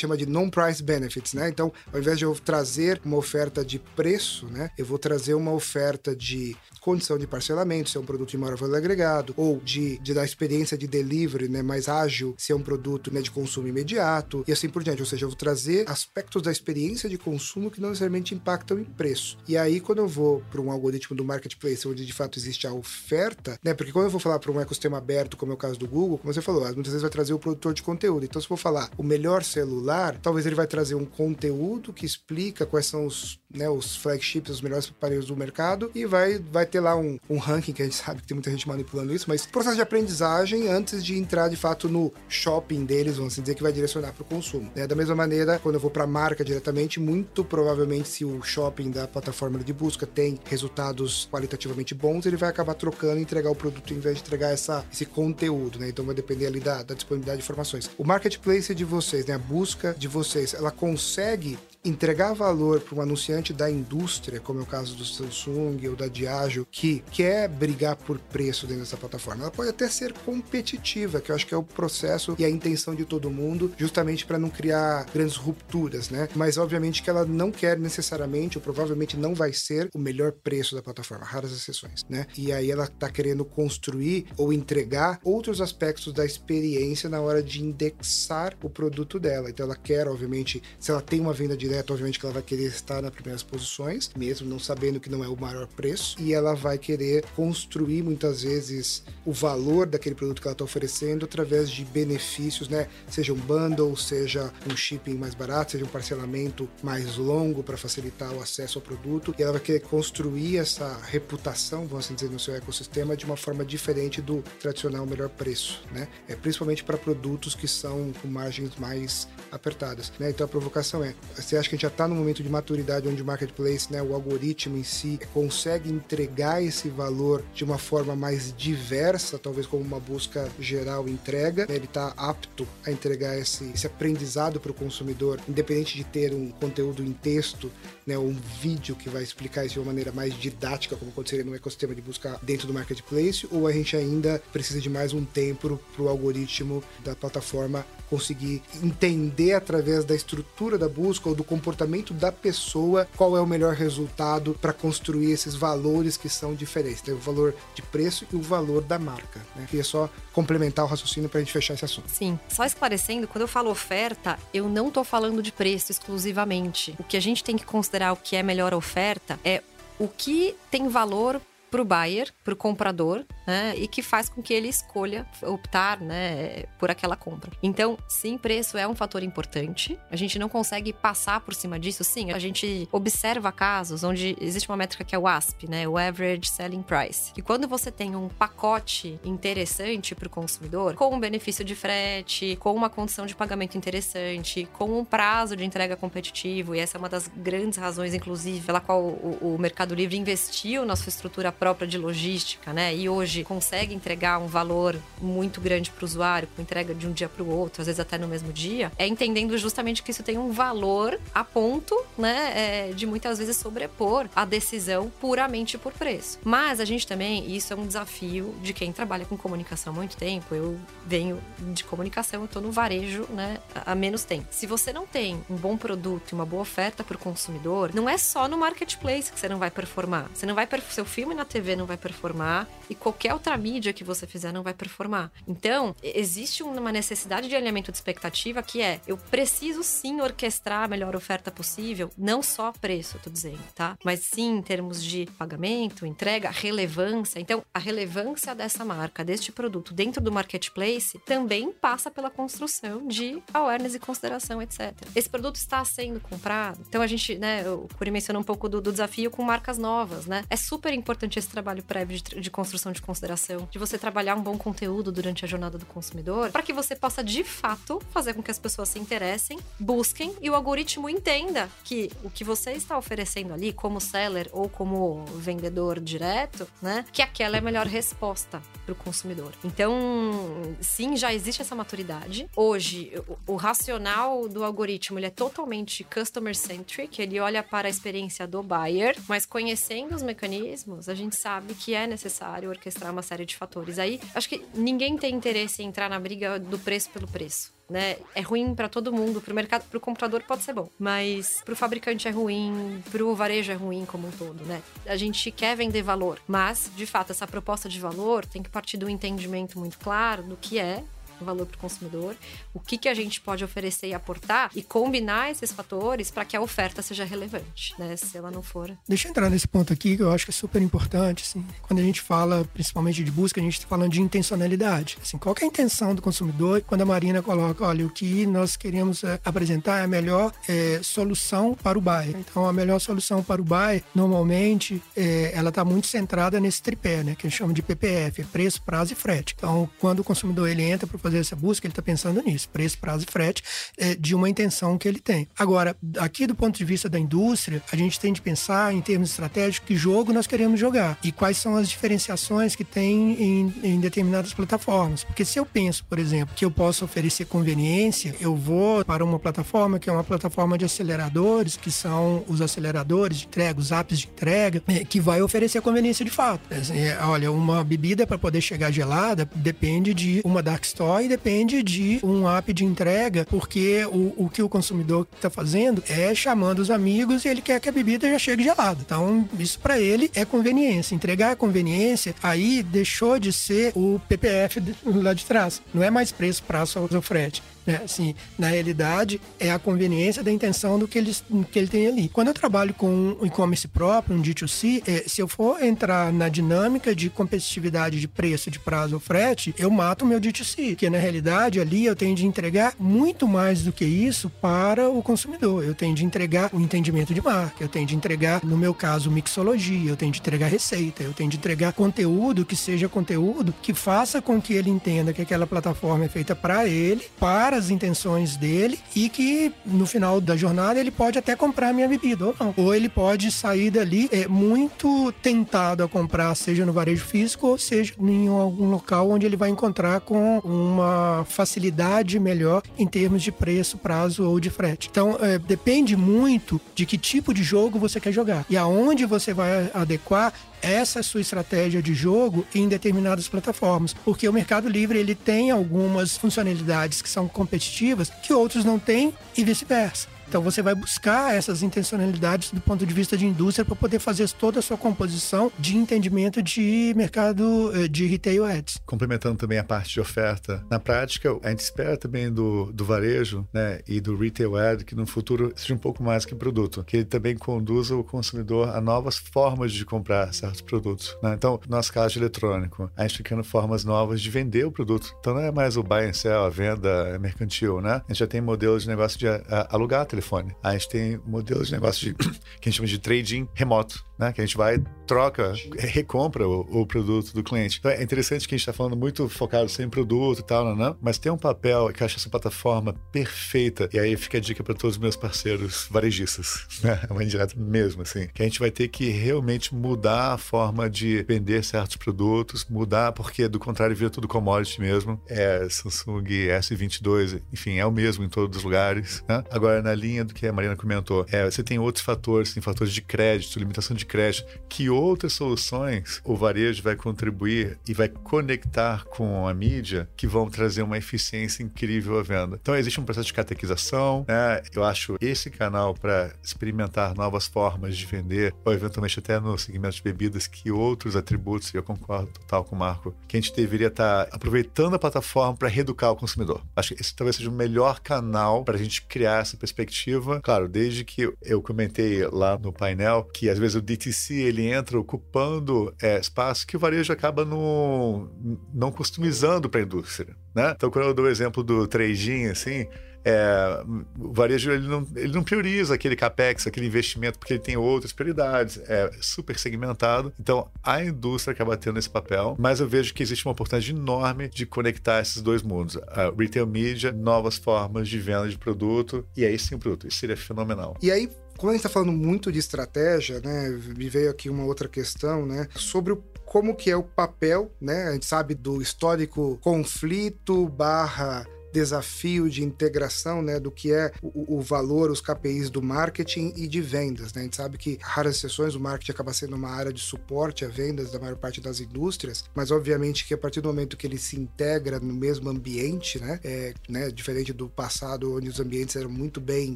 chama 0.00 0.16
de 0.16 0.26
non-price 0.26 0.82
benefits, 0.82 1.34
né? 1.34 1.48
Então, 1.48 1.72
ao 1.92 2.00
invés 2.00 2.18
de 2.18 2.24
eu 2.24 2.34
trazer 2.34 3.00
uma 3.04 3.16
oferta 3.16 3.64
de 3.64 3.78
preço, 3.78 4.46
né, 4.46 4.70
eu 4.78 4.84
vou 4.84 4.98
trazer 4.98 5.34
uma 5.34 5.52
oferta 5.52 6.14
de 6.14 6.56
condição 6.80 7.18
de 7.18 7.26
parcelamento, 7.26 7.90
se 7.90 7.96
é 7.96 8.00
um 8.00 8.04
produto 8.04 8.30
de 8.30 8.38
maior 8.38 8.56
valor 8.56 8.76
agregado, 8.76 9.34
ou 9.36 9.58
de, 9.58 9.98
de 9.98 10.14
dar 10.14 10.24
experiência 10.24 10.78
de 10.78 10.86
delivery 10.86 11.48
né, 11.48 11.60
mais 11.60 11.88
ágil, 11.88 12.32
se 12.38 12.52
é 12.52 12.54
um 12.54 12.62
produto 12.62 13.12
né, 13.12 13.20
de 13.20 13.30
consumo 13.30 13.66
imediato, 13.66 14.44
e 14.46 14.52
assim 14.52 14.68
por 14.68 14.84
diante. 14.84 15.02
Ou 15.02 15.06
seja, 15.06 15.24
eu 15.24 15.28
vou 15.28 15.36
trazer 15.36 15.90
aspectos 15.90 16.42
da 16.42 16.52
experiência 16.52 17.08
de 17.08 17.18
consumo 17.18 17.72
que 17.72 17.80
não 17.80 17.88
necessariamente 17.88 18.34
impactam 18.34 18.78
em 18.78 18.84
preço. 18.84 19.36
E 19.48 19.56
aí, 19.56 19.80
quando 19.80 19.98
eu 19.98 20.06
vou 20.06 20.44
para 20.48 20.60
um 20.60 20.70
algoritmo 20.70 21.16
do 21.16 21.24
marketplace, 21.24 21.88
onde 21.88 22.06
de 22.06 22.12
fato 22.12 22.38
existe 22.38 22.68
a 22.68 22.72
oferta, 22.72 23.58
né? 23.64 23.74
Porque 23.74 23.90
quando 23.90 24.04
eu 24.04 24.10
vou 24.10 24.20
falar 24.20 24.38
para 24.38 24.52
um 24.52 24.60
ecossistema 24.60 24.98
aberto, 24.98 25.36
como 25.36 25.50
é 25.50 25.54
o 25.56 25.58
caso 25.66 25.78
do 25.78 25.86
Google, 25.86 26.18
como 26.18 26.32
você 26.32 26.40
falou, 26.40 26.62
muitas 26.62 26.86
vezes 26.86 27.02
vai 27.02 27.10
trazer 27.10 27.34
o 27.34 27.38
produtor 27.38 27.74
de 27.74 27.82
conteúdo. 27.82 28.24
Então, 28.24 28.40
se 28.40 28.48
for 28.48 28.56
falar 28.56 28.90
o 28.96 29.02
melhor 29.02 29.42
celular, 29.42 30.18
talvez 30.22 30.46
ele 30.46 30.54
vai 30.54 30.66
trazer 30.66 30.94
um 30.94 31.04
conteúdo 31.04 31.92
que 31.92 32.06
explica 32.06 32.64
quais 32.64 32.86
são 32.86 33.06
os, 33.06 33.38
né, 33.52 33.68
os 33.68 33.96
flagships, 33.96 34.50
os 34.50 34.60
melhores 34.60 34.88
aparelhos 34.88 35.26
do 35.26 35.36
mercado 35.36 35.90
e 35.94 36.04
vai, 36.06 36.38
vai 36.38 36.66
ter 36.66 36.80
lá 36.80 36.96
um, 36.96 37.18
um 37.28 37.38
ranking 37.38 37.72
que 37.72 37.82
a 37.82 37.84
gente 37.84 37.96
sabe 38.04 38.20
que 38.20 38.28
tem 38.28 38.34
muita 38.34 38.50
gente 38.50 38.68
manipulando 38.68 39.14
isso, 39.14 39.26
mas 39.28 39.46
processo 39.46 39.76
de 39.76 39.82
aprendizagem 39.82 40.68
antes 40.68 41.04
de 41.04 41.16
entrar 41.18 41.48
de 41.48 41.56
fato 41.56 41.88
no 41.88 42.12
shopping 42.28 42.84
deles, 42.84 43.16
vamos 43.16 43.34
dizer, 43.34 43.54
que 43.54 43.62
vai 43.62 43.72
direcionar 43.72 44.12
para 44.12 44.22
o 44.22 44.26
consumo. 44.26 44.70
Né? 44.74 44.86
Da 44.86 44.94
mesma 44.94 45.14
maneira, 45.14 45.58
quando 45.58 45.76
eu 45.76 45.80
vou 45.80 45.90
para 45.90 46.04
a 46.04 46.06
marca 46.06 46.44
diretamente, 46.44 47.00
muito 47.00 47.44
provavelmente 47.44 48.08
se 48.08 48.24
o 48.24 48.42
shopping 48.42 48.90
da 48.90 49.08
plataforma 49.08 49.58
de 49.58 49.72
busca 49.72 50.06
tem 50.06 50.38
resultados 50.44 51.28
qualitativamente 51.30 51.94
bons, 51.94 52.26
ele 52.26 52.36
vai 52.36 52.50
acabar 52.50 52.74
trocando 52.74 53.18
e 53.18 53.22
entregar 53.22 53.50
o 53.50 53.54
produto 53.54 53.92
em 53.92 53.98
vez 53.98 54.16
de 54.16 54.22
entregar 54.22 54.50
essa, 54.52 54.84
esse 54.92 55.06
conteúdo, 55.06 55.55
né? 55.78 55.88
Então 55.88 56.04
vai 56.04 56.14
depender 56.14 56.46
ali 56.46 56.60
da, 56.60 56.82
da 56.82 56.94
disponibilidade 56.94 57.38
de 57.38 57.44
informações. 57.44 57.90
O 57.98 58.04
marketplace 58.04 58.74
de 58.74 58.84
vocês, 58.84 59.26
né? 59.26 59.34
A 59.34 59.38
busca 59.38 59.94
de 59.98 60.08
vocês, 60.08 60.54
ela 60.54 60.70
consegue 60.70 61.58
entregar 61.88 62.34
valor 62.34 62.80
para 62.80 62.98
um 62.98 63.00
anunciante 63.00 63.52
da 63.52 63.70
indústria, 63.70 64.40
como 64.40 64.60
é 64.60 64.62
o 64.62 64.66
caso 64.66 64.96
do 64.96 65.04
Samsung 65.04 65.86
ou 65.88 65.96
da 65.96 66.08
Diageo, 66.08 66.66
que 66.70 67.02
quer 67.10 67.48
brigar 67.48 67.96
por 67.96 68.18
preço 68.18 68.66
dentro 68.66 68.82
dessa 68.82 68.96
plataforma. 68.96 69.44
Ela 69.44 69.50
pode 69.50 69.70
até 69.70 69.88
ser 69.88 70.12
competitiva, 70.12 71.20
que 71.20 71.30
eu 71.30 71.36
acho 71.36 71.46
que 71.46 71.54
é 71.54 71.56
o 71.56 71.62
processo 71.62 72.34
e 72.38 72.44
a 72.44 72.50
intenção 72.50 72.94
de 72.94 73.04
todo 73.04 73.30
mundo, 73.30 73.72
justamente 73.76 74.26
para 74.26 74.38
não 74.38 74.50
criar 74.50 75.06
grandes 75.12 75.36
rupturas, 75.36 76.10
né? 76.10 76.28
Mas 76.34 76.58
obviamente 76.58 77.02
que 77.02 77.10
ela 77.10 77.24
não 77.24 77.50
quer 77.50 77.78
necessariamente, 77.78 78.58
ou 78.58 78.62
provavelmente 78.62 79.16
não 79.16 79.34
vai 79.34 79.52
ser 79.52 79.88
o 79.94 79.98
melhor 79.98 80.32
preço 80.32 80.74
da 80.74 80.82
plataforma, 80.82 81.24
raras 81.24 81.52
exceções, 81.52 82.04
né? 82.08 82.26
E 82.36 82.52
aí 82.52 82.70
ela 82.70 82.84
está 82.84 83.08
querendo 83.08 83.44
construir 83.44 84.26
ou 84.36 84.52
entregar 84.52 85.20
outros 85.22 85.60
aspectos 85.60 86.12
da 86.12 86.24
experiência 86.24 87.08
na 87.08 87.20
hora 87.20 87.42
de 87.42 87.62
indexar 87.62 88.56
o 88.62 88.68
produto 88.68 89.18
dela. 89.20 89.50
Então 89.50 89.64
ela 89.64 89.76
quer, 89.76 90.08
obviamente, 90.08 90.62
se 90.78 90.90
ela 90.90 91.00
tem 91.00 91.20
uma 91.20 91.32
venda 91.32 91.56
direta 91.56 91.75
direto, 91.76 91.90
obviamente 91.90 92.18
que 92.18 92.24
ela 92.24 92.32
vai 92.32 92.42
querer 92.42 92.64
estar 92.64 93.02
nas 93.02 93.10
primeiras 93.10 93.42
posições, 93.42 94.10
mesmo 94.16 94.48
não 94.48 94.58
sabendo 94.58 94.98
que 94.98 95.10
não 95.10 95.22
é 95.22 95.28
o 95.28 95.36
maior 95.36 95.66
preço, 95.66 96.16
e 96.18 96.32
ela 96.32 96.54
vai 96.54 96.78
querer 96.78 97.24
construir 97.34 98.02
muitas 98.02 98.42
vezes 98.42 99.02
o 99.24 99.32
valor 99.32 99.86
daquele 99.86 100.14
produto 100.14 100.40
que 100.40 100.48
ela 100.48 100.52
está 100.52 100.64
oferecendo 100.64 101.24
através 101.24 101.70
de 101.70 101.84
benefícios, 101.84 102.68
né? 102.68 102.88
Seja 103.10 103.32
um 103.32 103.36
bundle, 103.36 103.96
seja 103.96 104.52
um 104.70 104.76
shipping 104.76 105.14
mais 105.14 105.34
barato, 105.34 105.72
seja 105.72 105.84
um 105.84 105.88
parcelamento 105.88 106.68
mais 106.82 107.16
longo 107.16 107.62
para 107.62 107.76
facilitar 107.76 108.32
o 108.32 108.40
acesso 108.40 108.78
ao 108.78 108.82
produto, 108.82 109.34
e 109.38 109.42
ela 109.42 109.52
vai 109.52 109.60
querer 109.60 109.80
construir 109.80 110.58
essa 110.58 110.98
reputação, 111.04 111.86
vamos 111.86 112.06
assim 112.06 112.14
dizer, 112.14 112.30
no 112.30 112.40
seu 112.40 112.54
ecossistema 112.54 113.16
de 113.16 113.24
uma 113.24 113.36
forma 113.36 113.64
diferente 113.64 114.22
do 114.22 114.42
tradicional 114.60 115.06
melhor 115.06 115.28
preço, 115.28 115.82
né? 115.92 116.08
É 116.28 116.34
principalmente 116.34 116.82
para 116.82 116.96
produtos 116.96 117.54
que 117.54 117.68
são 117.68 118.12
com 118.22 118.28
margens 118.28 118.76
mais 118.76 119.28
apertadas, 119.50 120.12
né? 120.18 120.30
Então 120.30 120.44
a 120.44 120.48
provocação 120.48 121.04
é 121.04 121.14
Você 121.56 121.60
acha 121.60 121.68
que 121.70 121.74
a 121.74 121.78
gente 121.78 121.82
já 121.82 121.88
está 121.88 122.06
no 122.06 122.14
momento 122.14 122.42
de 122.42 122.50
maturidade 122.50 123.08
onde 123.08 123.22
o 123.22 123.24
marketplace, 123.24 123.90
né, 123.90 124.02
o 124.02 124.12
algoritmo 124.12 124.76
em 124.76 124.84
si, 124.84 125.18
consegue 125.32 125.90
entregar 125.90 126.62
esse 126.62 126.90
valor 126.90 127.42
de 127.54 127.64
uma 127.64 127.78
forma 127.78 128.14
mais 128.14 128.54
diversa, 128.54 129.38
talvez 129.38 129.66
como 129.66 129.82
uma 129.82 129.98
busca 129.98 130.50
geral 130.60 131.08
entrega? 131.08 131.64
Né? 131.66 131.76
Ele 131.76 131.86
está 131.86 132.12
apto 132.14 132.68
a 132.84 132.90
entregar 132.90 133.38
esse, 133.38 133.64
esse 133.74 133.86
aprendizado 133.86 134.60
para 134.60 134.70
o 134.70 134.74
consumidor, 134.74 135.40
independente 135.48 135.96
de 135.96 136.04
ter 136.04 136.34
um 136.34 136.50
conteúdo 136.50 137.02
em 137.02 137.12
texto, 137.12 137.72
né, 138.06 138.18
um 138.18 138.36
vídeo 138.60 138.94
que 138.94 139.08
vai 139.08 139.22
explicar 139.22 139.64
isso 139.64 139.74
de 139.74 139.80
uma 139.80 139.86
maneira 139.86 140.12
mais 140.12 140.38
didática, 140.38 140.94
como 140.94 141.10
aconteceria 141.10 141.44
no 141.44 141.54
ecossistema 141.54 141.94
de 141.94 142.02
busca 142.02 142.38
dentro 142.42 142.66
do 142.66 142.74
marketplace, 142.74 143.48
ou 143.50 143.66
a 143.66 143.72
gente 143.72 143.96
ainda 143.96 144.42
precisa 144.52 144.78
de 144.78 144.90
mais 144.90 145.14
um 145.14 145.24
tempo 145.24 145.80
para 145.94 146.02
o 146.02 146.08
algoritmo 146.08 146.84
da 147.02 147.16
plataforma 147.16 147.86
conseguir 148.08 148.62
entender 148.82 149.54
através 149.54 150.04
da 150.04 150.14
estrutura 150.14 150.78
da 150.78 150.88
busca 150.88 151.28
ou 151.28 151.34
do 151.34 151.42
comportamento 151.46 152.12
da 152.12 152.30
pessoa 152.30 153.08
qual 153.16 153.36
é 153.36 153.40
o 153.40 153.46
melhor 153.46 153.74
resultado 153.74 154.56
para 154.60 154.72
construir 154.72 155.30
esses 155.30 155.54
valores 155.54 156.16
que 156.16 156.28
são 156.28 156.54
diferentes. 156.54 157.00
Tem 157.00 157.14
o 157.14 157.18
valor 157.18 157.54
de 157.74 157.82
preço 157.82 158.26
e 158.32 158.36
o 158.36 158.42
valor 158.42 158.82
da 158.82 158.98
marca. 158.98 159.40
Né? 159.54 159.66
Queria 159.68 159.84
só 159.84 160.10
complementar 160.32 160.84
o 160.84 160.88
raciocínio 160.88 161.28
para 161.28 161.38
a 161.38 161.42
gente 161.42 161.52
fechar 161.52 161.74
esse 161.74 161.84
assunto. 161.84 162.08
Sim, 162.08 162.38
só 162.48 162.64
esclarecendo, 162.64 163.26
quando 163.26 163.42
eu 163.42 163.48
falo 163.48 163.70
oferta, 163.70 164.38
eu 164.52 164.68
não 164.68 164.88
estou 164.88 165.04
falando 165.04 165.42
de 165.42 165.52
preço 165.52 165.92
exclusivamente. 165.92 166.94
O 166.98 167.04
que 167.04 167.16
a 167.16 167.20
gente 167.20 167.42
tem 167.42 167.56
que 167.56 167.64
considerar 167.64 168.12
o 168.12 168.16
que 168.16 168.36
é 168.36 168.42
melhor 168.42 168.74
oferta 168.74 169.38
é 169.44 169.62
o 169.98 170.08
que 170.08 170.54
tem 170.70 170.88
valor 170.88 171.40
para 171.70 171.82
o 171.82 171.84
buyer, 171.84 172.32
para 172.44 172.54
o 172.54 172.56
comprador, 172.56 173.24
né? 173.46 173.74
E 173.76 173.86
que 173.86 174.02
faz 174.02 174.28
com 174.28 174.42
que 174.42 174.54
ele 174.54 174.68
escolha 174.68 175.26
optar, 175.42 176.00
né, 176.00 176.64
por 176.78 176.90
aquela 176.90 177.16
compra. 177.16 177.50
Então, 177.62 177.98
sim, 178.08 178.38
preço 178.38 178.78
é 178.78 178.86
um 178.86 178.94
fator 178.94 179.22
importante. 179.22 179.98
A 180.10 180.16
gente 180.16 180.38
não 180.38 180.48
consegue 180.48 180.92
passar 180.92 181.40
por 181.40 181.54
cima 181.54 181.78
disso. 181.78 182.04
Sim, 182.04 182.32
a 182.32 182.38
gente 182.38 182.88
observa 182.92 183.52
casos 183.52 184.04
onde 184.04 184.36
existe 184.40 184.68
uma 184.68 184.76
métrica 184.76 185.04
que 185.04 185.14
é 185.14 185.18
o 185.18 185.26
ASP, 185.26 185.68
né, 185.68 185.86
o 185.88 185.96
Average 185.96 186.48
Selling 186.48 186.82
Price. 186.82 187.32
E 187.36 187.42
quando 187.42 187.68
você 187.68 187.90
tem 187.90 188.16
um 188.16 188.28
pacote 188.28 189.18
interessante 189.24 190.14
para 190.14 190.26
o 190.26 190.30
consumidor, 190.30 190.94
com 190.94 191.14
um 191.14 191.20
benefício 191.20 191.64
de 191.64 191.74
frete, 191.74 192.56
com 192.56 192.74
uma 192.74 192.90
condição 192.90 193.26
de 193.26 193.34
pagamento 193.34 193.76
interessante, 193.76 194.68
com 194.72 194.98
um 194.98 195.04
prazo 195.04 195.56
de 195.56 195.64
entrega 195.64 195.96
competitivo, 195.96 196.74
e 196.74 196.78
essa 196.78 196.96
é 196.96 196.98
uma 196.98 197.08
das 197.08 197.28
grandes 197.28 197.78
razões, 197.78 198.14
inclusive, 198.14 198.64
pela 198.64 198.80
qual 198.80 199.02
o, 199.02 199.54
o 199.54 199.58
Mercado 199.58 199.94
Livre 199.94 200.16
investiu 200.16 200.84
na 200.84 200.96
sua 200.96 201.10
estrutura 201.10 201.52
própria 201.58 201.86
de 201.86 201.98
logística, 201.98 202.72
né? 202.72 202.94
E 202.94 203.08
hoje 203.08 203.44
consegue 203.44 203.94
entregar 203.94 204.38
um 204.38 204.46
valor 204.46 204.96
muito 205.20 205.60
grande 205.60 205.90
para 205.90 206.02
o 206.02 206.06
usuário, 206.06 206.48
com 206.54 206.62
entrega 206.62 206.94
de 206.94 207.06
um 207.06 207.12
dia 207.12 207.28
para 207.28 207.42
o 207.42 207.48
outro, 207.48 207.82
às 207.82 207.86
vezes 207.86 208.00
até 208.00 208.18
no 208.18 208.28
mesmo 208.28 208.52
dia, 208.52 208.92
é 208.98 209.06
entendendo 209.06 209.56
justamente 209.58 210.02
que 210.02 210.10
isso 210.10 210.22
tem 210.22 210.38
um 210.38 210.50
valor 210.50 211.18
a 211.34 211.42
ponto, 211.42 211.96
né, 212.16 212.52
é, 212.54 212.92
de 212.92 213.06
muitas 213.06 213.38
vezes 213.38 213.56
sobrepor 213.56 214.28
a 214.34 214.44
decisão 214.44 215.10
puramente 215.20 215.78
por 215.78 215.92
preço. 215.92 216.38
Mas 216.44 216.80
a 216.80 216.84
gente 216.84 217.06
também, 217.06 217.54
isso 217.54 217.72
é 217.72 217.76
um 217.76 217.86
desafio 217.86 218.54
de 218.62 218.72
quem 218.72 218.92
trabalha 218.92 219.24
com 219.24 219.36
comunicação 219.36 219.92
há 219.92 219.96
muito 219.96 220.16
tempo. 220.16 220.54
Eu 220.54 220.78
venho 221.06 221.40
de 221.72 221.84
comunicação, 221.84 222.40
eu 222.40 222.46
estou 222.46 222.62
no 222.62 222.70
varejo, 222.70 223.26
né, 223.30 223.58
há 223.74 223.94
menos 223.94 224.24
tempo. 224.24 224.46
Se 224.50 224.66
você 224.66 224.92
não 224.92 225.06
tem 225.06 225.42
um 225.48 225.56
bom 225.56 225.76
produto 225.76 226.30
e 226.30 226.34
uma 226.34 226.46
boa 226.46 226.62
oferta 226.62 227.02
para 227.02 227.16
o 227.16 227.18
consumidor, 227.18 227.94
não 227.94 228.08
é 228.08 228.18
só 228.18 228.46
no 228.46 228.58
marketplace 228.58 229.32
que 229.32 229.38
você 229.38 229.48
não 229.48 229.58
vai 229.58 229.70
performar. 229.70 230.28
Você 230.34 230.46
não 230.46 230.54
vai 230.54 230.66
seu 230.90 231.04
filme 231.04 231.34
na 231.34 231.44
TV 231.46 231.76
não 231.76 231.86
vai 231.86 231.96
performar 231.96 232.68
e 232.90 232.94
qualquer 232.94 233.32
outra 233.32 233.56
mídia 233.56 233.92
que 233.92 234.04
você 234.04 234.26
fizer 234.26 234.52
não 234.52 234.62
vai 234.62 234.74
performar. 234.74 235.30
Então, 235.46 235.94
existe 236.02 236.62
uma 236.62 236.92
necessidade 236.92 237.48
de 237.48 237.56
alinhamento 237.56 237.90
de 237.90 237.98
expectativa 237.98 238.62
que 238.62 238.82
é: 238.82 239.00
eu 239.06 239.16
preciso 239.16 239.82
sim 239.82 240.20
orquestrar 240.20 240.84
a 240.84 240.88
melhor 240.88 241.14
oferta 241.16 241.50
possível, 241.50 242.10
não 242.16 242.42
só 242.42 242.72
preço, 242.72 243.18
tô 243.22 243.30
dizendo, 243.30 243.62
tá? 243.74 243.96
Mas 244.04 244.20
sim 244.20 244.56
em 244.56 244.62
termos 244.62 245.02
de 245.02 245.26
pagamento, 245.38 246.06
entrega, 246.06 246.50
relevância. 246.50 247.40
Então, 247.40 247.62
a 247.72 247.78
relevância 247.78 248.54
dessa 248.54 248.84
marca, 248.84 249.24
deste 249.24 249.52
produto 249.52 249.94
dentro 249.94 250.20
do 250.20 250.32
marketplace 250.32 251.18
também 251.24 251.72
passa 251.72 252.10
pela 252.10 252.30
construção 252.30 253.06
de 253.06 253.42
awareness 253.52 253.94
e 253.94 253.98
consideração, 253.98 254.60
etc. 254.62 254.94
Esse 255.14 255.28
produto 255.28 255.56
está 255.56 255.84
sendo 255.84 256.20
comprado. 256.20 256.80
Então, 256.88 257.02
a 257.02 257.06
gente, 257.06 257.36
né, 257.36 257.68
o 257.68 257.88
Curi 257.96 258.10
mencionou 258.10 258.40
um 258.40 258.44
pouco 258.44 258.68
do, 258.68 258.80
do 258.80 258.92
desafio 258.92 259.30
com 259.30 259.42
marcas 259.42 259.78
novas, 259.78 260.26
né? 260.26 260.44
É 260.48 260.56
super 260.56 260.92
importante 260.92 261.35
esse 261.38 261.48
trabalho 261.48 261.82
prévio 261.82 262.16
de, 262.16 262.40
de, 262.40 262.50
construção 262.50 262.92
de 262.92 263.02
consideração, 263.02 263.68
de 263.70 263.78
você 263.78 263.98
trabalhar 263.98 264.34
um 264.36 264.42
bom 264.42 264.56
conteúdo 264.56 265.12
durante 265.12 265.44
a 265.44 265.48
jornada 265.48 265.78
do 265.78 265.86
consumidor, 265.86 266.50
para 266.50 266.62
que 266.62 266.72
você 266.72 266.94
possa 266.94 267.22
de 267.22 267.44
fato 267.44 268.00
fazer 268.10 268.34
com 268.34 268.42
que 268.42 268.50
as 268.50 268.58
pessoas 268.58 268.88
se 268.88 268.98
interessem, 268.98 269.58
busquem 269.78 270.34
e 270.40 270.50
o 270.50 270.54
algoritmo 270.54 271.08
entenda 271.08 271.68
que 271.84 272.10
o 272.22 272.30
que 272.30 272.44
você 272.44 272.72
está 272.72 272.96
oferecendo 272.96 273.52
ali, 273.52 273.72
como 273.72 274.00
seller 274.00 274.48
ou 274.52 274.68
como 274.68 275.24
vendedor 275.36 276.00
direto, 276.00 276.66
né, 276.80 277.04
que 277.12 277.22
aquela 277.22 277.56
é 277.56 277.58
a 277.58 277.62
melhor 277.62 277.86
resposta 277.86 278.62
para 278.84 278.92
o 278.92 278.94
consumidor. 278.94 279.52
Então, 279.64 280.76
sim, 280.80 281.16
já 281.16 281.32
existe 281.32 281.62
essa 281.62 281.74
maturidade. 281.74 282.48
Hoje, 282.54 283.12
o, 283.46 283.54
o 283.54 283.56
racional 283.56 284.48
do 284.48 284.64
algoritmo 284.64 285.18
ele 285.18 285.26
é 285.26 285.30
totalmente 285.30 286.04
customer 286.04 286.54
centric, 286.54 287.20
ele 287.20 287.40
olha 287.40 287.62
para 287.62 287.88
a 287.88 287.90
experiência 287.90 288.46
do 288.46 288.62
buyer, 288.62 289.16
mas 289.28 289.44
conhecendo 289.44 290.14
os 290.14 290.22
mecanismos, 290.22 291.08
a 291.08 291.14
gente 291.14 291.25
sabe 291.34 291.74
que 291.74 291.94
é 291.94 292.06
necessário 292.06 292.68
orquestrar 292.68 293.12
uma 293.12 293.22
série 293.22 293.44
de 293.44 293.56
fatores. 293.56 293.98
Aí, 293.98 294.20
acho 294.34 294.48
que 294.48 294.64
ninguém 294.74 295.16
tem 295.16 295.34
interesse 295.34 295.82
em 295.82 295.86
entrar 295.86 296.08
na 296.08 296.18
briga 296.20 296.58
do 296.58 296.78
preço 296.78 297.10
pelo 297.10 297.26
preço. 297.26 297.74
Né? 297.88 298.16
É 298.34 298.40
ruim 298.40 298.74
para 298.74 298.88
todo 298.88 299.12
mundo, 299.12 299.40
para 299.40 299.52
o 299.52 299.54
mercado, 299.54 299.84
para 299.88 299.96
o 299.96 300.00
comprador 300.00 300.42
pode 300.42 300.64
ser 300.64 300.72
bom, 300.72 300.88
mas 300.98 301.62
para 301.64 301.72
o 301.72 301.76
fabricante 301.76 302.26
é 302.26 302.32
ruim, 302.32 303.00
para 303.12 303.24
o 303.24 303.32
varejo 303.32 303.70
é 303.70 303.76
ruim 303.76 304.04
como 304.04 304.26
um 304.26 304.30
todo, 304.32 304.64
né? 304.64 304.82
A 305.06 305.16
gente 305.16 305.52
quer 305.52 305.76
vender 305.76 306.02
valor, 306.02 306.40
mas 306.48 306.90
de 306.96 307.06
fato 307.06 307.30
essa 307.30 307.46
proposta 307.46 307.88
de 307.88 308.00
valor 308.00 308.44
tem 308.44 308.60
que 308.60 308.68
partir 308.68 308.96
do 308.96 309.08
entendimento 309.08 309.78
muito 309.78 310.00
claro 310.00 310.42
do 310.42 310.56
que 310.56 310.80
é 310.80 311.04
valor 311.44 311.66
para 311.66 311.76
o 311.76 311.78
consumidor, 311.78 312.36
o 312.72 312.80
que, 312.80 312.96
que 312.96 313.08
a 313.08 313.14
gente 313.14 313.40
pode 313.40 313.64
oferecer 313.64 314.08
e 314.08 314.14
aportar 314.14 314.70
e 314.74 314.82
combinar 314.82 315.50
esses 315.50 315.72
fatores 315.72 316.30
para 316.30 316.44
que 316.44 316.56
a 316.56 316.60
oferta 316.60 317.02
seja 317.02 317.24
relevante, 317.24 317.94
né? 317.98 318.16
Se 318.16 318.36
ela 318.36 318.50
não 318.50 318.62
for. 318.62 318.96
Deixa 319.08 319.28
eu 319.28 319.30
entrar 319.30 319.50
nesse 319.50 319.68
ponto 319.68 319.92
aqui 319.92 320.16
que 320.16 320.22
eu 320.22 320.32
acho 320.32 320.44
que 320.44 320.50
é 320.50 320.54
super 320.54 320.80
importante. 320.80 321.42
Assim, 321.42 321.64
quando 321.82 322.00
a 322.00 322.02
gente 322.02 322.20
fala 322.20 322.64
principalmente 322.72 323.22
de 323.22 323.30
busca, 323.30 323.60
a 323.60 323.64
gente 323.64 323.74
está 323.74 323.88
falando 323.88 324.12
de 324.12 324.20
intencionalidade. 324.20 325.18
Assim, 325.22 325.38
qual 325.38 325.54
é 325.60 325.64
a 325.64 325.66
intenção 325.66 326.14
do 326.14 326.22
consumidor 326.22 326.82
quando 326.86 327.02
a 327.02 327.06
Marina 327.06 327.42
coloca, 327.42 327.84
olha, 327.84 328.06
o 328.06 328.10
que 328.10 328.46
nós 328.46 328.76
queremos 328.76 329.24
é, 329.24 329.40
apresentar 329.44 330.00
é 330.00 330.04
a 330.04 330.08
melhor 330.08 330.52
é, 330.68 331.00
solução 331.02 331.74
para 331.74 331.98
o 331.98 332.00
buyer. 332.00 332.36
Então, 332.38 332.66
a 332.66 332.72
melhor 332.72 332.98
solução 332.98 333.42
para 333.42 333.60
o 333.60 333.64
buyer, 333.64 334.02
normalmente, 334.14 335.02
é, 335.16 335.52
ela 335.54 335.68
está 335.68 335.84
muito 335.84 336.06
centrada 336.06 336.58
nesse 336.60 336.82
tripé, 336.82 337.22
né? 337.22 337.34
Que 337.34 337.46
a 337.46 337.50
gente 337.50 337.58
chama 337.58 337.72
de 337.72 337.82
PPF, 337.82 338.44
preço, 338.44 338.82
prazo 338.82 339.12
e 339.12 339.16
frete. 339.16 339.54
Então, 339.56 339.88
quando 339.98 340.20
o 340.20 340.24
consumidor 340.24 340.68
ele 340.68 340.82
entra 340.82 341.06
para 341.06 341.18
fazer 341.26 341.38
essa 341.38 341.56
busca, 341.56 341.86
ele 341.86 341.92
está 341.92 342.02
pensando 342.02 342.40
nisso, 342.42 342.68
preço, 342.68 342.98
prazo 342.98 343.24
e 343.28 343.30
frete, 343.30 343.62
é, 343.98 344.14
de 344.14 344.34
uma 344.34 344.48
intenção 344.48 344.96
que 344.96 345.08
ele 345.08 345.18
tem. 345.18 345.48
Agora, 345.58 345.96
aqui 346.18 346.46
do 346.46 346.54
ponto 346.54 346.76
de 346.78 346.84
vista 346.84 347.08
da 347.08 347.18
indústria, 347.18 347.82
a 347.90 347.96
gente 347.96 348.20
tem 348.20 348.32
de 348.32 348.40
pensar 348.40 348.94
em 348.94 349.00
termos 349.00 349.30
estratégicos 349.30 349.88
que 349.88 349.96
jogo 349.96 350.32
nós 350.32 350.46
queremos 350.46 350.78
jogar 350.78 351.18
e 351.22 351.32
quais 351.32 351.56
são 351.56 351.76
as 351.76 351.88
diferenciações 351.88 352.76
que 352.76 352.84
tem 352.84 353.42
em, 353.42 353.74
em 353.82 354.00
determinadas 354.00 354.54
plataformas. 354.54 355.24
Porque 355.24 355.44
se 355.44 355.58
eu 355.58 355.66
penso, 355.66 356.04
por 356.04 356.18
exemplo, 356.18 356.54
que 356.54 356.64
eu 356.64 356.70
posso 356.70 357.04
oferecer 357.04 357.46
conveniência, 357.46 358.34
eu 358.40 358.54
vou 358.54 359.04
para 359.04 359.24
uma 359.24 359.38
plataforma 359.38 359.98
que 359.98 360.08
é 360.08 360.12
uma 360.12 360.24
plataforma 360.24 360.78
de 360.78 360.84
aceleradores, 360.84 361.76
que 361.76 361.90
são 361.90 362.44
os 362.46 362.60
aceleradores 362.60 363.38
de 363.38 363.46
entrega, 363.46 363.80
os 363.80 363.90
apps 363.90 364.20
de 364.20 364.28
entrega, 364.28 364.82
é, 364.86 365.04
que 365.04 365.20
vai 365.20 365.42
oferecer 365.42 365.80
conveniência 365.80 366.24
de 366.24 366.30
fato. 366.30 366.60
É, 366.70 367.18
olha, 367.24 367.50
uma 367.50 367.82
bebida 367.82 368.26
para 368.26 368.38
poder 368.38 368.60
chegar 368.60 368.90
gelada 368.90 369.48
depende 369.54 370.14
de 370.14 370.40
uma 370.44 370.62
dark 370.62 370.84
store 370.84 371.15
e 371.22 371.28
depende 371.28 371.82
de 371.82 372.20
um 372.22 372.48
app 372.48 372.72
de 372.72 372.84
entrega, 372.84 373.46
porque 373.48 374.04
o, 374.06 374.44
o 374.44 374.50
que 374.52 374.62
o 374.62 374.68
consumidor 374.68 375.26
está 375.34 375.50
fazendo 375.50 376.02
é 376.08 376.34
chamando 376.34 376.80
os 376.80 376.90
amigos 376.90 377.44
e 377.44 377.48
ele 377.48 377.60
quer 377.60 377.80
que 377.80 377.88
a 377.88 377.92
bebida 377.92 378.28
já 378.30 378.38
chegue 378.38 378.64
gelada. 378.64 378.98
Então, 379.04 379.48
isso 379.58 379.78
para 379.78 379.98
ele 379.98 380.30
é 380.34 380.44
conveniência. 380.44 381.14
Entregar 381.14 381.52
a 381.52 381.56
conveniência, 381.56 382.34
aí 382.42 382.82
deixou 382.82 383.38
de 383.38 383.52
ser 383.52 383.92
o 383.94 384.20
PPF 384.28 384.82
lá 385.04 385.32
de 385.32 385.44
trás. 385.44 385.82
Não 385.92 386.02
é 386.02 386.10
mais 386.10 386.32
preço, 386.32 386.62
prazo 386.62 387.08
ou 387.12 387.22
frete. 387.22 387.62
Né? 387.86 388.00
Assim, 388.04 388.34
na 388.58 388.68
realidade, 388.68 389.40
é 389.58 389.70
a 389.70 389.78
conveniência 389.78 390.42
da 390.42 390.50
intenção 390.50 390.98
do 390.98 391.06
que 391.06 391.18
ele, 391.18 391.34
que 391.70 391.78
ele 391.78 391.88
tem 391.88 392.06
ali. 392.06 392.28
Quando 392.28 392.48
eu 392.48 392.54
trabalho 392.54 392.92
com 392.92 393.36
um 393.40 393.46
e-commerce 393.46 393.86
próprio, 393.86 394.36
um 394.36 394.42
D2C, 394.42 395.02
é, 395.06 395.24
se 395.26 395.40
eu 395.40 395.48
for 395.48 395.82
entrar 395.82 396.32
na 396.32 396.48
dinâmica 396.48 397.14
de 397.14 397.30
competitividade 397.30 398.18
de 398.18 398.26
preço, 398.26 398.70
de 398.70 398.78
prazo 398.78 399.14
ou 399.14 399.20
frete, 399.20 399.74
eu 399.78 399.90
mato 399.90 400.24
o 400.24 400.28
meu 400.28 400.40
D2C, 400.40 400.88
porque 400.90 401.08
na 401.08 401.18
realidade 401.18 401.80
ali 401.80 402.04
eu 402.04 402.16
tenho 402.16 402.34
de 402.34 402.46
entregar 402.46 402.94
muito 402.98 403.46
mais 403.46 403.82
do 403.82 403.92
que 403.92 404.04
isso 404.04 404.50
para 404.60 405.08
o 405.08 405.22
consumidor. 405.22 405.84
Eu 405.84 405.94
tenho 405.94 406.14
de 406.14 406.24
entregar 406.24 406.70
o 406.72 406.80
entendimento 406.80 407.32
de 407.32 407.40
marca, 407.40 407.84
eu 407.84 407.88
tenho 407.88 408.06
de 408.06 408.16
entregar, 408.16 408.64
no 408.64 408.76
meu 408.76 408.92
caso, 408.92 409.30
mixologia, 409.30 410.10
eu 410.10 410.16
tenho 410.16 410.32
de 410.32 410.40
entregar 410.40 410.68
receita, 410.68 411.22
eu 411.22 411.32
tenho 411.32 411.50
de 411.50 411.56
entregar 411.56 411.92
conteúdo 411.92 412.64
que 412.64 412.74
seja 412.74 413.08
conteúdo 413.08 413.74
que 413.82 413.94
faça 413.94 414.42
com 414.42 414.60
que 414.60 414.74
ele 414.74 414.90
entenda 414.90 415.32
que 415.32 415.42
aquela 415.42 415.66
plataforma 415.66 416.24
é 416.24 416.28
feita 416.28 416.54
para 416.54 416.86
ele, 416.86 417.22
para 417.38 417.75
as 417.76 417.90
intenções 417.90 418.56
dele 418.56 418.98
e 419.14 419.28
que 419.28 419.72
no 419.84 420.06
final 420.06 420.40
da 420.40 420.56
jornada 420.56 420.98
ele 420.98 421.10
pode 421.10 421.38
até 421.38 421.54
comprar 421.54 421.92
minha 421.92 422.08
bebida 422.08 422.46
ou 422.46 422.54
não. 422.58 422.74
Ou 422.76 422.94
ele 422.94 423.08
pode 423.08 423.50
sair 423.50 423.90
dali 423.90 424.28
é, 424.32 424.46
muito 424.48 425.32
tentado 425.42 426.02
a 426.02 426.08
comprar, 426.08 426.54
seja 426.54 426.84
no 426.84 426.92
varejo 426.92 427.24
físico 427.24 427.68
ou 427.68 427.78
seja 427.78 428.14
em 428.18 428.48
algum 428.48 428.90
local 428.90 429.30
onde 429.30 429.46
ele 429.46 429.56
vai 429.56 429.70
encontrar 429.70 430.20
com 430.20 430.58
uma 430.60 431.44
facilidade 431.48 432.38
melhor 432.38 432.82
em 432.98 433.06
termos 433.06 433.42
de 433.42 433.52
preço, 433.52 433.98
prazo 433.98 434.44
ou 434.44 434.58
de 434.58 434.70
frete. 434.70 435.08
Então, 435.10 435.36
é, 435.40 435.58
depende 435.58 436.16
muito 436.16 436.80
de 436.94 437.06
que 437.06 437.18
tipo 437.18 437.52
de 437.52 437.62
jogo 437.62 437.98
você 437.98 438.20
quer 438.20 438.32
jogar 438.32 438.64
e 438.68 438.76
aonde 438.76 439.24
você 439.24 439.52
vai 439.52 439.90
adequar 439.92 440.52
essa 440.82 441.22
sua 441.22 441.40
estratégia 441.40 442.02
de 442.02 442.14
jogo 442.14 442.66
em 442.74 442.88
determinadas 442.88 443.48
plataformas, 443.48 444.12
porque 444.12 444.48
o 444.48 444.52
Mercado 444.52 444.88
Livre 444.88 445.18
ele 445.18 445.34
tem 445.34 445.70
algumas 445.70 446.36
funcionalidades 446.36 447.22
que 447.22 447.28
são 447.28 447.48
competitivas 447.48 448.30
que 448.42 448.52
outros 448.52 448.84
não 448.84 448.98
têm 448.98 449.34
e 449.56 449.64
vice-versa. 449.64 450.35
Então 450.48 450.62
você 450.62 450.82
vai 450.82 450.94
buscar 450.94 451.54
essas 451.54 451.82
intencionalidades 451.82 452.70
do 452.70 452.80
ponto 452.80 453.04
de 453.04 453.12
vista 453.12 453.36
de 453.36 453.46
indústria 453.46 453.84
para 453.84 453.96
poder 453.96 454.18
fazer 454.18 454.48
toda 454.50 454.78
a 454.78 454.82
sua 454.82 454.96
composição 454.96 455.72
de 455.78 455.96
entendimento 455.96 456.62
de 456.62 457.12
mercado 457.16 457.90
eh, 457.94 458.08
de 458.08 458.26
retail 458.26 458.64
ads. 458.64 458.98
Complementando 459.04 459.56
também 459.56 459.78
a 459.78 459.84
parte 459.84 460.14
de 460.14 460.20
oferta, 460.20 460.84
na 460.90 460.98
prática 460.98 461.56
a 461.62 461.70
gente 461.70 461.80
espera 461.80 462.16
também 462.16 462.52
do, 462.52 462.92
do 462.92 463.04
varejo 463.04 463.66
né, 463.72 464.00
e 464.06 464.20
do 464.20 464.36
retail 464.36 464.76
ad 464.76 465.04
que 465.04 465.14
no 465.14 465.26
futuro 465.26 465.72
seja 465.74 465.94
um 465.94 465.98
pouco 465.98 466.22
mais 466.22 466.44
que 466.44 466.54
produto, 466.54 467.04
que 467.04 467.18
ele 467.18 467.24
também 467.24 467.56
conduza 467.56 468.16
o 468.16 468.24
consumidor 468.24 468.90
a 468.90 469.00
novas 469.00 469.36
formas 469.36 469.92
de 469.92 470.04
comprar 470.04 470.52
certos 470.52 470.80
produtos. 470.80 471.36
Né? 471.42 471.54
Então, 471.54 471.80
no 471.88 471.96
nosso 471.96 472.12
caso 472.12 472.34
de 472.34 472.38
eletrônico, 472.38 473.10
a 473.16 473.26
gente 473.26 473.42
criando 473.42 473.64
formas 473.64 474.04
novas 474.04 474.40
de 474.40 474.50
vender 474.50 474.84
o 474.84 474.90
produto. 474.90 475.34
Então 475.40 475.54
não 475.54 475.60
é 475.60 475.70
mais 475.70 475.96
o 475.96 476.02
buy 476.02 476.24
and 476.24 476.32
sell, 476.32 476.64
a 476.64 476.68
venda 476.68 477.38
mercantil, 477.38 478.00
né? 478.00 478.22
A 478.28 478.32
gente 478.32 478.38
já 478.38 478.46
tem 478.46 478.60
modelos 478.60 479.02
de 479.02 479.08
negócio 479.08 479.38
de 479.38 479.46
a, 479.48 479.88
alugar 479.90 480.26
telefone. 480.36 480.76
A 480.82 480.92
gente 480.92 481.08
tem 481.08 481.40
modelos 481.46 481.88
de 481.88 481.94
negócio 481.94 482.26
de, 482.26 482.34
que 482.80 482.88
a 482.88 482.90
gente 482.90 482.96
chama 482.96 483.08
de 483.08 483.18
trading 483.18 483.68
remoto 483.74 484.24
né? 484.38 484.52
Que 484.52 484.60
a 484.60 484.64
gente 484.66 484.76
vai, 484.76 484.98
troca, 485.26 485.72
recompra 485.98 486.66
o, 486.66 487.02
o, 487.02 487.06
produto 487.06 487.52
do 487.52 487.62
cliente. 487.62 487.98
Então 487.98 488.10
é 488.10 488.22
interessante 488.22 488.66
que 488.68 488.74
a 488.74 488.78
gente 488.78 488.88
está 488.88 488.92
falando 488.92 489.16
muito 489.16 489.48
focado 489.48 489.88
sem 489.88 490.08
produto 490.08 490.60
e 490.60 490.62
tal, 490.62 490.84
não, 490.84 490.96
não, 490.96 491.16
mas 491.20 491.38
tem 491.38 491.50
um 491.50 491.58
papel 491.58 492.12
que 492.12 492.22
eu 492.22 492.26
acho 492.26 492.36
essa 492.36 492.48
plataforma 492.48 493.14
perfeita. 493.32 494.08
E 494.12 494.18
aí 494.18 494.36
fica 494.36 494.58
a 494.58 494.60
dica 494.60 494.82
para 494.82 494.94
todos 494.94 495.16
os 495.16 495.20
meus 495.20 495.36
parceiros 495.36 496.08
varejistas, 496.10 496.86
né? 497.02 497.20
É 497.28 497.32
uma 497.32 497.42
indireta 497.42 497.74
mesmo, 497.76 498.22
assim. 498.22 498.48
Que 498.52 498.62
a 498.62 498.64
gente 498.64 498.78
vai 498.78 498.90
ter 498.90 499.08
que 499.08 499.28
realmente 499.30 499.94
mudar 499.94 500.54
a 500.54 500.58
forma 500.58 501.08
de 501.08 501.42
vender 501.42 501.82
certos 501.84 502.16
produtos, 502.16 502.84
mudar, 502.88 503.32
porque 503.32 503.68
do 503.68 503.78
contrário 503.78 504.14
vira 504.14 504.30
tudo 504.30 504.46
commodity 504.46 505.00
mesmo. 505.00 505.40
É 505.48 505.86
Samsung 505.88 506.44
S22, 506.44 507.62
enfim, 507.72 507.98
é 507.98 508.06
o 508.06 508.12
mesmo 508.12 508.44
em 508.44 508.48
todos 508.48 508.78
os 508.78 508.84
lugares. 508.84 509.42
Né? 509.48 509.62
Agora, 509.70 510.02
na 510.02 510.14
linha 510.14 510.44
do 510.44 510.54
que 510.54 510.66
a 510.66 510.72
Marina 510.72 510.96
comentou, 510.96 511.46
é, 511.50 511.64
você 511.64 511.82
tem 511.82 511.98
outros 511.98 512.24
fatores, 512.24 512.72
tem 512.74 512.82
fatores 512.82 513.12
de 513.12 513.22
crédito, 513.22 513.78
limitação 513.78 514.16
de 514.16 514.25
crédito, 514.26 514.66
que 514.88 515.08
outras 515.08 515.52
soluções 515.52 516.40
o 516.44 516.56
varejo 516.56 517.02
vai 517.02 517.16
contribuir 517.16 517.98
e 518.06 518.14
vai 518.14 518.28
conectar 518.28 519.24
com 519.24 519.66
a 519.66 519.74
mídia 519.74 520.28
que 520.36 520.46
vão 520.46 520.68
trazer 520.68 521.02
uma 521.02 521.18
eficiência 521.18 521.82
incrível 521.82 522.38
à 522.38 522.42
venda. 522.42 522.78
Então 522.80 522.96
existe 522.96 523.20
um 523.20 523.24
processo 523.24 523.46
de 523.46 523.54
catequização, 523.54 524.44
né? 524.48 524.82
Eu 524.94 525.04
acho 525.04 525.36
esse 525.40 525.70
canal 525.70 526.14
para 526.14 526.52
experimentar 526.62 527.34
novas 527.34 527.66
formas 527.66 528.16
de 528.16 528.26
vender, 528.26 528.74
ou 528.84 528.92
eventualmente 528.92 529.38
até 529.38 529.58
no 529.60 529.78
segmento 529.78 530.16
de 530.16 530.22
bebidas, 530.22 530.66
que 530.66 530.90
outros 530.90 531.36
atributos, 531.36 531.92
e 531.92 531.96
eu 531.96 532.02
concordo 532.02 532.50
total 532.52 532.84
com 532.84 532.96
o 532.96 532.98
Marco, 532.98 533.34
que 533.46 533.56
a 533.56 533.60
gente 533.60 533.74
deveria 533.74 534.08
estar 534.08 534.46
tá 534.46 534.56
aproveitando 534.56 535.14
a 535.14 535.18
plataforma 535.18 535.76
para 535.76 535.88
reeducar 535.88 536.30
o 536.30 536.36
consumidor. 536.36 536.82
Acho 536.94 537.14
que 537.14 537.20
esse 537.20 537.34
talvez 537.34 537.56
seja 537.56 537.70
o 537.70 537.72
melhor 537.72 538.20
canal 538.20 538.84
para 538.84 538.96
a 538.96 538.98
gente 538.98 539.22
criar 539.22 539.60
essa 539.60 539.76
perspectiva. 539.76 540.60
Claro, 540.60 540.88
desde 540.88 541.24
que 541.24 541.52
eu 541.62 541.82
comentei 541.82 542.46
lá 542.46 542.78
no 542.78 542.92
painel 542.92 543.44
que 543.52 543.68
às 543.68 543.78
vezes 543.78 543.96
o 543.96 544.02
DTC 544.16 544.54
ele 544.54 544.86
entra 544.86 545.18
ocupando 545.18 546.14
é, 546.20 546.38
espaço 546.38 546.86
que 546.86 546.96
o 546.96 547.00
varejo 547.00 547.32
acaba 547.32 547.64
no, 547.64 548.48
não 548.92 549.12
customizando 549.12 549.88
para 549.88 550.00
a 550.00 550.04
indústria. 550.04 550.56
Né? 550.74 550.92
Então, 550.96 551.10
quando 551.10 551.26
eu 551.26 551.34
dou 551.34 551.46
o 551.46 551.48
exemplo 551.48 551.82
do 551.82 552.06
trading, 552.06 552.66
assim, 552.66 553.06
é, 553.48 554.02
o 554.40 554.52
varejo 554.52 554.90
ele 554.90 555.06
não, 555.06 555.24
ele 555.36 555.52
não 555.52 555.62
prioriza 555.62 556.14
aquele 556.14 556.34
capex, 556.34 556.84
aquele 556.84 557.06
investimento, 557.06 557.60
porque 557.60 557.74
ele 557.74 557.80
tem 557.80 557.96
outras 557.96 558.32
prioridades, 558.32 558.98
é 559.08 559.30
super 559.40 559.78
segmentado. 559.78 560.52
Então 560.58 560.90
a 561.00 561.22
indústria 561.22 561.72
acaba 561.72 561.96
tendo 561.96 562.18
esse 562.18 562.28
papel, 562.28 562.74
mas 562.76 562.98
eu 562.98 563.06
vejo 563.06 563.32
que 563.32 563.44
existe 563.44 563.64
uma 563.64 563.70
oportunidade 563.70 564.10
enorme 564.10 564.68
de 564.68 564.84
conectar 564.84 565.40
esses 565.40 565.62
dois 565.62 565.80
mundos: 565.80 566.18
a 566.26 566.52
retail 566.58 566.88
media, 566.88 567.30
novas 567.30 567.76
formas 567.76 568.28
de 568.28 568.36
venda 568.40 568.68
de 568.68 568.76
produto, 568.76 569.46
e 569.56 569.64
aí 569.64 569.78
sim 569.78 569.94
o 569.94 569.98
produto. 569.98 570.26
Isso 570.26 570.38
seria 570.38 570.56
fenomenal. 570.56 571.16
E 571.22 571.30
aí, 571.30 571.48
como 571.76 571.90
a 571.90 571.94
gente 571.94 572.04
está 572.04 572.08
falando 572.08 572.32
muito 572.32 572.72
de 572.72 572.78
estratégia, 572.78 573.60
né, 573.60 573.88
me 574.16 574.28
veio 574.28 574.50
aqui 574.50 574.68
uma 574.68 574.84
outra 574.84 575.08
questão, 575.08 575.66
né, 575.66 575.88
sobre 575.94 576.32
o 576.32 576.42
como 576.66 576.94
que 576.96 577.10
é 577.10 577.16
o 577.16 577.22
papel, 577.22 577.92
né? 578.00 578.24
A 578.24 578.32
gente 578.32 578.44
sabe 578.44 578.74
do 578.74 579.00
histórico 579.00 579.78
conflito 579.80 580.88
barra 580.88 581.64
desafio 581.96 582.68
de 582.68 582.84
integração 582.84 583.62
né, 583.62 583.80
do 583.80 583.90
que 583.90 584.12
é 584.12 584.30
o, 584.42 584.76
o, 584.76 584.80
valor, 584.82 585.30
os 585.30 585.40
KPIs 585.40 585.88
do 585.88 586.02
marketing 586.02 586.74
e 586.76 586.86
de 586.86 587.00
vendas. 587.00 587.54
Né? 587.54 587.62
A 587.62 587.64
gente 587.64 587.76
sabe 587.76 587.96
que 587.96 588.18
raras 588.20 588.56
exceções 588.56 588.94
o 588.94 589.00
marketing 589.00 589.32
acaba 589.32 589.54
sendo 589.54 589.76
uma 589.76 589.88
área 589.88 590.12
de 590.12 590.20
suporte 590.20 590.84
a 590.84 590.88
vendas 590.88 591.30
da 591.30 591.38
maior 591.38 591.56
parte 591.56 591.80
das 591.80 591.98
indústrias, 591.98 592.64
mas 592.74 592.90
obviamente 592.90 593.46
que 593.46 593.54
a 593.54 593.58
partir 593.58 593.80
do 593.80 593.88
momento 593.88 594.16
que 594.16 594.26
ele 594.26 594.36
se 594.36 594.60
integra 594.60 595.18
no 595.18 595.32
mesmo 595.32 595.70
ambiente, 595.70 596.38
né, 596.38 596.60
é, 596.62 596.92
né 597.08 597.30
diferente 597.30 597.72
do 597.72 597.88
passado 597.88 598.54
onde 598.54 598.68
os 598.68 598.78
ambientes 598.78 599.16
eram 599.16 599.30
muito 599.30 599.58
bem 599.58 599.94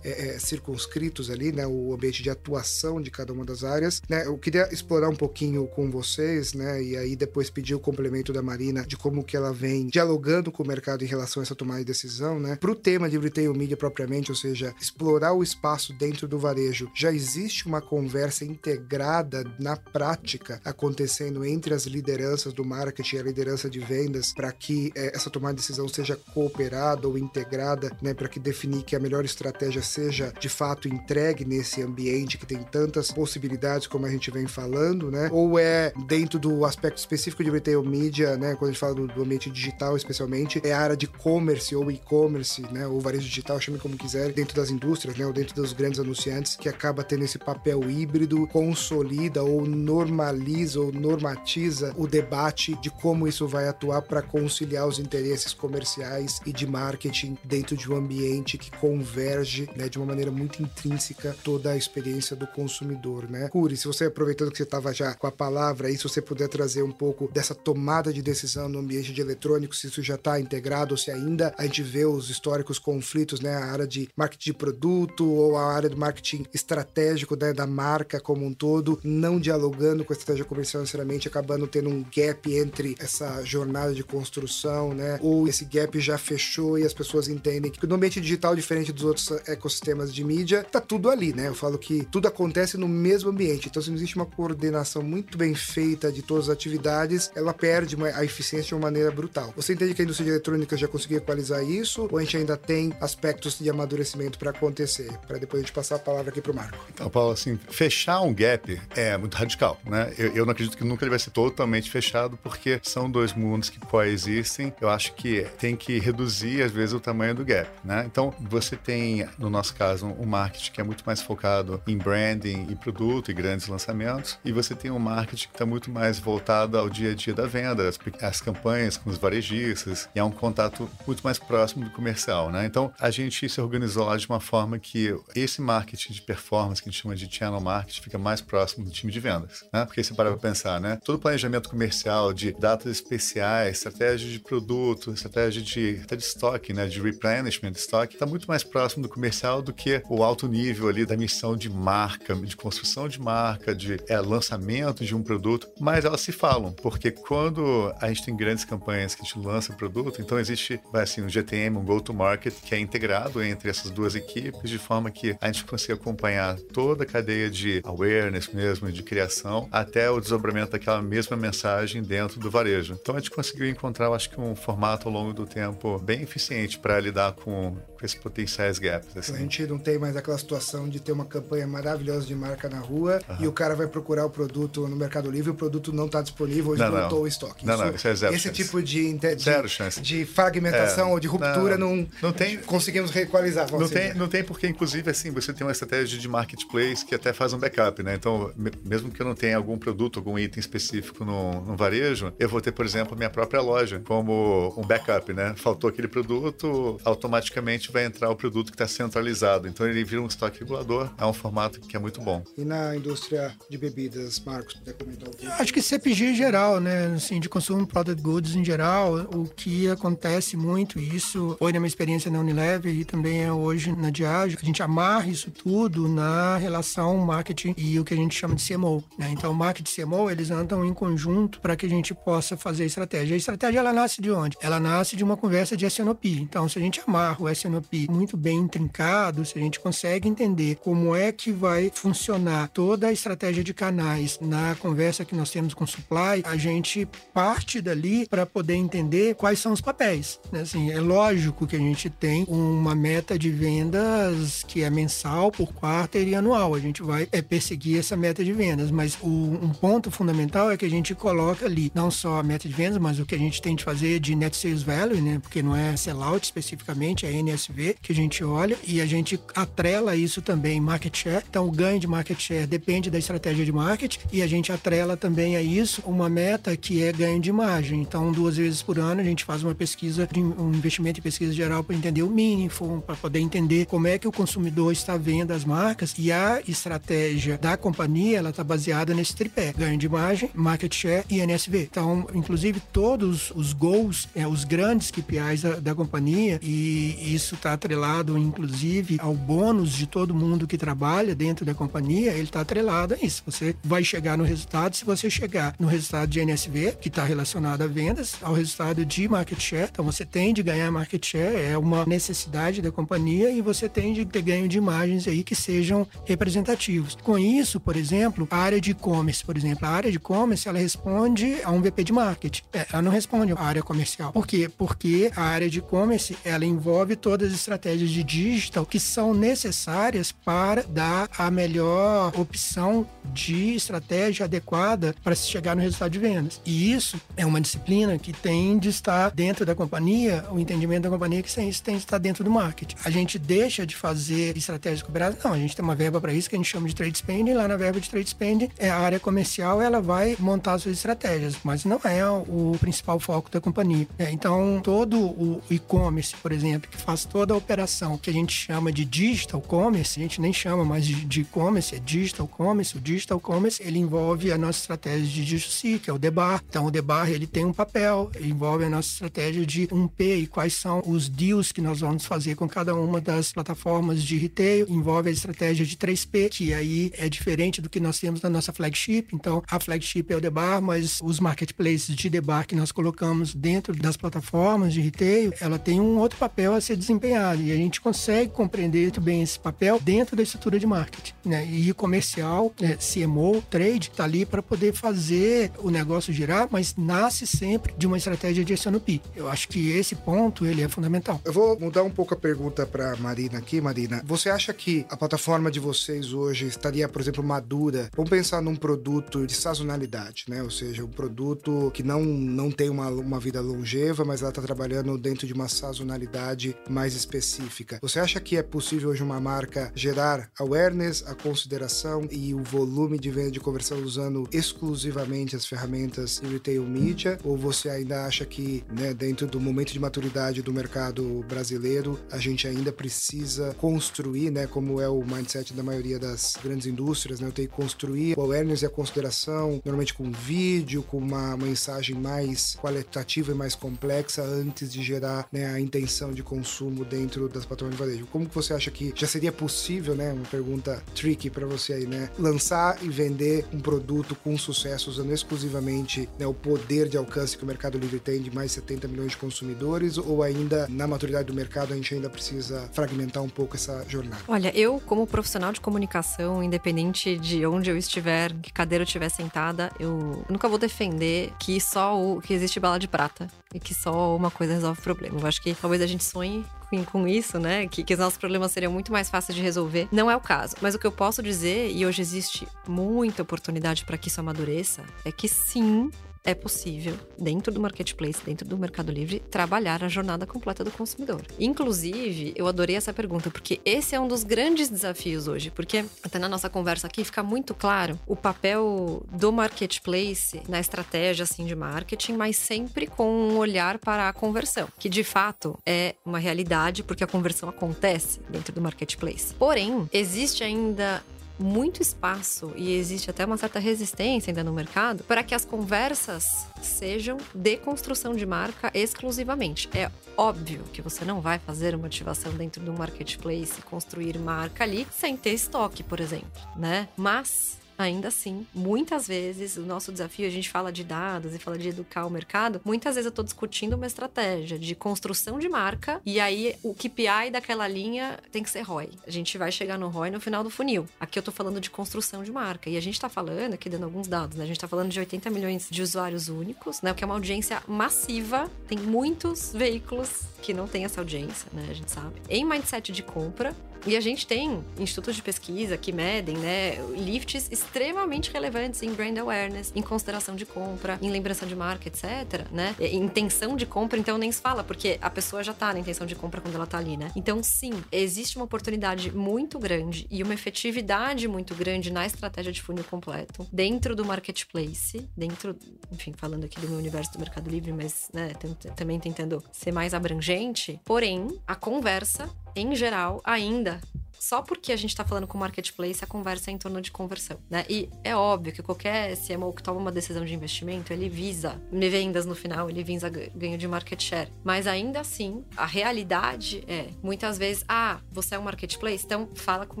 é, 0.02 0.28
é, 0.28 0.38
circunscritos 0.38 1.30
ali, 1.30 1.52
né, 1.52 1.66
o 1.66 1.92
ambiente 1.92 2.22
de 2.22 2.30
atuação 2.30 2.98
de 2.98 3.10
cada 3.10 3.30
uma 3.30 3.44
das 3.44 3.62
áreas, 3.62 4.00
né, 4.08 4.26
eu 4.26 4.38
queria 4.38 4.72
explorar 4.72 5.10
um 5.10 5.16
pouquinho 5.16 5.66
com 5.66 5.90
vocês, 5.90 6.54
né, 6.54 6.82
e 6.82 6.96
aí 6.96 7.14
depois 7.14 7.50
pedir 7.50 7.74
o 7.74 7.80
complemento 7.80 8.32
da 8.32 8.40
Marina 8.40 8.86
de 8.86 8.96
como 8.96 9.22
que 9.22 9.36
ela 9.36 9.52
vem 9.52 9.88
dialogando 9.88 10.50
com 10.50 10.62
o 10.62 10.66
mercado 10.66 11.04
em 11.04 11.08
relação 11.08 11.42
a 11.42 11.44
essa 11.44 11.54
tomada 11.54 11.73
tomar 11.74 11.78
de 11.78 11.84
decisão, 11.84 12.38
né? 12.38 12.56
Para 12.56 12.70
o 12.70 12.74
tema 12.74 13.08
de 13.08 13.18
retail 13.18 13.52
media 13.54 13.76
propriamente, 13.76 14.30
ou 14.30 14.36
seja, 14.36 14.74
explorar 14.80 15.32
o 15.32 15.42
espaço 15.42 15.92
dentro 15.92 16.28
do 16.28 16.38
varejo, 16.38 16.90
já 16.94 17.12
existe 17.12 17.66
uma 17.66 17.80
conversa 17.80 18.44
integrada 18.44 19.44
na 19.58 19.76
prática 19.76 20.60
acontecendo 20.64 21.44
entre 21.44 21.74
as 21.74 21.84
lideranças 21.84 22.52
do 22.52 22.64
marketing 22.64 23.16
e 23.16 23.18
a 23.18 23.22
liderança 23.22 23.68
de 23.68 23.80
vendas 23.80 24.32
para 24.32 24.52
que 24.52 24.92
é, 24.94 25.14
essa 25.14 25.30
tomada 25.30 25.54
de 25.54 25.60
decisão 25.60 25.88
seja 25.88 26.16
cooperada 26.32 27.08
ou 27.08 27.18
integrada, 27.18 27.90
né? 28.00 28.14
Para 28.14 28.28
que 28.28 28.38
definir 28.38 28.82
que 28.82 28.94
a 28.94 29.00
melhor 29.00 29.24
estratégia 29.24 29.82
seja 29.82 30.32
de 30.38 30.48
fato 30.48 30.88
entregue 30.88 31.44
nesse 31.44 31.82
ambiente 31.82 32.38
que 32.38 32.46
tem 32.46 32.62
tantas 32.62 33.10
possibilidades 33.10 33.86
como 33.86 34.06
a 34.06 34.10
gente 34.10 34.30
vem 34.30 34.46
falando, 34.46 35.10
né? 35.10 35.28
Ou 35.32 35.58
é 35.58 35.92
dentro 36.06 36.38
do 36.38 36.64
aspecto 36.64 36.98
específico 36.98 37.42
de 37.42 37.50
retail 37.50 37.82
media, 37.82 38.36
né? 38.36 38.54
Quando 38.54 38.70
a 38.70 38.72
gente 38.72 38.80
fala 38.80 38.94
do, 38.94 39.06
do 39.06 39.22
ambiente 39.22 39.50
digital 39.50 39.96
especialmente, 39.96 40.60
é 40.64 40.72
a 40.72 40.80
área 40.80 40.96
de 40.96 41.06
commerce 41.06 41.53
e-commerce 41.54 41.76
ou 41.76 41.90
e-commerce, 41.90 42.62
né, 42.72 42.86
ou 42.86 43.00
varejo 43.00 43.24
digital, 43.24 43.60
chame 43.60 43.78
como 43.78 43.96
quiser, 43.96 44.32
dentro 44.32 44.56
das 44.56 44.70
indústrias, 44.70 45.16
né, 45.16 45.26
ou 45.26 45.32
dentro 45.32 45.54
dos 45.54 45.72
grandes 45.72 46.00
anunciantes, 46.00 46.56
que 46.56 46.68
acaba 46.68 47.04
tendo 47.04 47.24
esse 47.24 47.38
papel 47.38 47.88
híbrido, 47.88 48.46
consolida 48.48 49.42
ou 49.42 49.66
normaliza 49.66 50.80
ou 50.80 50.92
normatiza 50.92 51.92
o 51.96 52.06
debate 52.06 52.74
de 52.80 52.90
como 52.90 53.28
isso 53.28 53.46
vai 53.46 53.68
atuar 53.68 54.02
para 54.02 54.22
conciliar 54.22 54.86
os 54.86 54.98
interesses 54.98 55.52
comerciais 55.52 56.40
e 56.46 56.52
de 56.52 56.66
marketing 56.66 57.36
dentro 57.44 57.76
de 57.76 57.90
um 57.90 57.96
ambiente 57.96 58.58
que 58.58 58.70
converge, 58.78 59.68
né, 59.76 59.88
de 59.88 59.98
uma 59.98 60.06
maneira 60.06 60.30
muito 60.30 60.62
intrínseca 60.62 61.36
toda 61.44 61.70
a 61.70 61.76
experiência 61.76 62.36
do 62.36 62.46
consumidor, 62.46 63.28
né? 63.28 63.48
Curi, 63.48 63.76
se 63.76 63.86
você 63.86 64.06
aproveitando 64.06 64.50
que 64.50 64.56
você 64.56 64.62
estava 64.62 64.92
já 64.92 65.14
com 65.14 65.26
a 65.26 65.32
palavra 65.32 65.88
aí, 65.88 65.96
se 65.96 66.04
você 66.04 66.20
puder 66.20 66.48
trazer 66.48 66.82
um 66.82 66.92
pouco 66.92 67.30
dessa 67.32 67.54
tomada 67.54 68.12
de 68.12 68.22
decisão 68.22 68.68
no 68.68 68.78
ambiente 68.78 69.12
de 69.12 69.20
eletrônicos, 69.20 69.80
se 69.80 69.86
isso 69.86 70.02
já 70.02 70.14
está 70.14 70.40
integrado 70.40 70.94
ou 70.94 70.98
se 70.98 71.10
ainda 71.10 71.43
ainda 71.44 71.54
a 71.58 71.64
gente 71.64 71.82
vê 71.82 72.04
os 72.04 72.30
históricos 72.30 72.78
conflitos, 72.78 73.40
né? 73.40 73.54
A 73.54 73.66
área 73.66 73.86
de 73.86 74.08
marketing 74.16 74.50
de 74.50 74.56
produto 74.56 75.28
ou 75.28 75.56
a 75.56 75.74
área 75.74 75.90
do 75.90 75.96
marketing 75.96 76.46
estratégico 76.54 77.36
né? 77.36 77.52
da 77.52 77.66
marca 77.66 78.20
como 78.20 78.46
um 78.46 78.54
todo, 78.54 78.98
não 79.02 79.38
dialogando 79.38 80.04
com 80.04 80.12
a 80.12 80.16
estratégia 80.16 80.44
comercial 80.44 80.80
necessariamente, 80.80 81.28
acabando 81.28 81.66
tendo 81.66 81.90
um 81.90 82.04
gap 82.14 82.54
entre 82.54 82.94
essa 82.98 83.42
jornada 83.44 83.92
de 83.92 84.04
construção, 84.04 84.94
né? 84.94 85.18
Ou 85.20 85.48
esse 85.48 85.64
gap 85.64 85.98
já 86.00 86.16
fechou 86.16 86.78
e 86.78 86.84
as 86.84 86.94
pessoas 86.94 87.28
entendem 87.28 87.70
que 87.70 87.86
no 87.86 87.94
ambiente 87.94 88.20
digital, 88.20 88.54
diferente 88.54 88.92
dos 88.92 89.04
outros 89.04 89.30
ecossistemas 89.46 90.14
de 90.14 90.24
mídia, 90.24 90.64
tá 90.64 90.80
tudo 90.80 91.10
ali, 91.10 91.32
né? 91.32 91.48
Eu 91.48 91.54
falo 91.54 91.78
que 91.78 92.04
tudo 92.10 92.28
acontece 92.28 92.76
no 92.76 92.88
mesmo 92.88 93.30
ambiente. 93.30 93.68
Então, 93.68 93.82
se 93.82 93.90
não 93.90 93.96
existe 93.96 94.16
uma 94.16 94.26
coordenação 94.26 95.02
muito 95.02 95.36
bem 95.36 95.54
feita 95.54 96.10
de 96.10 96.22
todas 96.22 96.48
as 96.48 96.54
atividades, 96.54 97.30
ela 97.34 97.52
perde 97.52 97.96
a 98.14 98.24
eficiência 98.24 98.68
de 98.68 98.74
uma 98.74 98.82
maneira 98.82 99.10
brutal. 99.10 99.52
Você 99.56 99.72
entende 99.74 99.94
que 99.94 100.02
a 100.02 100.04
indústria 100.04 100.26
de 100.26 100.30
eletrônica 100.32 100.76
já 100.76 100.88
conseguia 100.94 101.20
com 101.20 101.33
atualizar 101.34 101.64
isso 101.64 102.08
ou 102.10 102.18
a 102.18 102.22
gente 102.22 102.36
ainda 102.36 102.56
tem 102.56 102.92
aspectos 103.00 103.58
de 103.58 103.68
amadurecimento 103.68 104.38
para 104.38 104.50
acontecer? 104.50 105.12
Para 105.26 105.38
depois 105.38 105.62
a 105.62 105.66
gente 105.66 105.74
passar 105.74 105.96
a 105.96 105.98
palavra 105.98 106.30
aqui 106.30 106.40
para 106.40 106.52
o 106.52 106.54
Marco. 106.54 106.78
Então, 106.92 107.10
Paulo, 107.10 107.32
assim, 107.32 107.58
fechar 107.68 108.20
um 108.20 108.32
gap 108.32 108.80
é 108.94 109.16
muito 109.16 109.34
radical, 109.34 109.78
né? 109.84 110.12
Eu, 110.16 110.32
eu, 110.34 110.44
não 110.46 110.52
acredito 110.52 110.76
que 110.76 110.84
nunca 110.84 111.04
ele 111.04 111.10
vai 111.10 111.18
ser 111.18 111.30
totalmente 111.30 111.90
fechado, 111.90 112.38
porque 112.42 112.80
são 112.82 113.10
dois 113.10 113.32
mundos 113.32 113.68
que 113.68 113.78
coexistem. 113.80 114.72
Eu 114.80 114.88
acho 114.88 115.14
que 115.14 115.46
tem 115.58 115.76
que 115.76 115.98
reduzir, 115.98 116.62
às 116.62 116.72
vezes, 116.72 116.94
o 116.94 117.00
tamanho 117.00 117.34
do 117.34 117.44
gap, 117.44 117.68
né? 117.84 118.04
Então, 118.06 118.32
você 118.40 118.76
tem, 118.76 119.26
no 119.38 119.50
nosso 119.50 119.74
caso, 119.74 120.06
um 120.06 120.26
marketing 120.26 120.72
que 120.72 120.80
é 120.80 120.84
muito 120.84 121.02
mais 121.04 121.20
focado 121.20 121.82
em 121.86 121.96
branding 121.96 122.66
e 122.70 122.76
produto 122.76 123.30
e 123.30 123.34
grandes 123.34 123.66
lançamentos, 123.66 124.38
e 124.44 124.52
você 124.52 124.74
tem 124.74 124.90
um 124.90 124.98
marketing 124.98 125.48
que 125.48 125.54
está 125.54 125.66
muito 125.66 125.90
mais 125.90 126.18
voltado 126.18 126.78
ao 126.78 126.88
dia 126.88 127.10
a 127.10 127.14
dia 127.14 127.34
da 127.34 127.46
venda, 127.46 127.88
as, 128.20 128.40
campanhas 128.40 128.96
com 128.96 129.10
os 129.10 129.18
varejistas, 129.18 130.08
e 130.14 130.18
é 130.18 130.24
um 130.24 130.30
contato 130.30 130.88
muito 131.06 131.23
mais 131.24 131.38
próximo 131.38 131.84
do 131.84 131.90
comercial, 131.90 132.50
né? 132.50 132.66
Então, 132.66 132.92
a 133.00 133.10
gente 133.10 133.48
se 133.48 133.60
organizou 133.60 134.06
lá 134.06 134.16
de 134.16 134.28
uma 134.28 134.40
forma 134.40 134.78
que 134.78 135.14
esse 135.34 135.60
marketing 135.60 136.12
de 136.12 136.22
performance, 136.22 136.82
que 136.82 136.88
a 136.88 136.92
gente 136.92 137.02
chama 137.02 137.16
de 137.16 137.28
channel 137.30 137.60
marketing, 137.60 138.02
fica 138.02 138.18
mais 138.18 138.40
próximo 138.40 138.84
do 138.84 138.90
time 138.90 139.12
de 139.12 139.20
vendas, 139.20 139.64
né? 139.72 139.84
Porque 139.84 140.02
você 140.02 140.14
para 140.14 140.30
pra 140.30 140.38
pensar, 140.38 140.80
né? 140.80 140.98
Todo 141.04 141.18
planejamento 141.18 141.68
comercial 141.68 142.32
de 142.32 142.52
datas 142.52 142.92
especiais, 142.92 143.76
estratégia 143.76 144.30
de 144.30 144.38
produto, 144.38 145.12
estratégia 145.12 145.62
de, 145.62 146.00
até 146.02 146.16
de 146.16 146.22
estoque, 146.22 146.72
né? 146.72 146.86
De 146.86 147.00
replenishment 147.00 147.72
de 147.72 147.78
estoque, 147.78 148.14
está 148.14 148.26
muito 148.26 148.46
mais 148.46 148.62
próximo 148.62 149.02
do 149.02 149.08
comercial 149.08 149.62
do 149.62 149.72
que 149.72 150.02
o 150.08 150.22
alto 150.22 150.46
nível 150.46 150.88
ali 150.88 151.06
da 151.06 151.16
missão 151.16 151.56
de 151.56 151.68
marca, 151.70 152.34
de 152.34 152.56
construção 152.56 153.08
de 153.08 153.20
marca, 153.20 153.74
de 153.74 153.96
é, 154.08 154.20
lançamento 154.20 155.04
de 155.04 155.14
um 155.14 155.22
produto, 155.22 155.68
mas 155.80 156.04
elas 156.04 156.20
se 156.20 156.32
falam, 156.32 156.72
porque 156.72 157.10
quando 157.10 157.94
a 158.00 158.08
gente 158.08 158.24
tem 158.24 158.36
grandes 158.36 158.64
campanhas 158.64 159.14
que 159.14 159.22
a 159.22 159.24
gente 159.24 159.38
lança 159.38 159.72
produto, 159.72 160.20
então 160.20 160.38
existe 160.38 160.80
assim, 161.14 161.22
um 161.22 161.28
GTM, 161.28 161.78
um 161.78 161.84
go-to-market, 161.84 162.54
que 162.62 162.74
é 162.74 162.78
integrado 162.78 163.42
entre 163.42 163.70
essas 163.70 163.90
duas 163.90 164.14
equipes, 164.14 164.68
de 164.68 164.78
forma 164.78 165.10
que 165.10 165.36
a 165.40 165.46
gente 165.46 165.64
consiga 165.64 165.94
acompanhar 165.94 166.56
toda 166.72 167.04
a 167.04 167.06
cadeia 167.06 167.48
de 167.48 167.80
awareness 167.84 168.48
mesmo, 168.52 168.90
de 168.90 169.02
criação, 169.02 169.68
até 169.70 170.10
o 170.10 170.20
desdobramento 170.20 170.72
daquela 170.72 171.00
mesma 171.00 171.36
mensagem 171.36 172.02
dentro 172.02 172.40
do 172.40 172.50
varejo. 172.50 172.98
Então 173.00 173.14
a 173.16 173.18
gente 173.18 173.30
conseguiu 173.30 173.68
encontrar, 173.68 174.10
acho 174.10 174.30
que 174.30 174.40
um 174.40 174.56
formato 174.56 175.08
ao 175.08 175.14
longo 175.14 175.32
do 175.32 175.46
tempo 175.46 175.98
bem 175.98 176.22
eficiente 176.22 176.78
para 176.78 176.98
lidar 176.98 177.32
com, 177.32 177.76
com 177.76 178.04
esses 178.04 178.18
potenciais 178.18 178.78
gaps. 178.78 179.16
Assim. 179.16 179.34
A 179.34 179.38
gente 179.38 179.66
não 179.66 179.78
tem 179.78 179.98
mais 179.98 180.16
aquela 180.16 180.38
situação 180.38 180.88
de 180.88 181.00
ter 181.00 181.12
uma 181.12 181.24
campanha 181.24 181.66
maravilhosa 181.66 182.26
de 182.26 182.34
marca 182.34 182.68
na 182.68 182.78
rua 182.78 183.20
uhum. 183.28 183.36
e 183.40 183.48
o 183.48 183.52
cara 183.52 183.74
vai 183.74 183.86
procurar 183.86 184.26
o 184.26 184.30
produto 184.30 184.86
no 184.88 184.96
Mercado 184.96 185.30
Livre 185.30 185.50
e 185.50 185.52
o 185.52 185.54
produto 185.54 185.92
não 185.92 186.06
está 186.06 186.22
disponível 186.22 186.70
ou 186.70 186.74
esgotou 186.74 187.22
o 187.22 187.26
estoque. 187.26 187.64
Não, 187.64 187.74
isso, 187.74 187.84
não, 187.84 187.94
isso 187.94 188.08
é 188.08 188.14
zero 188.14 188.34
Esse 188.34 188.44
chance. 188.44 188.56
tipo 188.56 188.82
de, 188.82 189.12
de, 189.12 189.42
zero 189.42 189.68
chance. 189.68 190.00
de 190.00 190.24
fragmentação 190.24 191.03
é, 191.03 191.03
ou 191.12 191.20
de 191.20 191.26
ruptura 191.28 191.76
não, 191.76 191.96
não, 191.96 192.08
não 192.22 192.32
tem, 192.32 192.58
conseguimos 192.58 193.10
reequalizar. 193.10 193.70
Não 193.70 193.88
tem, 193.88 194.14
não 194.14 194.28
tem 194.28 194.44
porque, 194.44 194.66
inclusive, 194.66 195.10
assim, 195.10 195.30
você 195.30 195.52
tem 195.52 195.66
uma 195.66 195.72
estratégia 195.72 196.18
de 196.18 196.28
marketplace 196.28 197.04
que 197.04 197.14
até 197.14 197.32
faz 197.32 197.52
um 197.52 197.58
backup, 197.58 198.02
né? 198.02 198.14
Então, 198.14 198.52
mesmo 198.84 199.10
que 199.10 199.20
eu 199.20 199.26
não 199.26 199.34
tenha 199.34 199.56
algum 199.56 199.78
produto, 199.78 200.18
algum 200.18 200.38
item 200.38 200.60
específico 200.60 201.24
no, 201.24 201.60
no 201.62 201.76
varejo, 201.76 202.32
eu 202.38 202.48
vou 202.48 202.60
ter, 202.60 202.72
por 202.72 202.84
exemplo, 202.84 203.16
minha 203.16 203.30
própria 203.30 203.60
loja 203.60 204.00
como 204.04 204.74
um 204.76 204.82
backup, 204.82 205.32
né? 205.32 205.54
Faltou 205.56 205.90
aquele 205.90 206.08
produto, 206.08 207.00
automaticamente 207.04 207.90
vai 207.92 208.04
entrar 208.04 208.30
o 208.30 208.36
produto 208.36 208.66
que 208.66 208.74
está 208.74 208.86
centralizado. 208.86 209.68
Então, 209.68 209.86
ele 209.86 210.04
vira 210.04 210.22
um 210.22 210.26
estoque 210.26 210.60
regulador. 210.60 211.10
É 211.18 211.26
um 211.26 211.32
formato 211.32 211.80
que 211.80 211.96
é 211.96 212.00
muito 212.00 212.20
bom. 212.20 212.42
E 212.56 212.64
na 212.64 212.96
indústria 212.96 213.54
de 213.68 213.78
bebidas, 213.78 214.40
Marcos, 214.40 214.74
puder 214.74 214.94
comentar 214.94 215.28
um? 215.28 215.52
Acho 215.52 215.72
que 215.72 215.82
CPG 215.82 216.30
em 216.30 216.34
geral, 216.34 216.80
né? 216.80 217.06
Assim, 217.14 217.40
de 217.40 217.48
consumo 217.48 217.86
product 217.86 218.22
goods 218.22 218.54
em 218.54 218.64
geral, 218.64 219.14
o 219.34 219.46
que 219.46 219.88
acontece 219.88 220.56
muito, 220.56 220.93
e 220.98 221.16
isso 221.16 221.56
foi 221.58 221.72
na 221.72 221.80
minha 221.80 221.88
experiência 221.88 222.30
na 222.30 222.40
Unilever 222.40 222.94
e 222.94 223.04
também 223.04 223.42
é 223.42 223.52
hoje 223.52 223.92
na 223.92 224.10
Diageo, 224.10 224.58
a 224.60 224.64
gente 224.64 224.82
amarra 224.82 225.26
isso 225.26 225.50
tudo 225.50 226.08
na 226.08 226.56
relação 226.56 227.16
marketing 227.18 227.74
e 227.76 227.98
o 227.98 228.04
que 228.04 228.14
a 228.14 228.16
gente 228.16 228.34
chama 228.34 228.54
de 228.54 228.66
CMO. 228.66 229.04
Né? 229.18 229.30
Então, 229.30 229.52
marketing 229.52 230.00
e 230.00 230.04
CMO, 230.04 230.30
eles 230.30 230.50
andam 230.50 230.84
em 230.84 230.94
conjunto 230.94 231.60
para 231.60 231.76
que 231.76 231.86
a 231.86 231.88
gente 231.88 232.14
possa 232.14 232.56
fazer 232.56 232.84
estratégia. 232.84 233.34
A 233.34 233.36
estratégia, 233.36 233.78
ela 233.78 233.92
nasce 233.92 234.20
de 234.20 234.30
onde? 234.30 234.56
Ela 234.60 234.80
nasce 234.80 235.16
de 235.16 235.24
uma 235.24 235.36
conversa 235.36 235.76
de 235.76 235.86
SNOP. 235.86 236.40
Então, 236.40 236.68
se 236.68 236.78
a 236.78 236.82
gente 236.82 237.00
amarra 237.06 237.42
o 237.42 237.48
SNOP 237.48 238.08
muito 238.10 238.36
bem 238.36 238.58
intrincado, 238.58 239.44
se 239.44 239.58
a 239.58 239.60
gente 239.60 239.80
consegue 239.80 240.28
entender 240.28 240.76
como 240.76 241.14
é 241.14 241.32
que 241.32 241.52
vai 241.52 241.90
funcionar 241.94 242.68
toda 242.68 243.08
a 243.08 243.12
estratégia 243.12 243.62
de 243.62 243.74
canais 243.74 244.38
na 244.40 244.74
conversa 244.76 245.24
que 245.24 245.34
nós 245.34 245.50
temos 245.50 245.74
com 245.74 245.84
o 245.84 245.88
supply, 245.88 246.42
a 246.44 246.56
gente 246.56 247.06
parte 247.32 247.80
dali 247.80 248.26
para 248.28 248.46
poder 248.46 248.74
entender 248.74 249.34
quais 249.34 249.58
são 249.58 249.72
os 249.72 249.80
papéis. 249.80 250.40
Né? 250.52 250.60
Assim, 250.60 250.83
é 250.90 251.00
lógico 251.00 251.66
que 251.66 251.76
a 251.76 251.78
gente 251.78 252.08
tem 252.08 252.44
uma 252.48 252.94
meta 252.94 253.38
de 253.38 253.50
vendas 253.50 254.64
que 254.66 254.82
é 254.82 254.90
mensal, 254.90 255.50
por 255.50 255.72
quarto 255.72 256.18
e 256.18 256.34
anual. 256.34 256.74
A 256.74 256.80
gente 256.80 257.02
vai 257.02 257.28
é, 257.32 257.42
perseguir 257.42 257.98
essa 257.98 258.16
meta 258.16 258.44
de 258.44 258.52
vendas, 258.52 258.90
mas 258.90 259.16
o, 259.20 259.28
um 259.28 259.70
ponto 259.70 260.10
fundamental 260.10 260.70
é 260.70 260.76
que 260.76 260.84
a 260.84 260.90
gente 260.90 261.14
coloca 261.14 261.66
ali 261.66 261.90
não 261.94 262.10
só 262.10 262.40
a 262.40 262.42
meta 262.42 262.68
de 262.68 262.74
vendas, 262.74 262.98
mas 262.98 263.18
o 263.18 263.26
que 263.26 263.34
a 263.34 263.38
gente 263.38 263.60
tem 263.60 263.74
de 263.74 263.84
fazer 263.84 264.20
de 264.20 264.34
net 264.34 264.56
sales 264.56 264.82
value, 264.82 265.20
né? 265.20 265.38
Porque 265.40 265.62
não 265.62 265.74
é 265.74 265.96
sellout 265.96 266.44
especificamente, 266.44 267.26
é 267.26 267.32
NSV 267.32 267.96
que 268.00 268.12
a 268.12 268.14
gente 268.14 268.42
olha 268.44 268.76
e 268.86 269.00
a 269.00 269.06
gente 269.06 269.40
atrela 269.54 270.16
isso 270.16 270.42
também 270.42 270.80
market 270.80 271.16
share. 271.16 271.44
Então, 271.48 271.66
o 271.66 271.70
ganho 271.70 271.98
de 271.98 272.06
market 272.06 272.40
share 272.40 272.66
depende 272.66 273.10
da 273.10 273.18
estratégia 273.18 273.64
de 273.64 273.72
marketing 273.72 274.18
e 274.32 274.42
a 274.42 274.46
gente 274.46 274.72
atrela 274.72 275.16
também 275.16 275.56
a 275.56 275.62
isso 275.62 276.02
uma 276.06 276.28
meta 276.28 276.76
que 276.76 277.02
é 277.02 277.12
ganho 277.12 277.40
de 277.40 277.52
margem. 277.52 278.00
Então, 278.00 278.32
duas 278.32 278.56
vezes 278.56 278.82
por 278.82 278.98
ano 278.98 279.20
a 279.20 279.24
gente 279.24 279.44
faz 279.44 279.62
uma 279.62 279.74
pesquisa, 279.74 280.28
um 280.64 280.74
investimento 280.74 281.20
em 281.20 281.22
pesquisa 281.22 281.52
geral 281.52 281.84
para 281.84 281.96
entender 281.96 282.22
o 282.22 282.30
mínimo, 282.30 283.02
para 283.06 283.16
poder 283.16 283.40
entender 283.40 283.86
como 283.86 284.06
é 284.06 284.18
que 284.18 284.28
o 284.28 284.32
consumidor 284.32 284.92
está 284.92 285.16
vendo 285.16 285.52
as 285.52 285.64
marcas 285.64 286.14
e 286.18 286.32
a 286.32 286.60
estratégia 286.66 287.58
da 287.58 287.76
companhia 287.76 288.38
ela 288.38 288.50
está 288.50 288.64
baseada 288.64 289.14
nesse 289.14 289.34
tripé: 289.34 289.72
ganho 289.76 289.98
de 289.98 290.08
margem, 290.08 290.50
market 290.54 290.94
share 290.94 291.24
e 291.28 291.40
NSV. 291.40 291.88
Então, 291.90 292.26
inclusive 292.34 292.80
todos 292.92 293.52
os 293.54 293.72
goals, 293.72 294.28
é, 294.34 294.46
os 294.46 294.64
grandes 294.64 295.10
KPIs 295.10 295.62
da, 295.62 295.80
da 295.80 295.94
companhia 295.94 296.58
e 296.62 297.34
isso 297.34 297.54
está 297.54 297.72
atrelado, 297.72 298.38
inclusive, 298.38 299.18
ao 299.20 299.34
bônus 299.34 299.92
de 299.92 300.06
todo 300.06 300.34
mundo 300.34 300.66
que 300.66 300.78
trabalha 300.78 301.34
dentro 301.34 301.64
da 301.64 301.74
companhia. 301.74 302.32
Ele 302.32 302.44
está 302.44 302.60
atrelado 302.60 303.14
a 303.14 303.16
isso. 303.18 303.42
Você 303.46 303.74
vai 303.82 304.04
chegar 304.04 304.38
no 304.38 304.44
resultado 304.44 304.96
se 304.96 305.04
você 305.04 305.28
chegar 305.28 305.74
no 305.78 305.86
resultado 305.86 306.28
de 306.28 306.40
NSV, 306.40 306.96
que 307.00 307.08
está 307.08 307.24
relacionado 307.24 307.82
a 307.82 307.86
vendas, 307.86 308.36
ao 308.42 308.54
resultado 308.54 309.04
de 309.04 309.28
market 309.28 309.60
share. 309.60 309.88
Então, 309.90 310.04
você 310.04 310.24
tem 310.24 310.52
de 310.54 310.62
ganhar 310.62 310.90
market 310.90 311.24
share, 311.24 311.56
é 311.56 311.76
uma 311.76 312.06
necessidade 312.06 312.80
da 312.80 312.90
companhia 312.90 313.50
e 313.50 313.60
você 313.60 313.88
tem 313.88 314.12
de 314.12 314.24
ter 314.24 314.42
ganho 314.42 314.68
de 314.68 314.78
imagens 314.78 315.26
aí 315.28 315.42
que 315.42 315.54
sejam 315.54 316.06
representativos. 316.24 317.16
Com 317.22 317.38
isso, 317.38 317.78
por 317.80 317.96
exemplo, 317.96 318.46
a 318.50 318.56
área 318.56 318.80
de 318.80 318.92
e-commerce, 318.92 319.44
por 319.44 319.56
exemplo, 319.56 319.86
a 319.86 319.90
área 319.90 320.10
de 320.10 320.16
e-commerce, 320.16 320.68
ela 320.68 320.78
responde 320.78 321.56
a 321.62 321.70
um 321.70 321.82
VP 321.82 322.04
de 322.04 322.12
marketing. 322.12 322.62
É, 322.72 322.86
ela 322.92 323.02
não 323.02 323.10
responde 323.10 323.52
à 323.52 323.60
área 323.60 323.82
comercial. 323.82 324.32
Por 324.32 324.46
quê? 324.46 324.70
Porque 324.78 325.30
a 325.34 325.42
área 325.42 325.68
de 325.68 325.80
e-commerce, 325.80 326.36
ela 326.44 326.64
envolve 326.64 327.16
todas 327.16 327.52
as 327.52 327.58
estratégias 327.58 328.10
de 328.10 328.22
digital 328.22 328.86
que 328.86 329.00
são 329.00 329.34
necessárias 329.34 330.32
para 330.32 330.82
dar 330.82 331.28
a 331.36 331.50
melhor 331.50 332.32
opção 332.38 333.06
de 333.32 333.74
estratégia 333.74 334.44
adequada 334.44 335.14
para 335.22 335.34
se 335.34 335.48
chegar 335.48 335.74
no 335.74 335.82
resultado 335.82 336.12
de 336.12 336.18
vendas. 336.18 336.60
E 336.64 336.92
isso 336.92 337.20
é 337.36 337.44
uma 337.44 337.60
disciplina 337.60 338.18
que 338.18 338.32
tem 338.32 338.78
de 338.78 338.88
estar 338.88 339.30
dentro 339.30 339.64
da 339.66 339.74
companhia, 339.74 340.43
o 340.50 340.58
entendimento 340.58 341.02
da 341.02 341.10
companhia 341.10 341.42
que 341.42 341.48
isso 341.48 341.82
tem 341.82 341.96
de 341.96 342.02
estar 342.02 342.18
dentro 342.18 342.44
do 342.44 342.50
marketing. 342.50 342.96
A 343.04 343.10
gente 343.10 343.38
deixa 343.38 343.86
de 343.86 343.96
fazer 343.96 344.56
estratégias 344.56 345.02
cooperadas? 345.02 345.42
Não, 345.42 345.52
a 345.52 345.58
gente 345.58 345.74
tem 345.74 345.84
uma 345.84 345.94
verba 345.94 346.20
para 346.20 346.32
isso 346.32 346.48
que 346.48 346.56
a 346.56 346.58
gente 346.58 346.70
chama 346.70 346.88
de 346.88 346.94
trade 346.94 347.16
spending. 347.16 347.54
Lá 347.54 347.68
na 347.68 347.76
verba 347.76 348.00
de 348.00 348.08
trade 348.08 348.28
spending, 348.28 348.70
é 348.78 348.90
a 348.90 348.98
área 348.98 349.20
comercial 349.20 349.80
ela 349.80 350.00
vai 350.00 350.36
montar 350.38 350.78
suas 350.78 350.96
estratégias, 350.96 351.56
mas 351.62 351.84
não 351.84 352.00
é 352.04 352.28
o 352.28 352.76
principal 352.80 353.18
foco 353.18 353.50
da 353.50 353.60
companhia. 353.60 354.06
É, 354.18 354.30
então, 354.30 354.80
todo 354.82 355.18
o 355.18 355.62
e-commerce, 355.70 356.34
por 356.36 356.52
exemplo, 356.52 356.90
que 356.90 356.96
faz 356.96 357.24
toda 357.24 357.54
a 357.54 357.56
operação 357.56 358.16
que 358.18 358.30
a 358.30 358.32
gente 358.32 358.52
chama 358.52 358.92
de 358.92 359.04
digital 359.04 359.60
commerce, 359.60 360.18
a 360.18 360.22
gente 360.22 360.40
nem 360.40 360.52
chama 360.52 360.84
mais 360.84 361.06
de 361.06 361.40
e-commerce, 361.40 361.94
é 361.94 361.98
digital 361.98 362.46
commerce. 362.46 362.96
O 362.96 363.00
digital 363.00 363.40
commerce 363.40 363.82
ele 363.82 363.98
envolve 363.98 364.52
a 364.52 364.58
nossa 364.58 364.80
estratégia 364.80 365.26
de 365.26 365.56
D2C, 365.56 366.00
que 366.00 366.10
é 366.10 366.12
o 366.12 366.18
DEBAR. 366.18 366.62
Então, 366.68 366.86
o 366.86 366.90
DEBAR 366.90 367.30
ele 367.30 367.46
tem 367.46 367.64
um 367.64 367.72
papel, 367.72 368.30
envolve 368.40 368.84
a 368.84 368.90
nossa 368.90 369.08
estratégia 369.08 369.64
de 369.64 369.88
1P 370.34 370.42
e 370.42 370.46
quais 370.46 370.74
são 370.74 371.02
os 371.06 371.28
deals 371.28 371.72
que 371.72 371.80
nós 371.80 372.00
vamos 372.00 372.26
fazer 372.26 372.54
com 372.54 372.68
cada 372.68 372.94
uma 372.94 373.20
das 373.20 373.52
plataformas 373.52 374.22
de 374.22 374.36
retail, 374.36 374.86
envolve 374.88 375.28
a 375.28 375.32
estratégia 375.32 375.86
de 375.86 375.96
3P, 375.96 376.48
que 376.50 376.74
aí 376.74 377.12
é 377.16 377.28
diferente 377.28 377.80
do 377.80 377.88
que 377.88 378.00
nós 378.00 378.18
temos 378.18 378.42
na 378.42 378.50
nossa 378.50 378.72
flagship. 378.72 379.28
Então, 379.32 379.62
a 379.70 379.80
flagship 379.80 380.26
é 380.28 380.36
o 380.36 380.40
Debar, 380.40 380.82
mas 380.82 381.20
os 381.22 381.40
marketplaces 381.40 382.14
de 382.14 382.28
Debar 382.28 382.66
que 382.66 382.74
nós 382.74 382.92
colocamos 382.92 383.54
dentro 383.54 383.94
das 383.94 384.16
plataformas 384.16 384.92
de 384.92 385.00
retail, 385.00 385.52
ela 385.60 385.78
tem 385.78 386.00
um 386.00 386.18
outro 386.18 386.38
papel 386.38 386.74
a 386.74 386.80
ser 386.80 386.96
desempenhado 386.96 387.62
e 387.62 387.72
a 387.72 387.76
gente 387.76 388.00
consegue 388.00 388.50
compreender 388.50 389.04
muito 389.04 389.20
bem 389.20 389.42
esse 389.42 389.58
papel 389.58 390.00
dentro 390.00 390.36
da 390.36 390.42
estrutura 390.42 390.78
de 390.78 390.86
marketing. 390.86 391.32
Né? 391.44 391.64
E 391.66 391.92
comercial, 391.92 392.72
é, 392.80 392.96
CMO, 392.96 393.62
trade, 393.70 394.10
está 394.10 394.24
ali 394.24 394.44
para 394.44 394.62
poder 394.62 394.92
fazer 394.92 395.70
o 395.78 395.90
negócio 395.90 396.32
girar, 396.32 396.68
mas 396.70 396.96
nasce 396.96 397.46
sempre 397.46 397.94
de 397.96 398.06
uma 398.06 398.16
estratégia 398.16 398.64
de 398.64 398.72
SNOP. 398.72 399.20
Eu 399.36 399.48
acho 399.48 399.68
que 399.68 399.90
esse 399.90 400.14
ponto, 400.24 400.66
ele 400.66 400.82
é 400.82 400.88
fundamental. 400.88 401.40
Eu 401.44 401.52
vou 401.52 401.78
mudar 401.78 402.02
um 402.02 402.10
pouco 402.10 402.34
a 402.34 402.36
pergunta 402.36 402.86
para 402.86 403.14
Marina 403.16 403.58
aqui, 403.58 403.80
Marina. 403.80 404.22
Você 404.24 404.48
acha 404.48 404.72
que 404.72 405.04
a 405.10 405.16
plataforma 405.16 405.70
de 405.70 405.78
vocês 405.78 406.32
hoje 406.32 406.66
estaria, 406.66 407.08
por 407.08 407.20
exemplo, 407.20 407.44
madura? 407.44 408.10
Vamos 408.16 408.30
pensar 408.30 408.62
num 408.62 408.74
produto 408.74 409.46
de 409.46 409.54
sazonalidade, 409.54 410.44
né? 410.48 410.62
Ou 410.62 410.70
seja, 410.70 411.04
um 411.04 411.08
produto 411.08 411.90
que 411.92 412.02
não, 412.02 412.22
não 412.24 412.70
tem 412.70 412.88
uma, 412.88 413.08
uma 413.08 413.38
vida 413.38 413.60
longeva, 413.60 414.24
mas 414.24 414.40
ela 414.40 414.50
está 414.50 414.62
trabalhando 414.62 415.16
dentro 415.18 415.46
de 415.46 415.52
uma 415.52 415.68
sazonalidade 415.68 416.76
mais 416.88 417.14
específica. 417.14 417.98
Você 418.00 418.18
acha 418.18 418.40
que 418.40 418.56
é 418.56 418.62
possível 418.62 419.10
hoje 419.10 419.22
uma 419.22 419.40
marca 419.40 419.92
gerar 419.94 420.50
awareness, 420.58 421.24
a 421.26 421.34
consideração 421.34 422.26
e 422.30 422.54
o 422.54 422.62
volume 422.62 423.18
de 423.18 423.30
venda 423.30 423.50
de 423.50 423.60
conversão 423.60 423.98
usando 424.02 424.48
exclusivamente 424.52 425.56
as 425.56 425.66
ferramentas 425.66 426.40
de 426.42 426.48
retail 426.48 426.84
media? 426.84 427.38
Ou 427.44 427.56
você 427.56 427.90
ainda 427.90 428.24
acha 428.24 428.44
que, 428.44 428.84
né, 428.90 429.12
dentro 429.12 429.46
do 429.46 429.60
momento 429.60 429.92
de 429.92 430.00
maturidade 430.14 430.62
do 430.62 430.72
mercado 430.72 431.44
brasileiro, 431.48 432.20
a 432.30 432.38
gente 432.38 432.68
ainda 432.68 432.92
precisa 432.92 433.74
construir, 433.74 434.48
né, 434.48 434.64
como 434.64 435.00
é 435.00 435.08
o 435.08 435.24
mindset 435.24 435.74
da 435.74 435.82
maioria 435.82 436.20
das 436.20 436.56
grandes 436.62 436.86
indústrias, 436.86 437.40
né, 437.40 437.48
eu 437.48 437.52
tenho 437.52 437.68
que 437.68 437.74
construir 437.74 438.38
o 438.38 438.42
awareness 438.42 438.82
e 438.82 438.86
a 438.86 438.90
consideração, 438.90 439.80
normalmente 439.84 440.14
com 440.14 440.30
vídeo, 440.30 441.02
com 441.02 441.18
uma 441.18 441.56
mensagem 441.56 442.14
mais 442.14 442.76
qualitativa 442.76 443.50
e 443.50 443.54
mais 443.56 443.74
complexa 443.74 444.44
antes 444.44 444.92
de 444.92 445.02
gerar 445.02 445.48
né, 445.50 445.66
a 445.66 445.80
intenção 445.80 446.32
de 446.32 446.44
consumo 446.44 447.04
dentro 447.04 447.48
das 447.48 447.64
plataformas 447.64 447.98
de 447.98 448.04
varejo. 448.04 448.26
Como 448.26 448.48
que 448.48 448.54
você 448.54 448.72
acha 448.72 448.92
que 448.92 449.12
já 449.16 449.26
seria 449.26 449.50
possível, 449.50 450.14
né, 450.14 450.32
uma 450.32 450.44
pergunta 450.44 451.02
tricky 451.12 451.50
para 451.50 451.66
você 451.66 451.94
aí, 451.94 452.06
né, 452.06 452.30
lançar 452.38 453.02
e 453.02 453.08
vender 453.08 453.66
um 453.72 453.80
produto 453.80 454.36
com 454.36 454.56
sucesso 454.56 455.10
usando 455.10 455.32
exclusivamente 455.32 456.28
né, 456.38 456.46
o 456.46 456.54
poder 456.54 457.08
de 457.08 457.16
alcance 457.16 457.58
que 457.58 457.64
o 457.64 457.66
Mercado 457.66 457.98
Livre 457.98 458.20
tem 458.20 458.40
de 458.40 458.54
mais 458.54 458.70
70 458.70 459.08
milhões 459.08 459.32
de 459.32 459.38
consumidores 459.38 460.03
ou 460.18 460.42
ainda 460.42 460.86
na 460.88 461.06
maturidade 461.06 461.46
do 461.46 461.54
mercado 461.54 461.92
a 461.92 461.96
gente 461.96 462.14
ainda 462.14 462.30
precisa 462.30 462.88
fragmentar 462.92 463.42
um 463.42 463.48
pouco 463.48 463.76
essa 463.76 464.04
jornada? 464.08 464.42
Olha, 464.46 464.76
eu 464.76 465.00
como 465.00 465.26
profissional 465.26 465.72
de 465.72 465.80
comunicação, 465.80 466.62
independente 466.62 467.36
de 467.36 467.66
onde 467.66 467.90
eu 467.90 467.96
estiver, 467.96 468.52
que 468.54 468.72
cadeira 468.72 469.02
eu 469.02 469.06
estiver 469.06 469.28
sentada, 469.28 469.90
eu 469.98 470.44
nunca 470.48 470.68
vou 470.68 470.78
defender 470.78 471.52
que 471.58 471.80
só 471.80 472.20
o 472.20 472.40
que 472.40 472.52
existe 472.52 472.78
bala 472.78 472.98
de 472.98 473.08
prata 473.08 473.48
e 473.72 473.80
que 473.80 473.94
só 473.94 474.36
uma 474.36 474.50
coisa 474.50 474.74
resolve 474.74 475.00
o 475.00 475.02
problema. 475.02 475.40
Eu 475.40 475.46
acho 475.46 475.60
que 475.60 475.74
talvez 475.74 476.00
a 476.00 476.06
gente 476.06 476.24
sonhe 476.24 476.64
com 477.02 477.26
isso, 477.26 477.58
né? 477.58 477.88
Que, 477.88 478.04
que 478.04 478.12
os 478.14 478.20
nossos 478.20 478.38
problemas 478.38 478.70
seriam 478.70 478.92
muito 478.92 479.10
mais 479.10 479.28
fáceis 479.28 479.56
de 479.56 479.62
resolver. 479.62 480.06
Não 480.12 480.30
é 480.30 480.36
o 480.36 480.40
caso. 480.40 480.76
Mas 480.80 480.94
o 480.94 480.98
que 480.98 481.06
eu 481.06 481.10
posso 481.10 481.42
dizer, 481.42 481.90
e 481.90 482.06
hoje 482.06 482.22
existe 482.22 482.68
muita 482.86 483.42
oportunidade 483.42 484.04
para 484.04 484.16
que 484.16 484.28
isso 484.28 484.38
amadureça, 484.38 485.02
é 485.24 485.32
que 485.32 485.48
sim, 485.48 486.10
é 486.44 486.54
possível, 486.54 487.16
dentro 487.38 487.72
do 487.72 487.80
marketplace, 487.80 488.44
dentro 488.44 488.68
do 488.68 488.76
Mercado 488.76 489.10
Livre, 489.10 489.40
trabalhar 489.50 490.04
a 490.04 490.08
jornada 490.08 490.46
completa 490.46 490.84
do 490.84 490.90
consumidor. 490.90 491.42
Inclusive, 491.58 492.52
eu 492.54 492.68
adorei 492.68 492.96
essa 492.96 493.14
pergunta, 493.14 493.50
porque 493.50 493.80
esse 493.84 494.14
é 494.14 494.20
um 494.20 494.28
dos 494.28 494.44
grandes 494.44 494.90
desafios 494.90 495.48
hoje, 495.48 495.70
porque 495.70 496.04
até 496.22 496.38
na 496.38 496.48
nossa 496.48 496.68
conversa 496.68 497.06
aqui 497.06 497.24
fica 497.24 497.42
muito 497.42 497.74
claro 497.74 498.20
o 498.26 498.36
papel 498.36 499.24
do 499.32 499.50
marketplace 499.50 500.62
na 500.68 500.78
estratégia 500.78 501.44
assim 501.44 501.64
de 501.64 501.74
marketing, 501.74 502.34
mas 502.34 502.56
sempre 502.56 503.06
com 503.06 503.26
um 503.26 503.56
olhar 503.56 503.98
para 503.98 504.28
a 504.28 504.32
conversão, 504.32 504.88
que 504.98 505.08
de 505.08 505.24
fato 505.24 505.78
é 505.86 506.14
uma 506.24 506.38
realidade, 506.38 507.02
porque 507.02 507.24
a 507.24 507.26
conversão 507.26 507.68
acontece 507.68 508.40
dentro 508.50 508.74
do 508.74 508.82
marketplace. 508.82 509.54
Porém, 509.54 510.08
existe 510.12 510.62
ainda 510.62 511.24
muito 511.58 512.02
espaço 512.02 512.72
e 512.76 512.94
existe 512.94 513.30
até 513.30 513.44
uma 513.44 513.56
certa 513.56 513.78
resistência 513.78 514.50
ainda 514.50 514.64
no 514.64 514.72
mercado 514.72 515.24
para 515.24 515.42
que 515.42 515.54
as 515.54 515.64
conversas 515.64 516.66
sejam 516.82 517.38
de 517.54 517.76
construção 517.76 518.34
de 518.34 518.46
marca 518.46 518.90
exclusivamente. 518.94 519.88
É 519.94 520.10
óbvio 520.36 520.84
que 520.92 521.02
você 521.02 521.24
não 521.24 521.40
vai 521.40 521.58
fazer 521.58 521.94
uma 521.94 522.06
ativação 522.06 522.52
dentro 522.52 522.82
do 522.82 522.92
marketplace, 522.92 523.82
construir 523.82 524.38
marca 524.38 524.84
ali 524.84 525.06
sem 525.12 525.36
ter 525.36 525.52
estoque, 525.52 526.02
por 526.02 526.20
exemplo, 526.20 526.60
né? 526.76 527.08
Mas 527.16 527.78
ainda 527.96 528.28
assim, 528.28 528.66
muitas 528.74 529.26
vezes, 529.28 529.76
o 529.76 529.82
nosso 529.82 530.12
desafio, 530.12 530.46
a 530.46 530.50
gente 530.50 530.68
fala 530.70 530.92
de 530.92 531.04
dados 531.04 531.54
e 531.54 531.58
fala 531.58 531.78
de 531.78 531.88
educar 531.88 532.26
o 532.26 532.30
mercado, 532.30 532.80
muitas 532.84 533.14
vezes 533.14 533.26
eu 533.26 533.30
estou 533.30 533.44
discutindo 533.44 533.94
uma 533.94 534.06
estratégia 534.06 534.78
de 534.78 534.94
construção 534.94 535.58
de 535.58 535.68
marca 535.68 536.20
e 536.24 536.40
aí 536.40 536.76
o 536.82 536.94
KPI 536.94 537.50
daquela 537.52 537.86
linha 537.86 538.38
tem 538.50 538.62
que 538.62 538.70
ser 538.70 538.82
ROI. 538.82 539.10
A 539.26 539.30
gente 539.30 539.56
vai 539.58 539.70
chegar 539.70 539.98
no 539.98 540.08
ROI 540.08 540.30
no 540.30 540.40
final 540.40 540.62
do 540.62 540.70
funil. 540.70 541.06
Aqui 541.18 541.38
eu 541.38 541.40
estou 541.40 541.54
falando 541.54 541.80
de 541.80 541.90
construção 541.90 542.42
de 542.42 542.52
marca 542.52 542.88
e 542.90 542.96
a 542.96 543.00
gente 543.00 543.14
está 543.14 543.28
falando, 543.28 543.74
aqui 543.74 543.88
dando 543.88 544.04
alguns 544.04 544.28
dados, 544.28 544.56
né? 544.56 544.64
A 544.64 544.66
gente 544.66 544.76
está 544.76 544.88
falando 544.88 545.10
de 545.10 545.18
80 545.18 545.50
milhões 545.50 545.88
de 545.90 546.02
usuários 546.02 546.48
únicos, 546.48 547.02
né? 547.02 547.12
O 547.12 547.14
que 547.14 547.24
é 547.24 547.26
uma 547.26 547.34
audiência 547.34 547.82
massiva, 547.86 548.70
tem 548.86 548.98
muitos 548.98 549.72
veículos 549.72 550.42
que 550.62 550.72
não 550.72 550.86
têm 550.86 551.04
essa 551.04 551.20
audiência, 551.20 551.68
né? 551.72 551.86
A 551.90 551.94
gente 551.94 552.10
sabe. 552.10 552.40
Em 552.48 552.64
mindset 552.64 553.12
de 553.12 553.22
compra, 553.22 553.74
e 554.06 554.16
a 554.16 554.20
gente 554.20 554.46
tem 554.46 554.84
institutos 554.98 555.36
de 555.36 555.42
pesquisa 555.42 555.96
que 555.96 556.12
medem, 556.12 556.56
né, 556.56 556.96
lifts 557.16 557.68
extremamente 557.70 558.50
relevantes 558.50 559.02
em 559.02 559.12
brand 559.12 559.36
awareness, 559.38 559.92
em 559.94 560.02
consideração 560.02 560.54
de 560.56 560.66
compra, 560.66 561.18
em 561.20 561.30
lembrança 561.30 561.66
de 561.66 561.74
marca, 561.74 562.08
etc, 562.08 562.70
né? 562.70 562.94
Intenção 563.00 563.76
de 563.76 563.86
compra, 563.86 564.18
então 564.18 564.36
nem 564.38 564.50
se 564.50 564.60
fala, 564.60 564.84
porque 564.84 565.18
a 565.20 565.30
pessoa 565.30 565.62
já 565.62 565.72
tá 565.72 565.92
na 565.92 565.98
intenção 566.00 566.26
de 566.26 566.34
compra 566.34 566.60
quando 566.60 566.74
ela 566.74 566.86
tá 566.86 566.98
ali, 566.98 567.16
né? 567.16 567.30
Então, 567.34 567.62
sim, 567.62 567.92
existe 568.12 568.56
uma 568.56 568.64
oportunidade 568.64 569.34
muito 569.34 569.78
grande 569.78 570.26
e 570.30 570.42
uma 570.42 570.54
efetividade 570.54 571.48
muito 571.48 571.74
grande 571.74 572.12
na 572.12 572.26
estratégia 572.26 572.72
de 572.72 572.82
funil 572.82 573.04
completo 573.04 573.66
dentro 573.72 574.14
do 574.14 574.24
marketplace, 574.24 575.28
dentro, 575.36 575.76
enfim, 576.12 576.32
falando 576.36 576.64
aqui 576.64 576.80
do 576.80 576.88
meu 576.88 576.98
universo 576.98 577.32
do 577.32 577.38
Mercado 577.38 577.68
Livre, 577.70 577.92
mas, 577.92 578.28
né, 578.32 578.52
também 578.96 579.18
tentando 579.18 579.62
ser 579.72 579.92
mais 579.92 580.14
abrangente. 580.14 581.00
Porém, 581.04 581.58
a 581.66 581.74
conversa 581.74 582.50
em 582.76 582.94
geral, 582.94 583.40
ainda 583.44 584.00
só 584.38 584.62
porque 584.62 584.92
a 584.92 584.96
gente 584.96 585.10
está 585.10 585.24
falando 585.24 585.46
com 585.46 585.56
o 585.56 585.60
marketplace, 585.60 586.22
a 586.22 586.26
conversa 586.26 586.70
é 586.70 586.74
em 586.74 586.78
torno 586.78 587.00
de 587.00 587.10
conversão, 587.10 587.58
né? 587.68 587.84
E 587.88 588.08
é 588.22 588.36
óbvio 588.36 588.72
que 588.72 588.82
qualquer 588.82 589.36
CMO 589.36 589.72
que 589.72 589.82
toma 589.82 590.00
uma 590.00 590.12
decisão 590.12 590.44
de 590.44 590.54
investimento, 590.54 591.12
ele 591.12 591.28
visa 591.28 591.80
vendas 591.90 592.46
no 592.46 592.54
final, 592.54 592.88
ele 592.88 593.02
visa 593.02 593.28
ganho 593.28 593.76
de 593.76 593.88
market 593.88 594.22
share. 594.22 594.50
Mas 594.62 594.86
ainda 594.86 595.20
assim, 595.20 595.64
a 595.76 595.86
realidade 595.86 596.84
é, 596.86 597.08
muitas 597.22 597.58
vezes, 597.58 597.84
ah, 597.88 598.20
você 598.30 598.54
é 598.54 598.58
um 598.58 598.62
marketplace, 598.62 599.24
então 599.24 599.48
fala 599.54 599.86
com 599.86 599.96
o 599.96 600.00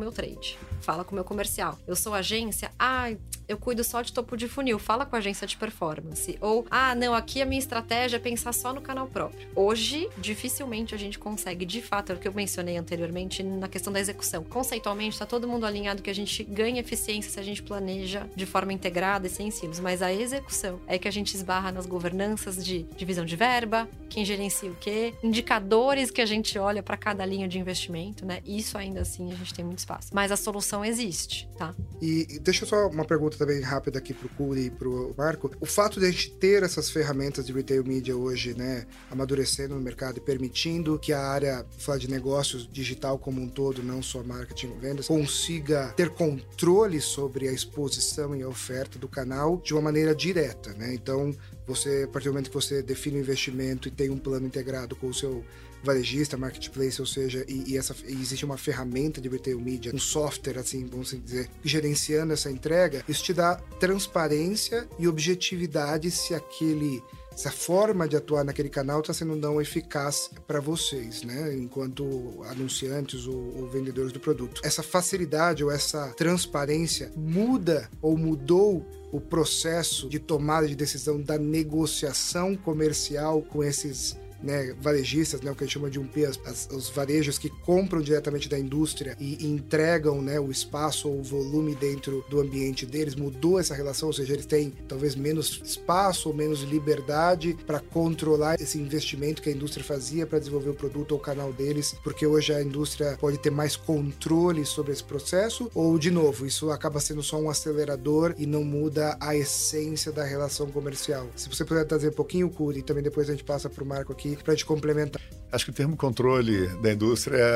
meu 0.00 0.12
trade, 0.12 0.58
fala 0.80 1.04
com 1.04 1.12
o 1.12 1.14
meu 1.14 1.24
comercial. 1.24 1.78
Eu 1.86 1.96
sou 1.96 2.14
agência, 2.14 2.70
ah, 2.78 3.10
eu 3.46 3.58
cuido 3.58 3.84
só 3.84 4.00
de 4.02 4.12
topo 4.12 4.36
de 4.36 4.48
funil, 4.48 4.78
fala 4.78 5.04
com 5.04 5.16
a 5.16 5.18
agência 5.18 5.46
de 5.46 5.56
performance. 5.56 6.38
Ou, 6.40 6.66
ah, 6.70 6.94
não, 6.94 7.14
aqui 7.14 7.42
a 7.42 7.46
minha 7.46 7.58
estratégia 7.58 8.16
é 8.16 8.20
pensar 8.20 8.52
só 8.52 8.72
no 8.72 8.80
canal 8.80 9.06
próprio. 9.06 9.48
Hoje, 9.54 10.08
dificilmente 10.18 10.94
a 10.94 10.98
gente 10.98 11.18
consegue, 11.18 11.64
de 11.64 11.82
fato, 11.82 12.12
é 12.12 12.14
o 12.14 12.18
que 12.18 12.26
eu 12.26 12.32
mencionei 12.32 12.76
anteriormente 12.76 13.42
na 13.42 13.68
questão 13.68 13.92
da 13.92 14.00
execução. 14.00 14.23
Conceitualmente, 14.48 15.14
está 15.14 15.26
todo 15.26 15.48
mundo 15.48 15.66
alinhado 15.66 16.02
que 16.02 16.10
a 16.10 16.14
gente 16.14 16.42
ganha 16.44 16.80
eficiência 16.80 17.30
se 17.30 17.40
a 17.40 17.42
gente 17.42 17.62
planeja 17.62 18.28
de 18.34 18.46
forma 18.46 18.72
integrada 18.72 19.26
e 19.26 19.30
sem 19.30 19.50
silos, 19.50 19.80
mas 19.80 20.02
a 20.02 20.12
execução 20.12 20.80
é 20.86 20.98
que 20.98 21.08
a 21.08 21.10
gente 21.10 21.34
esbarra 21.34 21.72
nas 21.72 21.86
governanças 21.86 22.64
de 22.64 22.84
divisão 22.96 23.24
de 23.24 23.36
verba, 23.36 23.88
quem 24.08 24.24
gerencia 24.24 24.70
o 24.70 24.76
quê, 24.76 25.14
indicadores 25.22 26.10
que 26.10 26.20
a 26.20 26.26
gente 26.26 26.58
olha 26.58 26.82
para 26.82 26.96
cada 26.96 27.24
linha 27.26 27.48
de 27.48 27.58
investimento, 27.58 28.24
né? 28.24 28.40
Isso 28.44 28.78
ainda 28.78 29.00
assim 29.00 29.32
a 29.32 29.34
gente 29.34 29.52
tem 29.52 29.64
muito 29.64 29.78
espaço. 29.78 30.10
Mas 30.12 30.30
a 30.30 30.36
solução 30.36 30.84
existe, 30.84 31.48
tá? 31.56 31.74
E 32.00 32.38
deixa 32.40 32.64
só 32.64 32.86
uma 32.88 33.04
pergunta 33.04 33.36
também 33.36 33.60
rápida 33.60 33.98
aqui 33.98 34.14
pro 34.14 34.28
Curi 34.28 34.66
e 34.66 34.70
pro 34.70 35.14
Marco. 35.16 35.50
O 35.60 35.66
fato 35.66 35.98
de 35.98 36.06
a 36.06 36.10
gente 36.10 36.30
ter 36.32 36.62
essas 36.62 36.90
ferramentas 36.90 37.46
de 37.46 37.52
retail 37.52 37.84
media 37.84 38.16
hoje, 38.16 38.54
né, 38.54 38.86
amadurecendo 39.10 39.74
no 39.74 39.80
mercado 39.80 40.18
e 40.18 40.20
permitindo 40.20 40.98
que 40.98 41.12
a 41.12 41.20
área 41.20 41.66
de 41.98 42.08
negócios 42.08 42.68
digital 42.70 43.18
como 43.18 43.40
um 43.40 43.48
todo, 43.48 43.82
não 43.82 44.02
só 44.02 44.13
marketing 44.22 44.72
e 44.76 44.80
vendas, 44.80 45.06
consiga 45.08 45.92
ter 45.96 46.10
controle 46.10 47.00
sobre 47.00 47.48
a 47.48 47.52
exposição 47.52 48.36
e 48.36 48.42
a 48.42 48.48
oferta 48.48 48.98
do 48.98 49.08
canal 49.08 49.60
de 49.64 49.72
uma 49.72 49.82
maneira 49.82 50.14
direta, 50.14 50.72
né? 50.74 50.94
Então, 50.94 51.34
você, 51.66 52.04
a 52.04 52.08
partir 52.08 52.28
do 52.28 52.32
momento 52.32 52.50
que 52.50 52.54
você 52.54 52.82
define 52.82 53.16
o 53.16 53.20
investimento 53.20 53.88
e 53.88 53.90
tem 53.90 54.10
um 54.10 54.18
plano 54.18 54.46
integrado 54.46 54.94
com 54.94 55.08
o 55.08 55.14
seu 55.14 55.44
varejista, 55.84 56.36
marketplace, 56.36 57.00
ou 57.00 57.06
seja, 57.06 57.44
e, 57.46 57.72
e 57.72 57.78
essa, 57.78 57.94
e 58.06 58.12
existe 58.12 58.44
uma 58.44 58.56
ferramenta 58.56 59.20
de 59.20 59.28
retail 59.28 59.60
media, 59.60 59.94
um 59.94 59.98
software, 59.98 60.58
assim, 60.58 60.86
vamos 60.86 61.14
dizer, 61.24 61.48
gerenciando 61.62 62.32
essa 62.32 62.50
entrega, 62.50 63.04
isso 63.08 63.22
te 63.22 63.34
dá 63.34 63.56
transparência 63.78 64.88
e 64.98 65.06
objetividade 65.06 66.10
se 66.10 66.34
aquele 66.34 67.02
essa 67.34 67.50
forma 67.50 68.08
de 68.08 68.16
atuar 68.16 68.44
naquele 68.44 68.68
canal 68.68 69.00
está 69.00 69.12
sendo 69.12 69.34
não 69.34 69.60
eficaz 69.60 70.30
para 70.46 70.60
vocês, 70.60 71.22
né? 71.22 71.54
Enquanto 71.54 72.42
anunciantes 72.48 73.26
ou, 73.26 73.56
ou, 73.56 73.68
vendedores 73.68 74.12
do 74.12 74.20
produto. 74.20 74.60
Essa 74.64 74.82
facilidade 74.82 75.64
ou 75.64 75.70
essa 75.70 76.08
transparência 76.16 77.12
muda 77.16 77.90
ou 78.00 78.16
mudou 78.16 78.86
o 79.12 79.20
processo 79.20 80.08
de 80.08 80.18
tomada 80.18 80.66
de 80.66 80.74
decisão 80.74 81.20
da 81.20 81.38
negociação 81.38 82.56
comercial 82.56 83.42
com 83.42 83.62
esses 83.62 84.16
né, 84.44 84.74
varejistas, 84.80 85.40
né, 85.40 85.50
o 85.50 85.54
que 85.54 85.64
a 85.64 85.66
gente 85.66 85.74
chama 85.74 85.90
de 85.90 85.98
1P, 85.98 86.24
as, 86.28 86.40
as, 86.44 86.68
os 86.70 86.90
varejos 86.90 87.38
que 87.38 87.48
compram 87.48 88.00
diretamente 88.00 88.48
da 88.48 88.58
indústria 88.58 89.16
e, 89.18 89.44
e 89.44 89.46
entregam 89.46 90.20
né, 90.20 90.38
o 90.38 90.50
espaço 90.50 91.08
ou 91.08 91.20
o 91.20 91.22
volume 91.22 91.74
dentro 91.74 92.24
do 92.28 92.40
ambiente 92.40 92.84
deles, 92.84 93.14
mudou 93.14 93.58
essa 93.58 93.74
relação, 93.74 94.08
ou 94.08 94.12
seja, 94.12 94.34
eles 94.34 94.46
têm 94.46 94.72
talvez 94.86 95.14
menos 95.14 95.60
espaço 95.64 96.28
ou 96.28 96.34
menos 96.34 96.62
liberdade 96.62 97.56
para 97.66 97.80
controlar 97.80 98.60
esse 98.60 98.78
investimento 98.78 99.40
que 99.40 99.48
a 99.48 99.52
indústria 99.52 99.84
fazia 99.84 100.26
para 100.26 100.38
desenvolver 100.38 100.70
o 100.70 100.74
produto 100.74 101.12
ou 101.12 101.18
o 101.18 101.20
canal 101.20 101.52
deles, 101.52 101.96
porque 102.04 102.26
hoje 102.26 102.52
a 102.52 102.62
indústria 102.62 103.16
pode 103.18 103.38
ter 103.38 103.50
mais 103.50 103.76
controle 103.76 104.64
sobre 104.66 104.92
esse 104.92 105.02
processo, 105.02 105.70
ou 105.74 105.98
de 105.98 106.10
novo, 106.10 106.46
isso 106.46 106.70
acaba 106.70 107.00
sendo 107.00 107.22
só 107.22 107.38
um 107.38 107.48
acelerador 107.48 108.34
e 108.36 108.46
não 108.46 108.62
muda 108.62 109.16
a 109.20 109.34
essência 109.34 110.12
da 110.12 110.24
relação 110.24 110.70
comercial. 110.70 111.26
Se 111.34 111.48
você 111.48 111.64
puder 111.64 111.84
trazer 111.84 112.10
um 112.10 112.12
pouquinho, 112.12 112.50
Curi, 112.50 112.80
e 112.80 112.82
também 112.82 113.02
depois 113.02 113.28
a 113.28 113.32
gente 113.32 113.44
passa 113.44 113.70
para 113.70 113.82
o 113.82 113.86
Marco 113.86 114.12
aqui 114.12 114.33
para 114.42 114.56
te 114.56 114.64
complementar. 114.64 115.20
Acho 115.52 115.66
que 115.66 115.70
o 115.70 115.74
termo 115.74 115.96
controle 115.96 116.66
da 116.82 116.92
indústria 116.92 117.46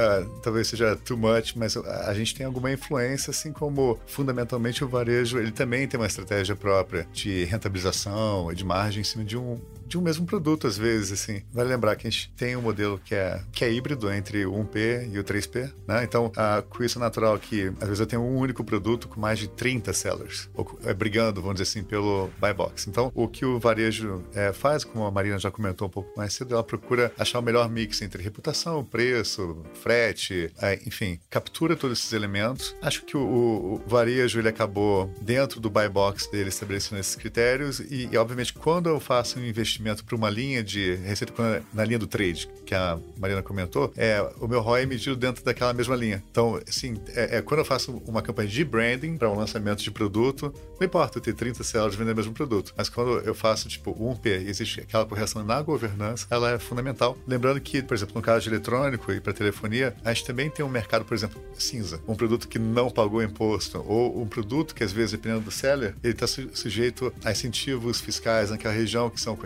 talvez 0.41 0.69
seja 0.69 0.95
too 0.95 1.17
much, 1.17 1.57
mas 1.57 1.77
a 1.77 2.15
gente 2.15 2.33
tem 2.33 2.47
alguma 2.47 2.71
influência, 2.71 3.33
assim 3.33 3.53
como 3.53 3.99
fundamentalmente 4.07 4.85
o 4.85 4.89
varejo, 4.89 5.39
ele 5.39 5.51
também 5.51 5.89
tem 5.89 5.99
uma 5.99 6.07
estratégia 6.07 6.55
própria 6.55 7.09
de 7.13 7.45
rentabilização, 7.45 8.53
de 8.55 8.65
margem 8.65 9.01
em 9.01 9.05
cima 9.05 9.25
de 9.25 9.37
um, 9.37 9.61
de 9.89 9.99
um 9.99 10.03
mesmo 10.03 10.27
produto, 10.27 10.67
às 10.67 10.77
vezes, 10.77 11.11
assim. 11.11 11.43
Vale 11.53 11.71
lembrar 11.71 11.97
que 11.97 12.07
a 12.07 12.11
gente 12.11 12.31
tem 12.37 12.55
um 12.55 12.61
modelo 12.61 13.01
que 13.03 13.15
é, 13.15 13.41
que 13.51 13.65
é 13.65 13.73
híbrido 13.73 14.13
entre 14.13 14.45
o 14.45 14.53
1P 14.53 15.11
e 15.13 15.19
o 15.19 15.25
3P, 15.25 15.73
né? 15.87 16.05
Então, 16.05 16.31
a, 16.37 16.63
isso 16.81 16.99
é 16.99 17.01
natural 17.01 17.39
que, 17.39 17.73
às 17.81 17.89
vezes, 17.89 18.01
eu 18.01 18.07
tenho 18.07 18.23
um 18.23 18.37
único 18.37 18.63
produto 18.63 19.09
com 19.09 19.19
mais 19.19 19.39
de 19.39 19.49
30 19.49 19.93
sellers, 19.95 20.51
ou, 20.55 20.79
é, 20.85 20.93
brigando, 20.93 21.41
vamos 21.41 21.61
dizer 21.61 21.71
assim, 21.71 21.83
pelo 21.83 22.31
buy 22.39 22.53
box. 22.53 22.87
Então, 22.89 23.11
o 23.15 23.27
que 23.27 23.47
o 23.47 23.59
varejo 23.59 24.23
é, 24.35 24.53
faz, 24.53 24.85
como 24.85 25.05
a 25.05 25.11
Marina 25.11 25.39
já 25.39 25.51
comentou 25.51 25.89
um 25.89 25.91
pouco 25.91 26.13
mais 26.17 26.35
cedo, 26.35 26.55
ela 26.55 26.63
procura 26.63 27.11
achar 27.19 27.39
o 27.39 27.43
melhor 27.43 27.69
mix 27.71 28.03
entre 28.03 28.23
reputação, 28.23 28.85
preço, 28.85 29.63
frete, 29.75 30.53
é, 30.61 30.79
enfim, 30.87 31.19
captura 31.31 31.75
todos 31.75 31.99
esses 31.99 32.13
elementos. 32.13 32.77
Acho 32.83 33.05
que 33.05 33.17
o, 33.17 33.21
o, 33.21 33.75
o, 33.75 33.83
varejo, 33.87 34.39
ele 34.39 34.49
acabou, 34.49 35.11
dentro 35.23 35.61
do 35.61 35.71
buy 35.71 35.89
box 35.89 36.31
dele, 36.31 36.51
estabelecendo 36.51 37.01
esses 37.01 37.17
critérios 37.17 37.81
e, 37.81 38.09
e 38.13 38.17
obviamente, 38.17 38.53
quando 38.53 38.89
eu 38.89 39.01
faço 39.01 39.39
um 39.39 39.45
investimento 39.45 39.78
investimento 39.79 40.05
para 40.05 40.17
uma 40.17 40.29
linha 40.29 40.63
de 40.63 40.95
receita 40.97 41.63
na 41.73 41.85
linha 41.85 41.99
do 41.99 42.07
trade, 42.07 42.49
que 42.67 42.75
a 42.75 42.99
Marina 43.17 43.43
comentou, 43.43 43.93
é 43.97 44.21
o 44.41 44.49
meu 44.49 44.61
ROI 44.61 44.83
é 44.83 44.87
medido 44.87 45.17
dentro 45.17 45.45
daquela 45.45 45.73
mesma 45.73 45.95
linha. 45.97 46.23
Então, 46.31 46.61
assim, 46.69 47.01
é, 47.15 47.39
é 47.39 47.43
quando 47.43 47.61
eu 47.61 47.65
faço 47.65 48.03
uma 48.07 48.21
campanha 48.21 48.49
de 48.49 48.65
branding 48.65 49.17
para 49.17 49.31
um 49.31 49.37
lançamento 49.37 49.83
de 49.83 49.91
produto, 49.91 50.53
não 50.79 50.87
importa 50.87 51.19
eu 51.19 51.23
ter 51.23 51.35
30 51.35 51.63
sellers 51.63 51.95
vendendo 51.95 52.15
o 52.15 52.17
mesmo 52.17 52.33
produto, 52.33 52.75
mas 52.77 52.89
quando 52.89 53.19
eu 53.21 53.35
faço, 53.35 53.69
tipo, 53.69 53.95
1P, 53.95 54.49
existe 54.49 54.81
aquela 54.81 55.07
correção 55.07 55.45
na 55.45 55.61
governança, 55.63 56.27
ela 56.31 56.53
é 56.53 56.59
fundamental. 56.59 57.17
Lembrando 57.27 57.61
que, 57.61 57.83
por 57.83 57.95
exemplo, 57.95 58.15
no 58.15 58.23
caso 58.23 58.43
de 58.43 58.51
eletrônico 58.51 59.13
e 59.13 59.21
para 59.21 59.33
telefonia, 59.33 59.95
a 60.05 60.13
gente 60.13 60.27
também 60.27 60.51
tem 60.51 60.65
um 60.65 60.69
mercado, 60.69 61.05
por 61.05 61.15
exemplo, 61.15 61.41
cinza. 61.59 62.01
Um 62.07 62.15
produto 62.15 62.49
que 62.49 62.59
não 62.59 62.91
pagou 62.91 63.23
imposto, 63.23 63.85
ou 63.87 64.21
um 64.21 64.27
produto 64.27 64.75
que, 64.75 64.83
às 64.83 64.93
vezes, 64.93 65.13
dependendo 65.13 65.43
do 65.43 65.51
seller, 65.51 65.95
ele 66.03 66.13
está 66.13 66.27
sujeito 66.27 67.13
a 67.25 67.31
incentivos 67.31 68.01
fiscais 68.01 68.51
naquela 68.51 68.75
região 68.75 69.11
que 69.11 69.21
são 69.21 69.37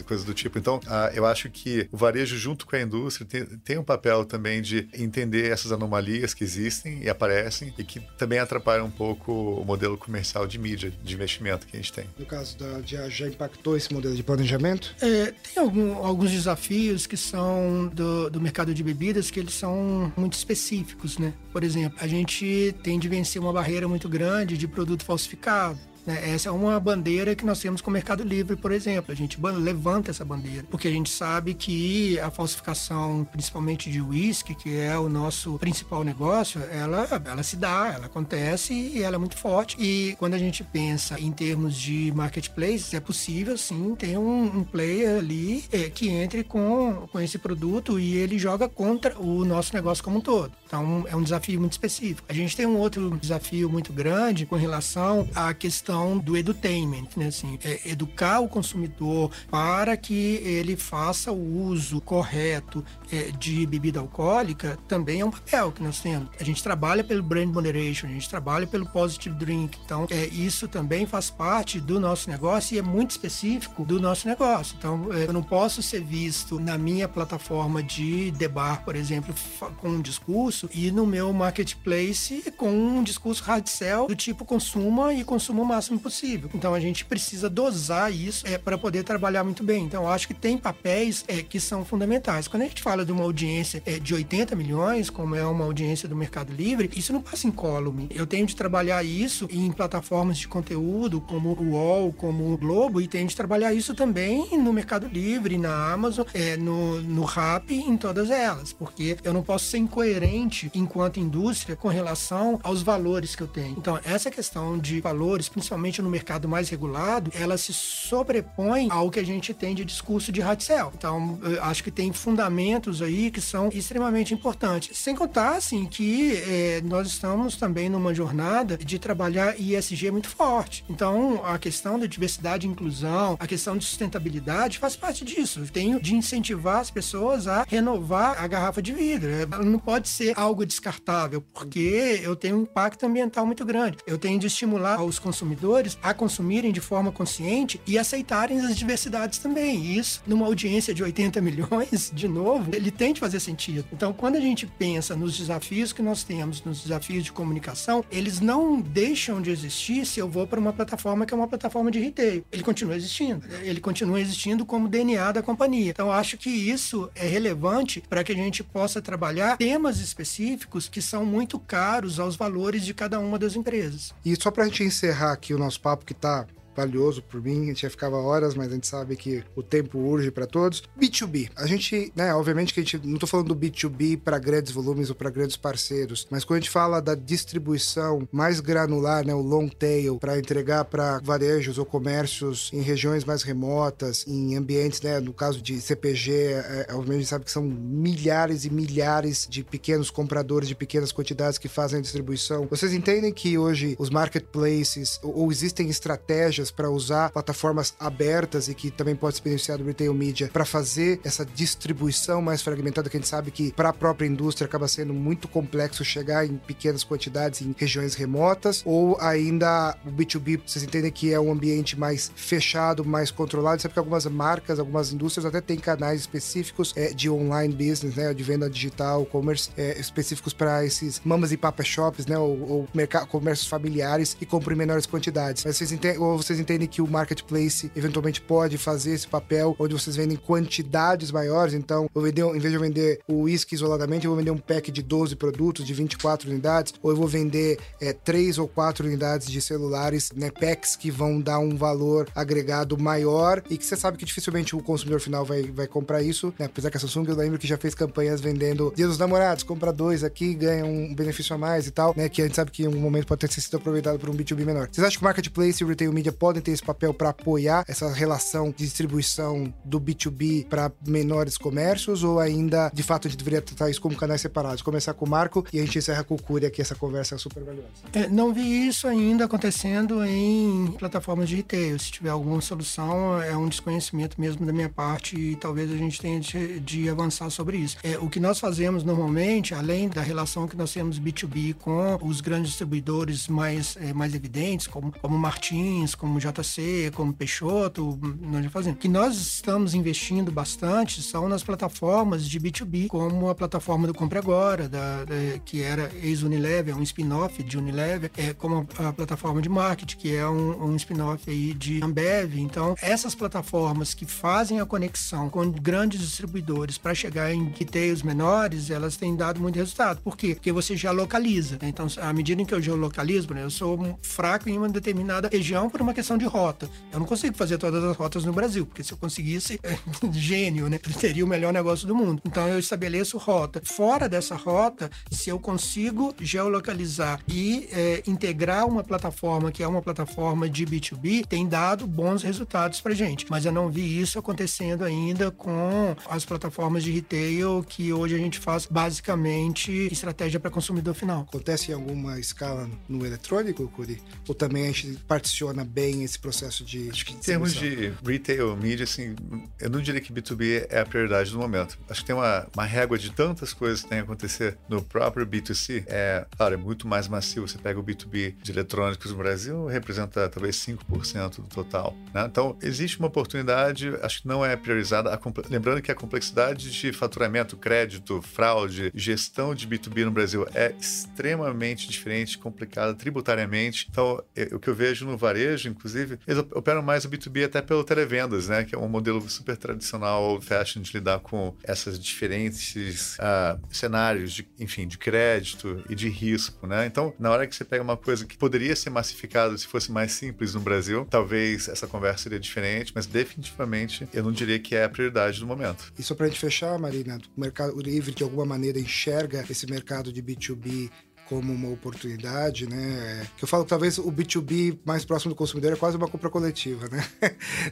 e 0.00 0.04
coisas 0.04 0.24
do 0.24 0.34
tipo. 0.34 0.58
Então, 0.58 0.76
uh, 0.76 1.14
eu 1.14 1.26
acho 1.26 1.50
que 1.50 1.88
o 1.90 1.96
varejo, 1.96 2.36
junto 2.36 2.66
com 2.66 2.76
a 2.76 2.80
indústria, 2.80 3.26
tem, 3.26 3.44
tem, 3.44 3.78
um 3.78 3.84
papel 3.84 4.24
também 4.24 4.62
de 4.62 4.88
entender 4.92 5.50
essas 5.50 5.72
anomalias 5.72 6.32
que 6.34 6.44
existem 6.44 7.02
e 7.02 7.08
aparecem 7.08 7.72
e 7.78 7.84
que 7.84 8.00
também 8.16 8.38
atrapalham 8.38 8.86
um 8.86 8.90
pouco 8.90 9.32
o 9.32 9.64
modelo 9.64 9.96
comercial 9.98 10.46
de 10.46 10.58
mídia, 10.58 10.92
de 11.02 11.14
investimento 11.14 11.66
que 11.66 11.76
a 11.76 11.80
gente 11.80 11.92
tem. 11.92 12.04
No 12.18 12.26
caso 12.26 12.56
da 12.58 12.80
Diageo, 12.80 13.24
já 13.24 13.28
impactou 13.28 13.76
esse 13.76 13.92
modelo 13.92 14.14
de 14.14 14.22
planejamento? 14.22 14.94
É, 15.00 15.32
tem 15.32 15.62
algum, 15.62 15.94
alguns 15.94 16.30
desafios 16.30 17.06
que 17.06 17.16
são 17.16 17.90
do, 17.94 18.28
do 18.28 18.40
mercado 18.40 18.74
de 18.74 18.82
bebidas 18.82 19.30
que 19.30 19.40
eles 19.40 19.54
são 19.54 20.12
muito 20.16 20.34
específicos, 20.34 21.18
né? 21.18 21.32
Por 21.52 21.62
exemplo, 21.62 21.98
a 22.00 22.06
gente 22.06 22.74
tem 22.82 22.98
de 22.98 23.08
vencer 23.08 23.40
uma 23.40 23.52
barreira 23.52 23.86
muito 23.88 24.08
grande 24.08 24.58
de 24.58 24.66
produto 24.66 25.04
falsificado? 25.04 25.78
Essa 26.06 26.50
é 26.50 26.52
uma 26.52 26.78
bandeira 26.78 27.34
que 27.34 27.46
nós 27.46 27.60
temos 27.60 27.80
com 27.80 27.90
o 27.90 27.92
Mercado 27.92 28.22
Livre, 28.22 28.56
por 28.56 28.72
exemplo. 28.72 29.12
A 29.12 29.14
gente 29.14 29.38
levanta 29.40 30.10
essa 30.10 30.24
bandeira, 30.24 30.66
porque 30.70 30.88
a 30.88 30.90
gente 30.90 31.10
sabe 31.10 31.54
que 31.54 32.18
a 32.20 32.30
falsificação, 32.30 33.26
principalmente 33.30 33.90
de 33.90 34.00
uísque, 34.00 34.54
que 34.54 34.76
é 34.76 34.98
o 34.98 35.08
nosso 35.08 35.58
principal 35.58 36.04
negócio, 36.04 36.60
ela, 36.70 37.08
ela 37.24 37.42
se 37.42 37.56
dá, 37.56 37.92
ela 37.94 38.06
acontece 38.06 38.74
e 38.74 39.02
ela 39.02 39.16
é 39.16 39.18
muito 39.18 39.36
forte. 39.36 39.76
E 39.80 40.14
quando 40.18 40.34
a 40.34 40.38
gente 40.38 40.62
pensa 40.62 41.18
em 41.18 41.32
termos 41.32 41.74
de 41.74 42.12
marketplaces, 42.14 42.92
é 42.92 43.00
possível 43.00 43.56
sim 43.56 43.94
ter 43.94 44.18
um, 44.18 44.58
um 44.58 44.64
player 44.64 45.18
ali 45.18 45.64
é, 45.72 45.88
que 45.88 46.08
entre 46.08 46.44
com, 46.44 47.08
com 47.10 47.20
esse 47.20 47.38
produto 47.38 47.98
e 47.98 48.16
ele 48.16 48.38
joga 48.38 48.68
contra 48.68 49.18
o 49.18 49.44
nosso 49.44 49.74
negócio 49.74 50.04
como 50.04 50.18
um 50.18 50.20
todo. 50.20 50.52
Então 50.66 51.04
é 51.08 51.16
um 51.16 51.22
desafio 51.22 51.60
muito 51.60 51.72
específico. 51.72 52.26
A 52.28 52.32
gente 52.32 52.56
tem 52.56 52.66
um 52.66 52.76
outro 52.76 53.16
desafio 53.16 53.70
muito 53.70 53.92
grande 53.92 54.44
com 54.44 54.56
relação 54.56 55.28
à 55.34 55.54
questão 55.54 55.93
questão 55.94 56.18
do 56.18 56.36
edutainment, 56.36 57.08
né? 57.16 57.28
Assim, 57.28 57.58
é 57.64 57.88
educar 57.88 58.40
o 58.40 58.48
consumidor 58.48 59.30
para 59.50 59.96
que 59.96 60.36
ele 60.42 60.76
faça 60.76 61.30
o 61.30 61.62
uso 61.62 62.00
correto 62.00 62.84
é, 63.12 63.30
de 63.38 63.66
bebida 63.66 64.00
alcoólica 64.00 64.76
também 64.88 65.20
é 65.20 65.24
um 65.24 65.30
papel 65.30 65.72
que 65.72 65.82
nós 65.82 66.00
temos. 66.00 66.28
A 66.40 66.44
gente 66.44 66.62
trabalha 66.62 67.04
pelo 67.04 67.22
brand 67.22 67.48
moderation, 67.48 68.06
a 68.06 68.10
gente 68.10 68.28
trabalha 68.28 68.66
pelo 68.66 68.86
positive 68.86 69.34
drink. 69.36 69.78
Então, 69.84 70.06
é, 70.10 70.26
isso 70.26 70.66
também 70.66 71.06
faz 71.06 71.30
parte 71.30 71.80
do 71.80 72.00
nosso 72.00 72.28
negócio 72.28 72.74
e 72.74 72.78
é 72.78 72.82
muito 72.82 73.10
específico 73.10 73.84
do 73.84 74.00
nosso 74.00 74.26
negócio. 74.26 74.74
Então, 74.78 75.12
é, 75.12 75.26
eu 75.26 75.32
não 75.32 75.42
posso 75.42 75.82
ser 75.82 76.02
visto 76.02 76.58
na 76.58 76.76
minha 76.76 77.08
plataforma 77.08 77.82
de 77.82 78.30
debar, 78.32 78.84
por 78.84 78.96
exemplo, 78.96 79.34
com 79.78 79.88
um 79.88 80.02
discurso 80.02 80.68
e 80.74 80.90
no 80.90 81.06
meu 81.06 81.32
marketplace 81.32 82.42
com 82.56 82.70
um 82.70 83.02
discurso 83.02 83.42
hard 83.44 83.66
sell 83.66 84.06
do 84.06 84.16
tipo 84.16 84.44
consuma 84.44 85.12
e 85.12 85.24
consuma 85.24 85.62
o 85.62 85.64
máximo 85.84 86.00
possível. 86.00 86.50
Então, 86.54 86.72
a 86.72 86.80
gente 86.80 87.04
precisa 87.04 87.50
dosar 87.50 88.12
isso 88.12 88.46
é, 88.46 88.56
para 88.56 88.78
poder 88.78 89.04
trabalhar 89.04 89.44
muito 89.44 89.62
bem. 89.62 89.84
Então, 89.84 90.08
acho 90.08 90.26
que 90.26 90.34
tem 90.34 90.56
papéis 90.56 91.24
é, 91.28 91.42
que 91.42 91.60
são 91.60 91.84
fundamentais. 91.84 92.48
Quando 92.48 92.62
a 92.62 92.66
gente 92.66 92.82
fala 92.82 93.04
de 93.04 93.12
uma 93.12 93.22
audiência 93.22 93.82
é, 93.84 93.98
de 93.98 94.14
80 94.14 94.56
milhões, 94.56 95.10
como 95.10 95.34
é 95.34 95.46
uma 95.46 95.64
audiência 95.64 96.08
do 96.08 96.16
Mercado 96.16 96.52
Livre, 96.52 96.90
isso 96.96 97.12
não 97.12 97.20
passa 97.20 97.46
incólume. 97.46 98.08
Eu 98.10 98.26
tenho 98.26 98.46
de 98.46 98.56
trabalhar 98.56 99.04
isso 99.04 99.46
em 99.50 99.70
plataformas 99.70 100.38
de 100.38 100.48
conteúdo 100.48 101.20
como 101.20 101.50
o 101.52 101.72
UOL, 101.72 102.12
como 102.12 102.52
o 102.52 102.56
Globo, 102.56 103.00
e 103.00 103.08
tenho 103.08 103.28
de 103.28 103.36
trabalhar 103.36 103.74
isso 103.74 103.94
também 103.94 104.56
no 104.58 104.72
Mercado 104.72 105.06
Livre, 105.06 105.58
na 105.58 105.92
Amazon, 105.92 106.26
é, 106.32 106.56
no, 106.56 107.00
no 107.02 107.24
Rap, 107.24 107.74
em 107.74 107.96
todas 107.96 108.30
elas, 108.30 108.72
porque 108.72 109.16
eu 109.22 109.32
não 109.32 109.42
posso 109.42 109.66
ser 109.66 109.78
incoerente 109.78 110.70
enquanto 110.74 111.20
indústria 111.20 111.76
com 111.76 111.88
relação 111.88 112.58
aos 112.62 112.82
valores 112.82 113.36
que 113.36 113.42
eu 113.42 113.48
tenho. 113.48 113.76
Então, 113.76 113.98
essa 114.04 114.30
questão 114.30 114.78
de 114.78 115.00
valores, 115.00 115.48
principalmente 115.48 115.73
no 116.02 116.10
mercado 116.10 116.48
mais 116.48 116.68
regulado, 116.68 117.30
ela 117.34 117.56
se 117.56 117.72
sobrepõe 117.72 118.88
ao 118.90 119.10
que 119.10 119.20
a 119.20 119.24
gente 119.24 119.52
tem 119.52 119.74
de 119.74 119.84
discurso 119.84 120.32
de 120.32 120.40
hard 120.40 120.60
sell. 120.60 120.92
Então, 120.96 121.38
acho 121.62 121.82
que 121.82 121.90
tem 121.90 122.12
fundamentos 122.12 123.02
aí 123.02 123.30
que 123.30 123.40
são 123.40 123.68
extremamente 123.72 124.32
importantes. 124.34 124.96
Sem 124.98 125.14
contar, 125.14 125.56
assim, 125.56 125.86
que 125.86 126.36
é, 126.36 126.80
nós 126.84 127.08
estamos 127.08 127.56
também 127.56 127.88
numa 127.88 128.14
jornada 128.14 128.76
de 128.78 128.98
trabalhar 128.98 129.58
ISG 129.58 130.10
muito 130.10 130.28
forte. 130.28 130.84
Então, 130.88 131.44
a 131.44 131.58
questão 131.58 131.98
da 131.98 132.06
diversidade 132.06 132.66
e 132.66 132.70
inclusão, 132.70 133.36
a 133.38 133.46
questão 133.46 133.76
de 133.76 133.84
sustentabilidade 133.84 134.78
faz 134.78 134.96
parte 134.96 135.24
disso. 135.24 135.64
Tenho 135.72 136.00
de 136.00 136.14
incentivar 136.14 136.78
as 136.78 136.90
pessoas 136.90 137.46
a 137.46 137.64
renovar 137.68 138.42
a 138.42 138.46
garrafa 138.46 138.80
de 138.80 138.92
vidro. 138.92 139.30
Ela 139.30 139.64
não 139.64 139.78
pode 139.78 140.08
ser 140.08 140.38
algo 140.38 140.64
descartável, 140.64 141.42
porque 141.52 142.20
eu 142.22 142.34
tenho 142.36 142.58
um 142.58 142.62
impacto 142.62 143.04
ambiental 143.04 143.46
muito 143.46 143.64
grande. 143.64 143.98
Eu 144.06 144.18
tenho 144.18 144.38
de 144.38 144.46
estimular 144.46 145.02
os 145.02 145.18
consumidores 145.18 145.63
a 146.02 146.12
consumirem 146.12 146.72
de 146.72 146.80
forma 146.80 147.10
consciente 147.10 147.80
e 147.86 147.98
aceitarem 147.98 148.60
as 148.60 148.76
diversidades 148.76 149.38
também. 149.38 149.76
E 149.76 149.98
isso, 149.98 150.22
numa 150.26 150.46
audiência 150.46 150.94
de 150.94 151.02
80 151.02 151.40
milhões, 151.42 152.10
de 152.14 152.28
novo, 152.28 152.74
ele 152.74 152.90
tem 152.90 153.12
de 153.12 153.20
fazer 153.20 153.40
sentido. 153.40 153.86
Então, 153.92 154.12
quando 154.12 154.36
a 154.36 154.40
gente 154.40 154.66
pensa 154.66 155.14
nos 155.14 155.36
desafios 155.36 155.92
que 155.92 156.02
nós 156.02 156.24
temos, 156.24 156.62
nos 156.62 156.82
desafios 156.82 157.24
de 157.24 157.32
comunicação, 157.32 158.04
eles 158.10 158.40
não 158.40 158.80
deixam 158.80 159.40
de 159.40 159.50
existir 159.50 160.04
se 160.06 160.20
eu 160.20 160.28
vou 160.28 160.46
para 160.46 160.60
uma 160.60 160.72
plataforma 160.72 161.24
que 161.24 161.32
é 161.32 161.36
uma 161.36 161.48
plataforma 161.48 161.90
de 161.90 161.98
retail. 161.98 162.44
Ele 162.52 162.62
continua 162.62 162.96
existindo. 162.96 163.46
Ele 163.62 163.80
continua 163.80 164.20
existindo 164.20 164.66
como 164.66 164.88
DNA 164.88 165.32
da 165.32 165.42
companhia. 165.42 165.90
Então, 165.90 166.10
acho 166.10 166.36
que 166.36 166.50
isso 166.50 167.10
é 167.14 167.26
relevante 167.26 168.02
para 168.08 168.22
que 168.22 168.32
a 168.32 168.36
gente 168.36 168.62
possa 168.62 169.00
trabalhar 169.00 169.56
temas 169.56 170.00
específicos 170.00 170.88
que 170.88 171.00
são 171.00 171.24
muito 171.24 171.58
caros 171.58 172.18
aos 172.18 172.36
valores 172.36 172.84
de 172.84 172.92
cada 172.92 173.18
uma 173.18 173.38
das 173.38 173.56
empresas. 173.56 174.14
E 174.24 174.34
só 174.40 174.50
para 174.50 174.64
a 174.64 174.66
gente 174.66 174.82
encerrar 174.82 175.32
aqui 175.32 175.53
o 175.54 175.58
nosso 175.58 175.80
papo 175.80 176.04
que 176.04 176.12
está 176.12 176.46
valioso 176.74 177.22
por 177.22 177.42
mim. 177.42 177.64
A 177.64 177.66
gente 177.66 177.82
já 177.82 177.90
ficava 177.90 178.16
horas, 178.16 178.54
mas 178.54 178.68
a 178.68 178.74
gente 178.74 178.86
sabe 178.86 179.16
que 179.16 179.42
o 179.54 179.62
tempo 179.62 179.98
urge 179.98 180.30
para 180.30 180.46
todos. 180.46 180.82
B2B. 181.00 181.50
A 181.56 181.66
gente, 181.66 182.12
né, 182.14 182.34
obviamente 182.34 182.72
que 182.72 182.80
a 182.80 182.82
gente 182.82 183.06
não 183.06 183.18
tô 183.18 183.26
falando 183.26 183.54
do 183.54 183.56
B2B 183.56 184.18
para 184.18 184.38
grandes 184.38 184.72
volumes 184.72 185.08
ou 185.08 185.14
para 185.14 185.30
grandes 185.30 185.56
parceiros, 185.56 186.26
mas 186.30 186.44
quando 186.44 186.58
a 186.58 186.60
gente 186.60 186.70
fala 186.70 187.00
da 187.00 187.14
distribuição 187.14 188.28
mais 188.32 188.60
granular, 188.60 189.26
né, 189.26 189.34
o 189.34 189.40
long 189.40 189.68
tail, 189.68 190.18
para 190.18 190.38
entregar 190.38 190.84
para 190.84 191.18
varejos 191.20 191.78
ou 191.78 191.84
comércios 191.84 192.70
em 192.72 192.80
regiões 192.80 193.24
mais 193.24 193.42
remotas, 193.42 194.24
em 194.26 194.56
ambientes, 194.56 195.00
né, 195.00 195.20
no 195.20 195.32
caso 195.32 195.60
de 195.60 195.80
CPG, 195.80 196.32
é, 196.32 196.86
obviamente 196.90 197.16
a 197.16 197.20
gente 197.20 197.28
sabe 197.28 197.44
que 197.44 197.50
são 197.50 197.62
milhares 197.62 198.64
e 198.64 198.70
milhares 198.70 199.46
de 199.48 199.62
pequenos 199.62 200.10
compradores 200.10 200.68
de 200.68 200.74
pequenas 200.74 201.12
quantidades 201.12 201.58
que 201.58 201.68
fazem 201.68 201.98
a 201.98 202.02
distribuição. 202.02 202.66
Vocês 202.68 202.92
entendem 202.92 203.32
que 203.32 203.56
hoje 203.58 203.96
os 203.98 204.10
marketplaces 204.10 205.18
ou, 205.22 205.44
ou 205.44 205.52
existem 205.52 205.88
estratégias 205.88 206.63
para 206.70 206.90
usar 206.90 207.30
plataformas 207.30 207.94
abertas 207.98 208.68
e 208.68 208.74
que 208.74 208.90
também 208.90 209.16
pode 209.16 209.36
se 209.36 209.42
beneficiar 209.42 209.78
do 209.78 209.84
retail 209.84 210.14
media 210.14 210.48
para 210.52 210.64
fazer 210.64 211.20
essa 211.24 211.44
distribuição 211.44 212.40
mais 212.42 212.62
fragmentada, 212.62 213.08
que 213.08 213.16
a 213.16 213.20
gente 213.20 213.28
sabe 213.28 213.50
que 213.50 213.72
para 213.72 213.90
a 213.90 213.92
própria 213.92 214.26
indústria 214.26 214.66
acaba 214.66 214.88
sendo 214.88 215.12
muito 215.12 215.48
complexo 215.48 216.04
chegar 216.04 216.46
em 216.46 216.56
pequenas 216.56 217.04
quantidades 217.04 217.60
em 217.62 217.74
regiões 217.76 218.14
remotas, 218.14 218.82
ou 218.84 219.16
ainda 219.20 219.96
o 220.04 220.10
B2B, 220.10 220.60
vocês 220.66 220.84
entendem 220.84 221.10
que 221.10 221.32
é 221.32 221.40
um 221.40 221.52
ambiente 221.52 221.98
mais 221.98 222.30
fechado, 222.34 223.04
mais 223.04 223.30
controlado, 223.30 223.80
sabe 223.80 223.94
que 223.94 223.98
algumas 223.98 224.26
marcas, 224.26 224.78
algumas 224.78 225.12
indústrias 225.12 225.46
até 225.46 225.60
têm 225.60 225.78
canais 225.78 226.20
específicos 226.20 226.92
é, 226.96 227.12
de 227.12 227.28
online 227.30 227.74
business, 227.74 228.14
né, 228.14 228.32
de 228.32 228.42
venda 228.42 228.68
digital, 228.68 229.24
commerce, 229.26 229.70
é, 229.76 229.98
específicos 229.98 230.52
para 230.52 230.84
esses 230.84 231.20
mamas 231.24 231.52
e 231.52 231.56
papa 231.56 231.82
shops, 231.82 232.26
né, 232.26 232.38
ou, 232.38 232.60
ou 232.68 232.88
comércios 233.28 233.68
familiares 233.68 234.36
e 234.40 234.46
compram 234.46 234.74
em 234.74 234.78
menores 234.78 235.06
quantidades. 235.06 235.64
Mas 235.64 235.76
vocês 235.76 235.92
entendem, 235.92 236.18
ou 236.18 236.36
vocês 236.36 236.53
entendem 236.58 236.88
que 236.88 237.02
o 237.02 237.06
marketplace 237.06 237.90
eventualmente 237.94 238.40
pode 238.40 238.78
fazer 238.78 239.12
esse 239.12 239.26
papel 239.26 239.74
onde 239.78 239.94
vocês 239.94 240.16
vendem 240.16 240.36
quantidades 240.36 241.30
maiores, 241.30 241.74
então 241.74 242.08
eu 242.14 242.22
vender, 242.22 242.42
em 242.42 242.58
vez 242.58 242.70
de 242.70 242.74
eu 242.74 242.80
vender 242.80 243.20
o 243.28 243.42
uísque 243.42 243.74
isoladamente, 243.74 244.24
eu 244.24 244.30
vou 244.30 244.38
vender 244.38 244.50
um 244.50 244.58
pack 244.58 244.90
de 244.90 245.02
12 245.02 245.36
produtos, 245.36 245.84
de 245.84 245.94
24 245.94 246.48
unidades, 246.50 246.94
ou 247.02 247.10
eu 247.10 247.16
vou 247.16 247.26
vender 247.26 247.78
é, 248.00 248.12
3 248.12 248.58
ou 248.58 248.68
4 248.68 249.06
unidades 249.06 249.50
de 249.50 249.60
celulares, 249.60 250.30
né, 250.34 250.50
packs 250.50 250.96
que 250.96 251.10
vão 251.10 251.40
dar 251.40 251.58
um 251.58 251.76
valor 251.76 252.28
agregado 252.34 252.98
maior 252.98 253.62
e 253.68 253.76
que 253.76 253.84
você 253.84 253.96
sabe 253.96 254.16
que 254.16 254.24
dificilmente 254.24 254.76
o 254.76 254.82
consumidor 254.82 255.20
final 255.20 255.44
vai, 255.44 255.62
vai 255.62 255.86
comprar 255.86 256.22
isso, 256.22 256.52
né? 256.58 256.66
apesar 256.66 256.90
que 256.90 256.96
a 256.96 257.00
Samsung 257.00 257.28
eu 257.28 257.36
lembro 257.36 257.58
que 257.58 257.66
já 257.66 257.76
fez 257.76 257.94
campanhas 257.94 258.40
vendendo 258.40 258.92
Dia 258.94 259.06
dos 259.06 259.18
Namorados, 259.18 259.62
compra 259.62 259.92
dois 259.92 260.24
aqui, 260.24 260.54
ganha 260.54 260.84
um 260.84 261.14
benefício 261.14 261.54
a 261.54 261.58
mais 261.58 261.86
e 261.86 261.90
tal, 261.90 262.14
né, 262.16 262.28
que 262.28 262.42
a 262.42 262.46
gente 262.46 262.56
sabe 262.56 262.70
que 262.70 262.84
em 262.84 262.88
um 262.88 262.98
momento 262.98 263.26
pode 263.26 263.40
ter 263.40 263.60
sido 263.60 263.76
aproveitado 263.76 264.18
por 264.18 264.28
um 264.28 264.34
B2B 264.34 264.64
menor. 264.64 264.88
Vocês 264.90 265.06
acham 265.06 265.18
que 265.18 265.24
o 265.24 265.24
marketplace 265.24 265.82
e 265.82 265.84
o 265.84 265.88
retail 265.88 266.12
media 266.12 266.32
podem 266.44 266.60
ter 266.60 266.72
esse 266.72 266.82
papel 266.82 267.14
para 267.14 267.30
apoiar 267.30 267.86
essa 267.88 268.12
relação 268.12 268.66
de 268.66 268.84
distribuição 268.84 269.72
do 269.82 269.98
B2B 269.98 270.66
para 270.66 270.92
menores 271.06 271.56
comércios 271.56 272.22
ou 272.22 272.38
ainda, 272.38 272.90
de 272.92 273.02
fato, 273.02 273.26
a 273.26 273.30
gente 273.30 273.38
deveria 273.38 273.62
tratar 273.62 273.88
isso 273.88 273.98
como 273.98 274.14
canais 274.14 274.42
separados? 274.42 274.82
Começar 274.82 275.14
com 275.14 275.24
o 275.24 275.28
Marco 275.30 275.64
e 275.72 275.78
a 275.78 275.82
gente 275.82 275.96
encerra 275.96 276.22
com 276.22 276.34
o 276.34 276.42
Cury 276.42 276.66
aqui, 276.66 276.82
essa 276.82 276.94
conversa 276.94 277.36
é 277.36 277.38
super 277.38 277.64
valiosa. 277.64 277.88
É, 278.12 278.28
não 278.28 278.52
vi 278.52 278.86
isso 278.86 279.08
ainda 279.08 279.46
acontecendo 279.46 280.22
em 280.22 280.94
plataformas 280.98 281.48
de 281.48 281.56
retail. 281.56 281.98
Se 281.98 282.12
tiver 282.12 282.28
alguma 282.28 282.60
solução, 282.60 283.40
é 283.40 283.56
um 283.56 283.66
desconhecimento 283.66 284.38
mesmo 284.38 284.66
da 284.66 284.72
minha 284.72 284.90
parte 284.90 285.40
e 285.40 285.56
talvez 285.56 285.90
a 285.90 285.96
gente 285.96 286.20
tenha 286.20 286.40
de, 286.40 286.78
de 286.78 287.08
avançar 287.08 287.48
sobre 287.48 287.78
isso. 287.78 287.96
É, 288.02 288.18
o 288.18 288.28
que 288.28 288.38
nós 288.38 288.60
fazemos 288.60 289.02
normalmente, 289.02 289.72
além 289.72 290.10
da 290.10 290.20
relação 290.20 290.68
que 290.68 290.76
nós 290.76 290.92
temos 290.92 291.18
B2B 291.18 291.72
com 291.76 292.18
os 292.20 292.42
grandes 292.42 292.68
distribuidores 292.68 293.48
mais, 293.48 293.96
é, 293.96 294.12
mais 294.12 294.34
evidentes, 294.34 294.86
como, 294.86 295.10
como 295.10 295.38
Martins, 295.38 296.14
como 296.14 296.33
JC, 296.38 297.10
como 297.14 297.32
Peixoto, 297.32 298.18
nós 298.40 298.64
já 298.64 298.70
fazemos. 298.70 299.00
que 299.00 299.08
nós 299.08 299.36
estamos 299.36 299.94
investindo 299.94 300.50
bastante 300.50 301.22
são 301.22 301.48
nas 301.48 301.62
plataformas 301.62 302.48
de 302.48 302.60
B2B, 302.60 303.08
como 303.08 303.48
a 303.48 303.54
plataforma 303.54 304.06
do 304.06 304.14
Compre 304.14 304.38
Agora, 304.38 304.88
da, 304.88 305.24
da 305.24 305.58
que 305.64 305.82
era 305.82 306.10
ex-Unilever, 306.22 306.96
um 306.96 307.02
spin-off 307.02 307.62
de 307.62 307.78
Unilever, 307.78 308.30
é, 308.36 308.52
como 308.52 308.86
a, 308.98 309.08
a, 309.08 309.12
plataforma 309.12 309.60
de 309.60 309.68
marketing, 309.68 310.16
que 310.16 310.34
é 310.34 310.46
um, 310.48 310.90
um 310.90 310.96
spin-off 310.96 311.48
aí 311.48 311.72
de 311.74 312.02
Ambev. 312.02 312.58
Então, 312.58 312.94
essas 313.00 313.34
plataformas 313.34 314.14
que 314.14 314.26
fazem 314.26 314.80
a 314.80 314.86
conexão 314.86 315.48
com 315.48 315.70
grandes 315.70 316.20
distribuidores 316.20 316.98
para 316.98 317.14
chegar 317.14 317.52
em 317.52 317.72
retails 317.78 318.22
menores, 318.22 318.90
elas 318.90 319.16
têm 319.16 319.36
dado 319.36 319.60
muito 319.60 319.76
resultado. 319.76 320.20
Por 320.20 320.36
quê? 320.36 320.54
Porque 320.54 320.72
você 320.72 320.96
já 320.96 321.10
localiza. 321.10 321.78
Né? 321.80 321.88
Então, 321.88 322.06
à 322.20 322.32
medida 322.32 322.60
em 322.60 322.64
que 322.64 322.74
eu 322.74 322.80
geolocalizo, 322.80 323.52
eu 323.54 323.70
sou 323.70 324.18
fraco 324.22 324.68
em 324.68 324.76
uma 324.76 324.88
determinada 324.88 325.48
região 325.50 325.88
por 325.88 326.00
uma 326.00 326.14
questão 326.14 326.23
de 326.38 326.46
rota. 326.46 326.88
Eu 327.12 327.18
não 327.18 327.26
consigo 327.26 327.56
fazer 327.56 327.76
todas 327.76 328.02
as 328.02 328.16
rotas 328.16 328.44
no 328.44 328.52
Brasil, 328.52 328.86
porque 328.86 329.04
se 329.04 329.12
eu 329.12 329.18
conseguisse, 329.18 329.78
é, 329.84 329.98
gênio, 330.32 330.88
né? 330.88 330.98
Teria 331.20 331.44
o 331.44 331.48
melhor 331.48 331.72
negócio 331.72 332.06
do 332.06 332.14
mundo. 332.14 332.40
Então, 332.44 332.66
eu 332.68 332.78
estabeleço 332.78 333.36
rota. 333.36 333.82
Fora 333.84 334.28
dessa 334.28 334.56
rota, 334.56 335.10
se 335.30 335.50
eu 335.50 335.58
consigo 335.58 336.34
geolocalizar 336.40 337.40
e 337.48 337.88
é, 337.92 338.22
integrar 338.26 338.86
uma 338.86 339.04
plataforma 339.04 339.70
que 339.70 339.82
é 339.82 339.86
uma 339.86 340.02
plataforma 340.02 340.68
de 340.68 340.86
B2B, 340.86 341.46
tem 341.46 341.66
dado 341.66 342.06
bons 342.06 342.42
resultados 342.42 343.00
para 343.00 343.14
gente. 343.14 343.46
Mas 343.50 343.64
eu 343.64 343.72
não 343.72 343.90
vi 343.90 344.20
isso 344.20 344.38
acontecendo 344.38 345.04
ainda 345.04 345.50
com 345.50 346.16
as 346.28 346.44
plataformas 346.44 347.02
de 347.02 347.10
retail 347.10 347.84
que 347.86 348.12
hoje 348.12 348.34
a 348.34 348.38
gente 348.38 348.58
faz 348.58 348.86
basicamente 348.86 350.08
estratégia 350.10 350.60
para 350.60 350.70
consumidor 350.70 351.14
final. 351.14 351.42
Acontece 351.42 351.90
em 351.90 351.94
alguma 351.94 352.38
escala 352.38 352.88
no 353.08 353.26
eletrônico, 353.26 353.86
Curi? 353.88 354.22
Ou 354.48 354.54
também 354.54 354.84
a 354.84 354.92
gente 354.92 355.16
particiona 355.26 355.84
bem 355.84 356.13
esse 356.22 356.38
processo 356.38 356.84
de. 356.84 357.10
Acho 357.10 357.24
que 357.24 357.32
em 357.32 357.38
termos 357.38 357.74
de 357.74 358.12
retail, 358.24 358.76
mídia, 358.76 359.04
assim, 359.04 359.34
eu 359.80 359.90
não 359.90 360.00
diria 360.00 360.20
que 360.20 360.32
B2B 360.32 360.86
é 360.88 361.00
a 361.00 361.06
prioridade 361.06 361.50
do 361.50 361.58
momento. 361.58 361.98
Acho 362.08 362.20
que 362.20 362.26
tem 362.26 362.36
uma, 362.36 362.66
uma 362.74 362.84
régua 362.84 363.18
de 363.18 363.30
tantas 363.30 363.72
coisas 363.72 364.02
que 364.02 364.08
tem 364.08 364.20
a 364.20 364.22
acontecer 364.22 364.76
no 364.88 365.02
próprio 365.02 365.46
B2C. 365.46 366.04
É, 366.06 366.46
claro, 366.56 366.74
é 366.74 366.76
muito 366.76 367.08
mais 367.08 367.28
macio. 367.28 367.66
Você 367.66 367.78
pega 367.78 367.98
o 367.98 368.04
B2B 368.04 368.56
de 368.62 368.72
eletrônicos 368.72 369.30
no 369.30 369.36
Brasil, 369.36 369.86
representa 369.86 370.48
talvez 370.48 370.76
5% 370.76 371.56
do 371.56 371.62
total. 371.68 372.16
Né? 372.32 372.46
Então, 372.46 372.76
existe 372.82 373.18
uma 373.18 373.28
oportunidade, 373.28 374.08
acho 374.22 374.42
que 374.42 374.48
não 374.48 374.64
é 374.64 374.76
priorizada. 374.76 375.38
Lembrando 375.68 376.02
que 376.02 376.10
a 376.10 376.14
complexidade 376.14 376.90
de 376.90 377.12
faturamento, 377.12 377.76
crédito, 377.76 378.42
fraude, 378.42 379.10
gestão 379.14 379.74
de 379.74 379.86
B2B 379.86 380.24
no 380.24 380.30
Brasil 380.30 380.66
é 380.74 380.94
extremamente 380.98 382.08
diferente, 382.08 382.58
complicada 382.58 383.14
tributariamente. 383.14 384.06
Então, 384.10 384.42
o 384.72 384.78
que 384.78 384.88
eu 384.88 384.94
vejo 384.94 385.26
no 385.26 385.36
varejo, 385.36 385.88
inclusive, 385.96 386.38
eles 386.46 386.64
operam 386.72 387.02
mais 387.02 387.24
o 387.24 387.30
B2B 387.30 387.64
até 387.64 387.80
pelo 387.80 388.04
televendas, 388.04 388.68
né? 388.68 388.84
Que 388.84 388.94
é 388.94 388.98
um 388.98 389.08
modelo 389.08 389.40
super 389.48 389.76
tradicional, 389.76 390.60
fashion, 390.60 391.02
de 391.02 391.12
lidar 391.12 391.40
com 391.40 391.74
essas 391.82 392.18
diferentes 392.18 393.36
uh, 393.36 393.80
cenários, 393.90 394.52
de, 394.52 394.68
enfim, 394.78 395.06
de 395.06 395.18
crédito 395.18 396.02
e 396.08 396.14
de 396.14 396.28
risco, 396.28 396.86
né? 396.86 397.06
Então, 397.06 397.32
na 397.38 397.50
hora 397.50 397.66
que 397.66 397.74
você 397.74 397.84
pega 397.84 398.02
uma 398.02 398.16
coisa 398.16 398.44
que 398.44 398.56
poderia 398.56 398.94
ser 398.94 399.10
massificada 399.10 399.76
se 399.76 399.86
fosse 399.86 400.10
mais 400.10 400.32
simples 400.32 400.74
no 400.74 400.80
Brasil, 400.80 401.26
talvez 401.30 401.88
essa 401.88 402.06
conversa 402.06 402.44
seria 402.44 402.60
diferente, 402.60 403.12
mas 403.14 403.26
definitivamente 403.26 404.28
eu 404.32 404.42
não 404.42 404.52
diria 404.52 404.78
que 404.78 404.94
é 404.94 405.04
a 405.04 405.08
prioridade 405.08 405.60
do 405.60 405.66
momento. 405.66 406.12
E 406.18 406.22
só 406.22 406.34
para 406.34 406.46
a 406.46 406.48
gente 406.48 406.60
fechar, 406.60 406.98
Marina, 406.98 407.38
o 407.56 407.60
Mercado 407.60 407.98
Livre 408.00 408.32
de 408.32 408.42
alguma 408.42 408.64
maneira 408.64 408.98
enxerga 408.98 409.64
esse 409.68 409.86
mercado 409.86 410.32
de 410.32 410.42
B2B 410.42 411.10
como 411.48 411.72
uma 411.72 411.90
oportunidade, 411.90 412.86
né? 412.86 413.46
Que 413.56 413.64
eu 413.64 413.68
falo 413.68 413.84
que 413.84 413.90
talvez 413.90 414.18
o 414.18 414.30
B2B 414.30 414.98
mais 415.04 415.24
próximo 415.24 415.52
do 415.52 415.56
consumidor 415.56 415.92
é 415.92 415.96
quase 415.96 416.16
uma 416.16 416.28
compra 416.28 416.50
coletiva, 416.50 417.08
né? 417.08 417.24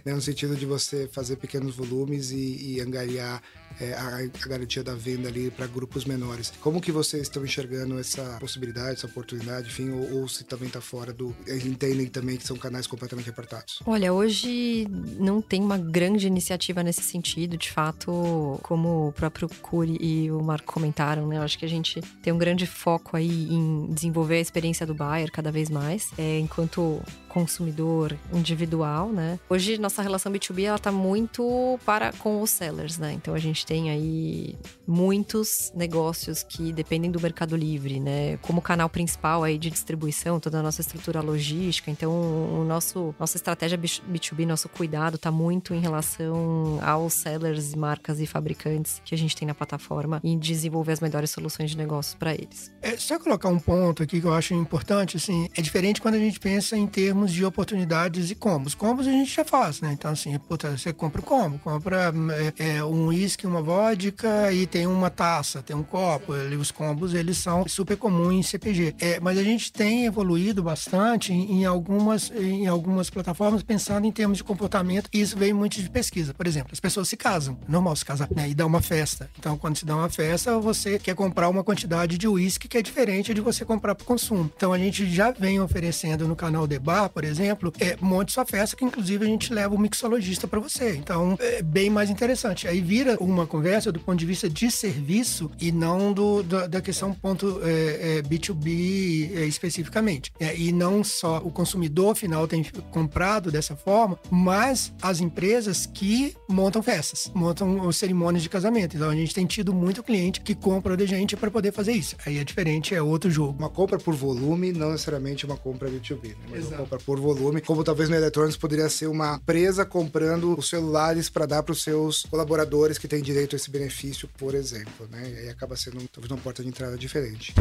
no 0.07 0.20
sentido 0.20 0.57
de 0.57 0.66
você 0.66 1.09
fazer 1.12 1.36
pequenos 1.36 1.74
volumes 1.74 2.30
e, 2.30 2.74
e 2.74 2.80
angariar 2.80 3.42
é, 3.80 3.94
a, 3.94 4.18
a, 4.18 4.48
garantia 4.48 4.82
da 4.82 4.94
venda 4.94 5.28
ali 5.28 5.50
para 5.50 5.66
grupos 5.66 6.05
menores. 6.05 6.53
Como 6.61 6.80
que 6.80 6.92
vocês 6.92 7.22
estão 7.22 7.44
enxergando 7.44 7.98
essa 7.98 8.36
possibilidade, 8.38 8.92
essa 8.92 9.07
oportunidade, 9.07 9.68
enfim, 9.68 9.90
ou, 9.90 10.20
ou 10.20 10.28
se 10.28 10.44
também 10.44 10.68
está 10.68 10.80
fora 10.80 11.12
do... 11.12 11.34
Entendem 11.48 12.07
também 12.07 12.36
que 12.36 12.46
são 12.46 12.57
canais 12.57 12.86
completamente 12.86 13.30
apartados? 13.30 13.80
Olha, 13.86 14.12
hoje 14.12 14.86
não 15.18 15.40
tem 15.40 15.62
uma 15.62 15.78
grande 15.78 16.26
iniciativa 16.26 16.82
nesse 16.82 17.03
sentido, 17.03 17.57
de 17.57 17.70
fato, 17.70 18.59
como 18.62 19.09
o 19.09 19.12
próprio 19.12 19.48
Curi 19.61 19.98
e 20.00 20.30
o 20.30 20.42
Marco 20.42 20.72
comentaram, 20.72 21.26
né? 21.26 21.38
Eu 21.38 21.42
acho 21.42 21.59
que 21.59 21.64
a 21.64 21.68
gente 21.68 22.00
tem 22.22 22.32
um 22.32 22.38
grande 22.38 22.66
foco 22.66 23.16
aí 23.16 23.41
em 23.51 23.86
desenvolver 23.93 24.36
a 24.36 24.40
experiência 24.40 24.86
do 24.86 24.95
buyer 24.95 25.30
cada 25.30 25.51
vez 25.51 25.70
mais, 25.70 26.11
é, 26.18 26.38
enquanto 26.38 27.01
consumidor 27.32 28.16
individual, 28.32 29.09
né? 29.09 29.38
Hoje 29.49 29.78
nossa 29.78 30.03
relação 30.03 30.30
B2B 30.30 30.64
ela 30.64 30.78
tá 30.78 30.93
muito 30.93 31.78
para 31.84 32.12
com 32.12 32.43
os 32.43 32.51
sellers, 32.51 32.99
né? 32.99 33.14
Então 33.14 33.34
a 33.34 33.38
gente 33.38 33.64
tem 33.64 33.90
aí 33.90 34.55
muitos 34.86 35.72
negócios 35.74 36.43
que 36.43 36.72
dependem 36.72 37.11
do 37.11 37.18
Mercado 37.18 37.57
Livre, 37.57 37.99
né? 37.99 38.36
Como 38.43 38.61
canal 38.61 38.88
principal 38.88 39.43
aí 39.43 39.57
de 39.57 39.70
distribuição, 39.70 40.38
toda 40.38 40.59
a 40.59 40.62
nossa 40.62 40.82
estrutura 40.82 41.22
logística. 41.22 41.90
Então 41.90 42.12
o 42.12 42.64
nosso 42.64 43.14
nossa 43.18 43.36
estratégia 43.38 43.78
B2B, 43.78 44.47
nosso 44.47 44.68
cuidado 44.68 45.16
tá 45.16 45.30
muito 45.30 45.72
em 45.72 45.80
relação 45.80 46.78
aos 46.82 47.14
sellers, 47.14 47.74
marcas 47.74 48.20
e 48.20 48.26
fabricantes 48.26 49.01
que 49.05 49.14
a 49.14 49.18
gente 49.18 49.34
tem 49.34 49.49
na 49.49 49.55
plataforma 49.55 50.20
e 50.22 50.36
desenvolver 50.36 50.93
as 50.93 51.01
melhores 51.01 51.30
soluções 51.30 51.70
de 51.70 51.78
negócios 51.78 52.14
para 52.14 52.34
eles. 52.34 52.70
É, 52.82 52.97
colocar 53.39 53.49
um 53.49 53.59
ponto 53.59 54.03
aqui 54.03 54.20
que 54.20 54.26
eu 54.26 54.35
acho 54.35 54.53
importante, 54.55 55.16
assim, 55.16 55.49
é 55.57 55.62
diferente 55.62 56.01
quando 56.01 56.16
a 56.16 56.18
gente 56.18 56.39
pensa 56.39 56.76
em 56.76 56.87
termos 56.87 57.33
de 57.33 57.45
oportunidades 57.45 58.30
e 58.30 58.35
combos. 58.35 58.74
Combos 58.74 59.07
a 59.07 59.11
gente 59.11 59.35
já 59.35 59.45
faz, 59.45 59.80
né? 59.80 59.93
Então, 59.93 60.11
assim, 60.11 60.37
puta, 60.39 60.76
você 60.76 60.93
compra 60.93 61.20
o 61.20 61.24
combo, 61.24 61.59
compra 61.59 62.12
é, 62.59 62.76
é, 62.76 62.85
um 62.85 63.07
uísque, 63.07 63.47
uma 63.47 63.62
vodka 63.62 64.53
e 64.53 64.66
tem 64.66 64.87
uma 64.87 65.09
taça, 65.09 65.62
tem 65.62 65.74
um 65.74 65.83
copo. 65.83 66.33
Os 66.33 66.70
combos, 66.70 67.14
eles 67.14 67.39
são 67.39 67.66
super 67.66 67.97
comuns 67.97 68.35
em 68.35 68.43
CPG. 68.43 68.97
É, 69.01 69.20
mas 69.20 69.39
a 69.39 69.43
gente 69.43 69.72
tem 69.72 70.05
evoluído 70.05 70.62
bastante 70.62 71.33
em, 71.33 71.64
algumas, 71.64 72.30
em 72.30 72.66
algumas 72.66 73.09
plataformas 73.09 73.62
pensando 73.62 74.07
em 74.07 74.12
termos 74.12 74.39
de 74.39 74.45
comportamento 74.45 75.09
e 75.12 75.20
isso 75.20 75.37
veio 75.39 75.57
muito 75.57 75.80
de 75.80 75.89
pesquisa. 75.89 76.35
Por 76.35 76.47
exemplo, 76.47 76.70
as 76.72 76.80
pessoas 76.80 77.09
se 77.09 77.16
casam, 77.16 77.59
normal 77.68 77.97
se 77.97 78.05
casar, 78.05 78.28
né? 78.35 78.49
E 78.49 78.55
dá 78.55 78.66
uma 78.66 78.83
festa. 78.83 79.30
Então, 79.39 79.57
quando 79.57 79.76
se 79.76 79.87
dá 79.87 79.97
uma 79.97 80.11
festa, 80.11 80.59
você 80.59 80.99
quer 80.99 81.14
comprar 81.14 81.49
uma 81.49 81.64
quantidade 81.64 82.18
de 82.18 82.28
uísque 82.28 82.68
que 82.68 82.76
é 82.76 82.83
diferente 82.83 83.21
de 83.22 83.40
você 83.40 83.64
comprar 83.64 83.94
para 83.94 84.04
consumo. 84.04 84.50
Então, 84.56 84.72
a 84.72 84.78
gente 84.78 85.06
já 85.06 85.30
vem 85.30 85.60
oferecendo 85.60 86.26
no 86.26 86.34
canal 86.34 86.66
Debar, 86.66 87.08
por 87.08 87.24
exemplo, 87.24 87.72
é, 87.78 87.96
monte 88.00 88.32
sua 88.32 88.44
festa, 88.44 88.76
que 88.76 88.84
inclusive 88.84 89.24
a 89.24 89.28
gente 89.28 89.52
leva 89.52 89.74
o 89.74 89.78
mixologista 89.78 90.46
para 90.48 90.60
você. 90.60 90.96
Então, 90.96 91.36
é 91.38 91.62
bem 91.62 91.90
mais 91.90 92.10
interessante. 92.10 92.66
Aí 92.66 92.80
vira 92.80 93.16
uma 93.20 93.46
conversa 93.46 93.92
do 93.92 94.00
ponto 94.00 94.18
de 94.18 94.26
vista 94.26 94.48
de 94.48 94.70
serviço 94.70 95.50
e 95.60 95.70
não 95.70 96.12
do, 96.12 96.42
da, 96.42 96.66
da 96.66 96.80
questão 96.80 97.12
ponto 97.12 97.60
é, 97.62 98.18
é, 98.18 98.22
B2B 98.22 99.30
é, 99.34 99.44
especificamente. 99.44 100.32
É, 100.40 100.56
e 100.56 100.72
não 100.72 101.04
só 101.04 101.38
o 101.38 101.50
consumidor 101.50 102.14
final 102.14 102.48
tem 102.48 102.64
comprado 102.90 103.50
dessa 103.50 103.76
forma, 103.76 104.18
mas 104.30 104.92
as 105.00 105.20
empresas 105.20 105.86
que 105.86 106.34
montam 106.48 106.82
festas, 106.82 107.30
montam 107.34 107.90
cerimônias 107.92 108.42
de 108.42 108.48
casamento. 108.48 108.96
Então, 108.96 109.10
a 109.10 109.14
gente 109.14 109.34
tem 109.34 109.46
tido 109.46 109.72
muito 109.72 110.02
cliente 110.02 110.40
que 110.40 110.54
compra 110.54 110.96
da 110.96 111.06
gente 111.06 111.36
para 111.36 111.50
poder 111.50 111.72
fazer 111.72 111.92
isso. 111.92 112.16
Aí 112.26 112.38
é 112.38 112.44
diferente, 112.44 112.94
é 112.94 113.02
outro 113.02 113.11
jogo. 113.30 113.58
Uma 113.58 113.70
compra 113.70 113.98
por 113.98 114.14
volume, 114.14 114.72
não 114.72 114.92
necessariamente 114.92 115.44
uma 115.46 115.56
compra 115.56 115.88
B2B, 115.88 116.28
né? 116.28 116.36
mas 116.50 116.60
Exato. 116.60 116.74
uma 116.74 116.82
compra 116.82 116.98
por 116.98 117.20
volume, 117.20 117.60
como 117.60 117.84
talvez 117.84 118.08
no 118.08 118.16
Eletrônicos 118.16 118.56
poderia 118.56 118.88
ser 118.88 119.06
uma 119.06 119.36
empresa 119.36 119.84
comprando 119.84 120.56
os 120.58 120.68
celulares 120.68 121.28
para 121.28 121.46
dar 121.46 121.62
para 121.62 121.72
os 121.72 121.82
seus 121.82 122.24
colaboradores 122.24 122.98
que 122.98 123.08
têm 123.08 123.22
direito 123.22 123.54
a 123.54 123.56
esse 123.56 123.70
benefício, 123.70 124.28
por 124.38 124.54
exemplo, 124.54 125.08
né? 125.10 125.30
E 125.30 125.38
aí 125.40 125.48
acaba 125.48 125.76
sendo 125.76 126.06
talvez 126.08 126.30
uma 126.30 126.38
porta 126.38 126.62
de 126.62 126.68
entrada 126.68 126.96
diferente. 126.96 127.54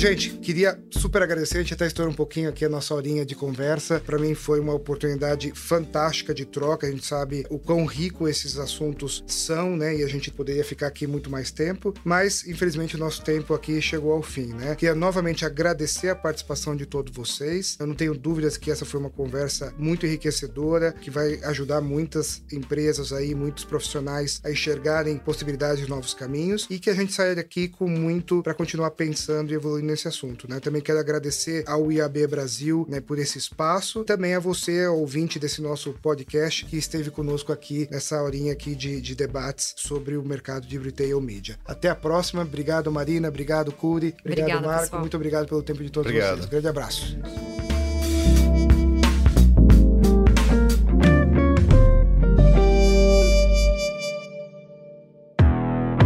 Gente, 0.00 0.30
queria 0.30 0.82
super 0.92 1.20
agradecer. 1.20 1.58
A 1.58 1.60
gente 1.60 1.74
até 1.74 1.86
estourou 1.86 2.10
um 2.10 2.16
pouquinho 2.16 2.48
aqui 2.48 2.64
a 2.64 2.70
nossa 2.70 2.94
horinha 2.94 3.22
de 3.22 3.34
conversa. 3.34 4.00
Para 4.00 4.18
mim 4.18 4.34
foi 4.34 4.58
uma 4.58 4.72
oportunidade 4.72 5.52
fantástica 5.54 6.32
de 6.32 6.46
troca. 6.46 6.86
A 6.86 6.90
gente 6.90 7.04
sabe 7.04 7.44
o 7.50 7.58
quão 7.58 7.84
rico 7.84 8.26
esses 8.26 8.56
assuntos 8.56 9.22
são, 9.26 9.76
né? 9.76 9.94
E 9.94 10.02
a 10.02 10.06
gente 10.06 10.30
poderia 10.30 10.64
ficar 10.64 10.86
aqui 10.86 11.06
muito 11.06 11.28
mais 11.28 11.50
tempo. 11.50 11.92
Mas, 12.02 12.48
infelizmente, 12.48 12.96
o 12.96 12.98
nosso 12.98 13.22
tempo 13.22 13.52
aqui 13.52 13.78
chegou 13.82 14.12
ao 14.12 14.22
fim, 14.22 14.54
né? 14.54 14.74
Queria 14.74 14.94
novamente 14.94 15.44
agradecer 15.44 16.08
a 16.08 16.16
participação 16.16 16.74
de 16.74 16.86
todos 16.86 17.14
vocês. 17.14 17.76
Eu 17.78 17.86
não 17.86 17.94
tenho 17.94 18.14
dúvidas 18.14 18.56
que 18.56 18.70
essa 18.70 18.86
foi 18.86 19.00
uma 19.00 19.10
conversa 19.10 19.74
muito 19.76 20.06
enriquecedora, 20.06 20.92
que 20.92 21.10
vai 21.10 21.38
ajudar 21.44 21.82
muitas 21.82 22.42
empresas 22.50 23.12
aí, 23.12 23.34
muitos 23.34 23.66
profissionais 23.66 24.40
a 24.42 24.50
enxergarem 24.50 25.18
possibilidades 25.18 25.84
de 25.84 25.90
novos 25.90 26.14
caminhos 26.14 26.66
e 26.70 26.78
que 26.78 26.88
a 26.88 26.94
gente 26.94 27.12
saia 27.12 27.34
daqui 27.34 27.68
com 27.68 27.86
muito 27.86 28.42
para 28.42 28.54
continuar 28.54 28.92
pensando 28.92 29.52
e 29.52 29.54
evoluindo 29.54 29.89
nesse 29.90 30.08
assunto, 30.08 30.48
né? 30.48 30.60
Também 30.60 30.80
quero 30.80 30.98
agradecer 30.98 31.64
ao 31.66 31.90
IAB 31.90 32.26
Brasil, 32.26 32.86
né, 32.88 33.00
por 33.00 33.18
esse 33.18 33.38
espaço, 33.38 34.04
também 34.04 34.34
a 34.34 34.38
você, 34.38 34.86
ouvinte 34.86 35.38
desse 35.38 35.60
nosso 35.60 35.92
podcast, 36.02 36.64
que 36.64 36.76
esteve 36.76 37.10
conosco 37.10 37.52
aqui 37.52 37.88
nessa 37.90 38.22
horinha 38.22 38.52
aqui 38.52 38.74
de, 38.74 39.00
de 39.00 39.14
debates 39.14 39.74
sobre 39.76 40.16
o 40.16 40.24
mercado 40.24 40.66
de 40.66 40.78
retail 40.78 41.20
media. 41.20 41.58
Até 41.64 41.88
a 41.88 41.94
próxima. 41.94 42.42
Obrigado, 42.42 42.90
Marina. 42.90 43.28
Obrigado, 43.28 43.72
Curi. 43.72 44.14
Obrigado, 44.20 44.46
Obrigada, 44.46 44.66
Marco. 44.66 44.82
Pessoal. 44.84 45.00
Muito 45.00 45.16
obrigado 45.16 45.48
pelo 45.48 45.62
tempo 45.62 45.82
de 45.82 45.90
todos 45.90 46.10
obrigado. 46.10 46.38
vocês. 46.38 46.50
Grande 46.50 46.68
abraço. 46.68 47.69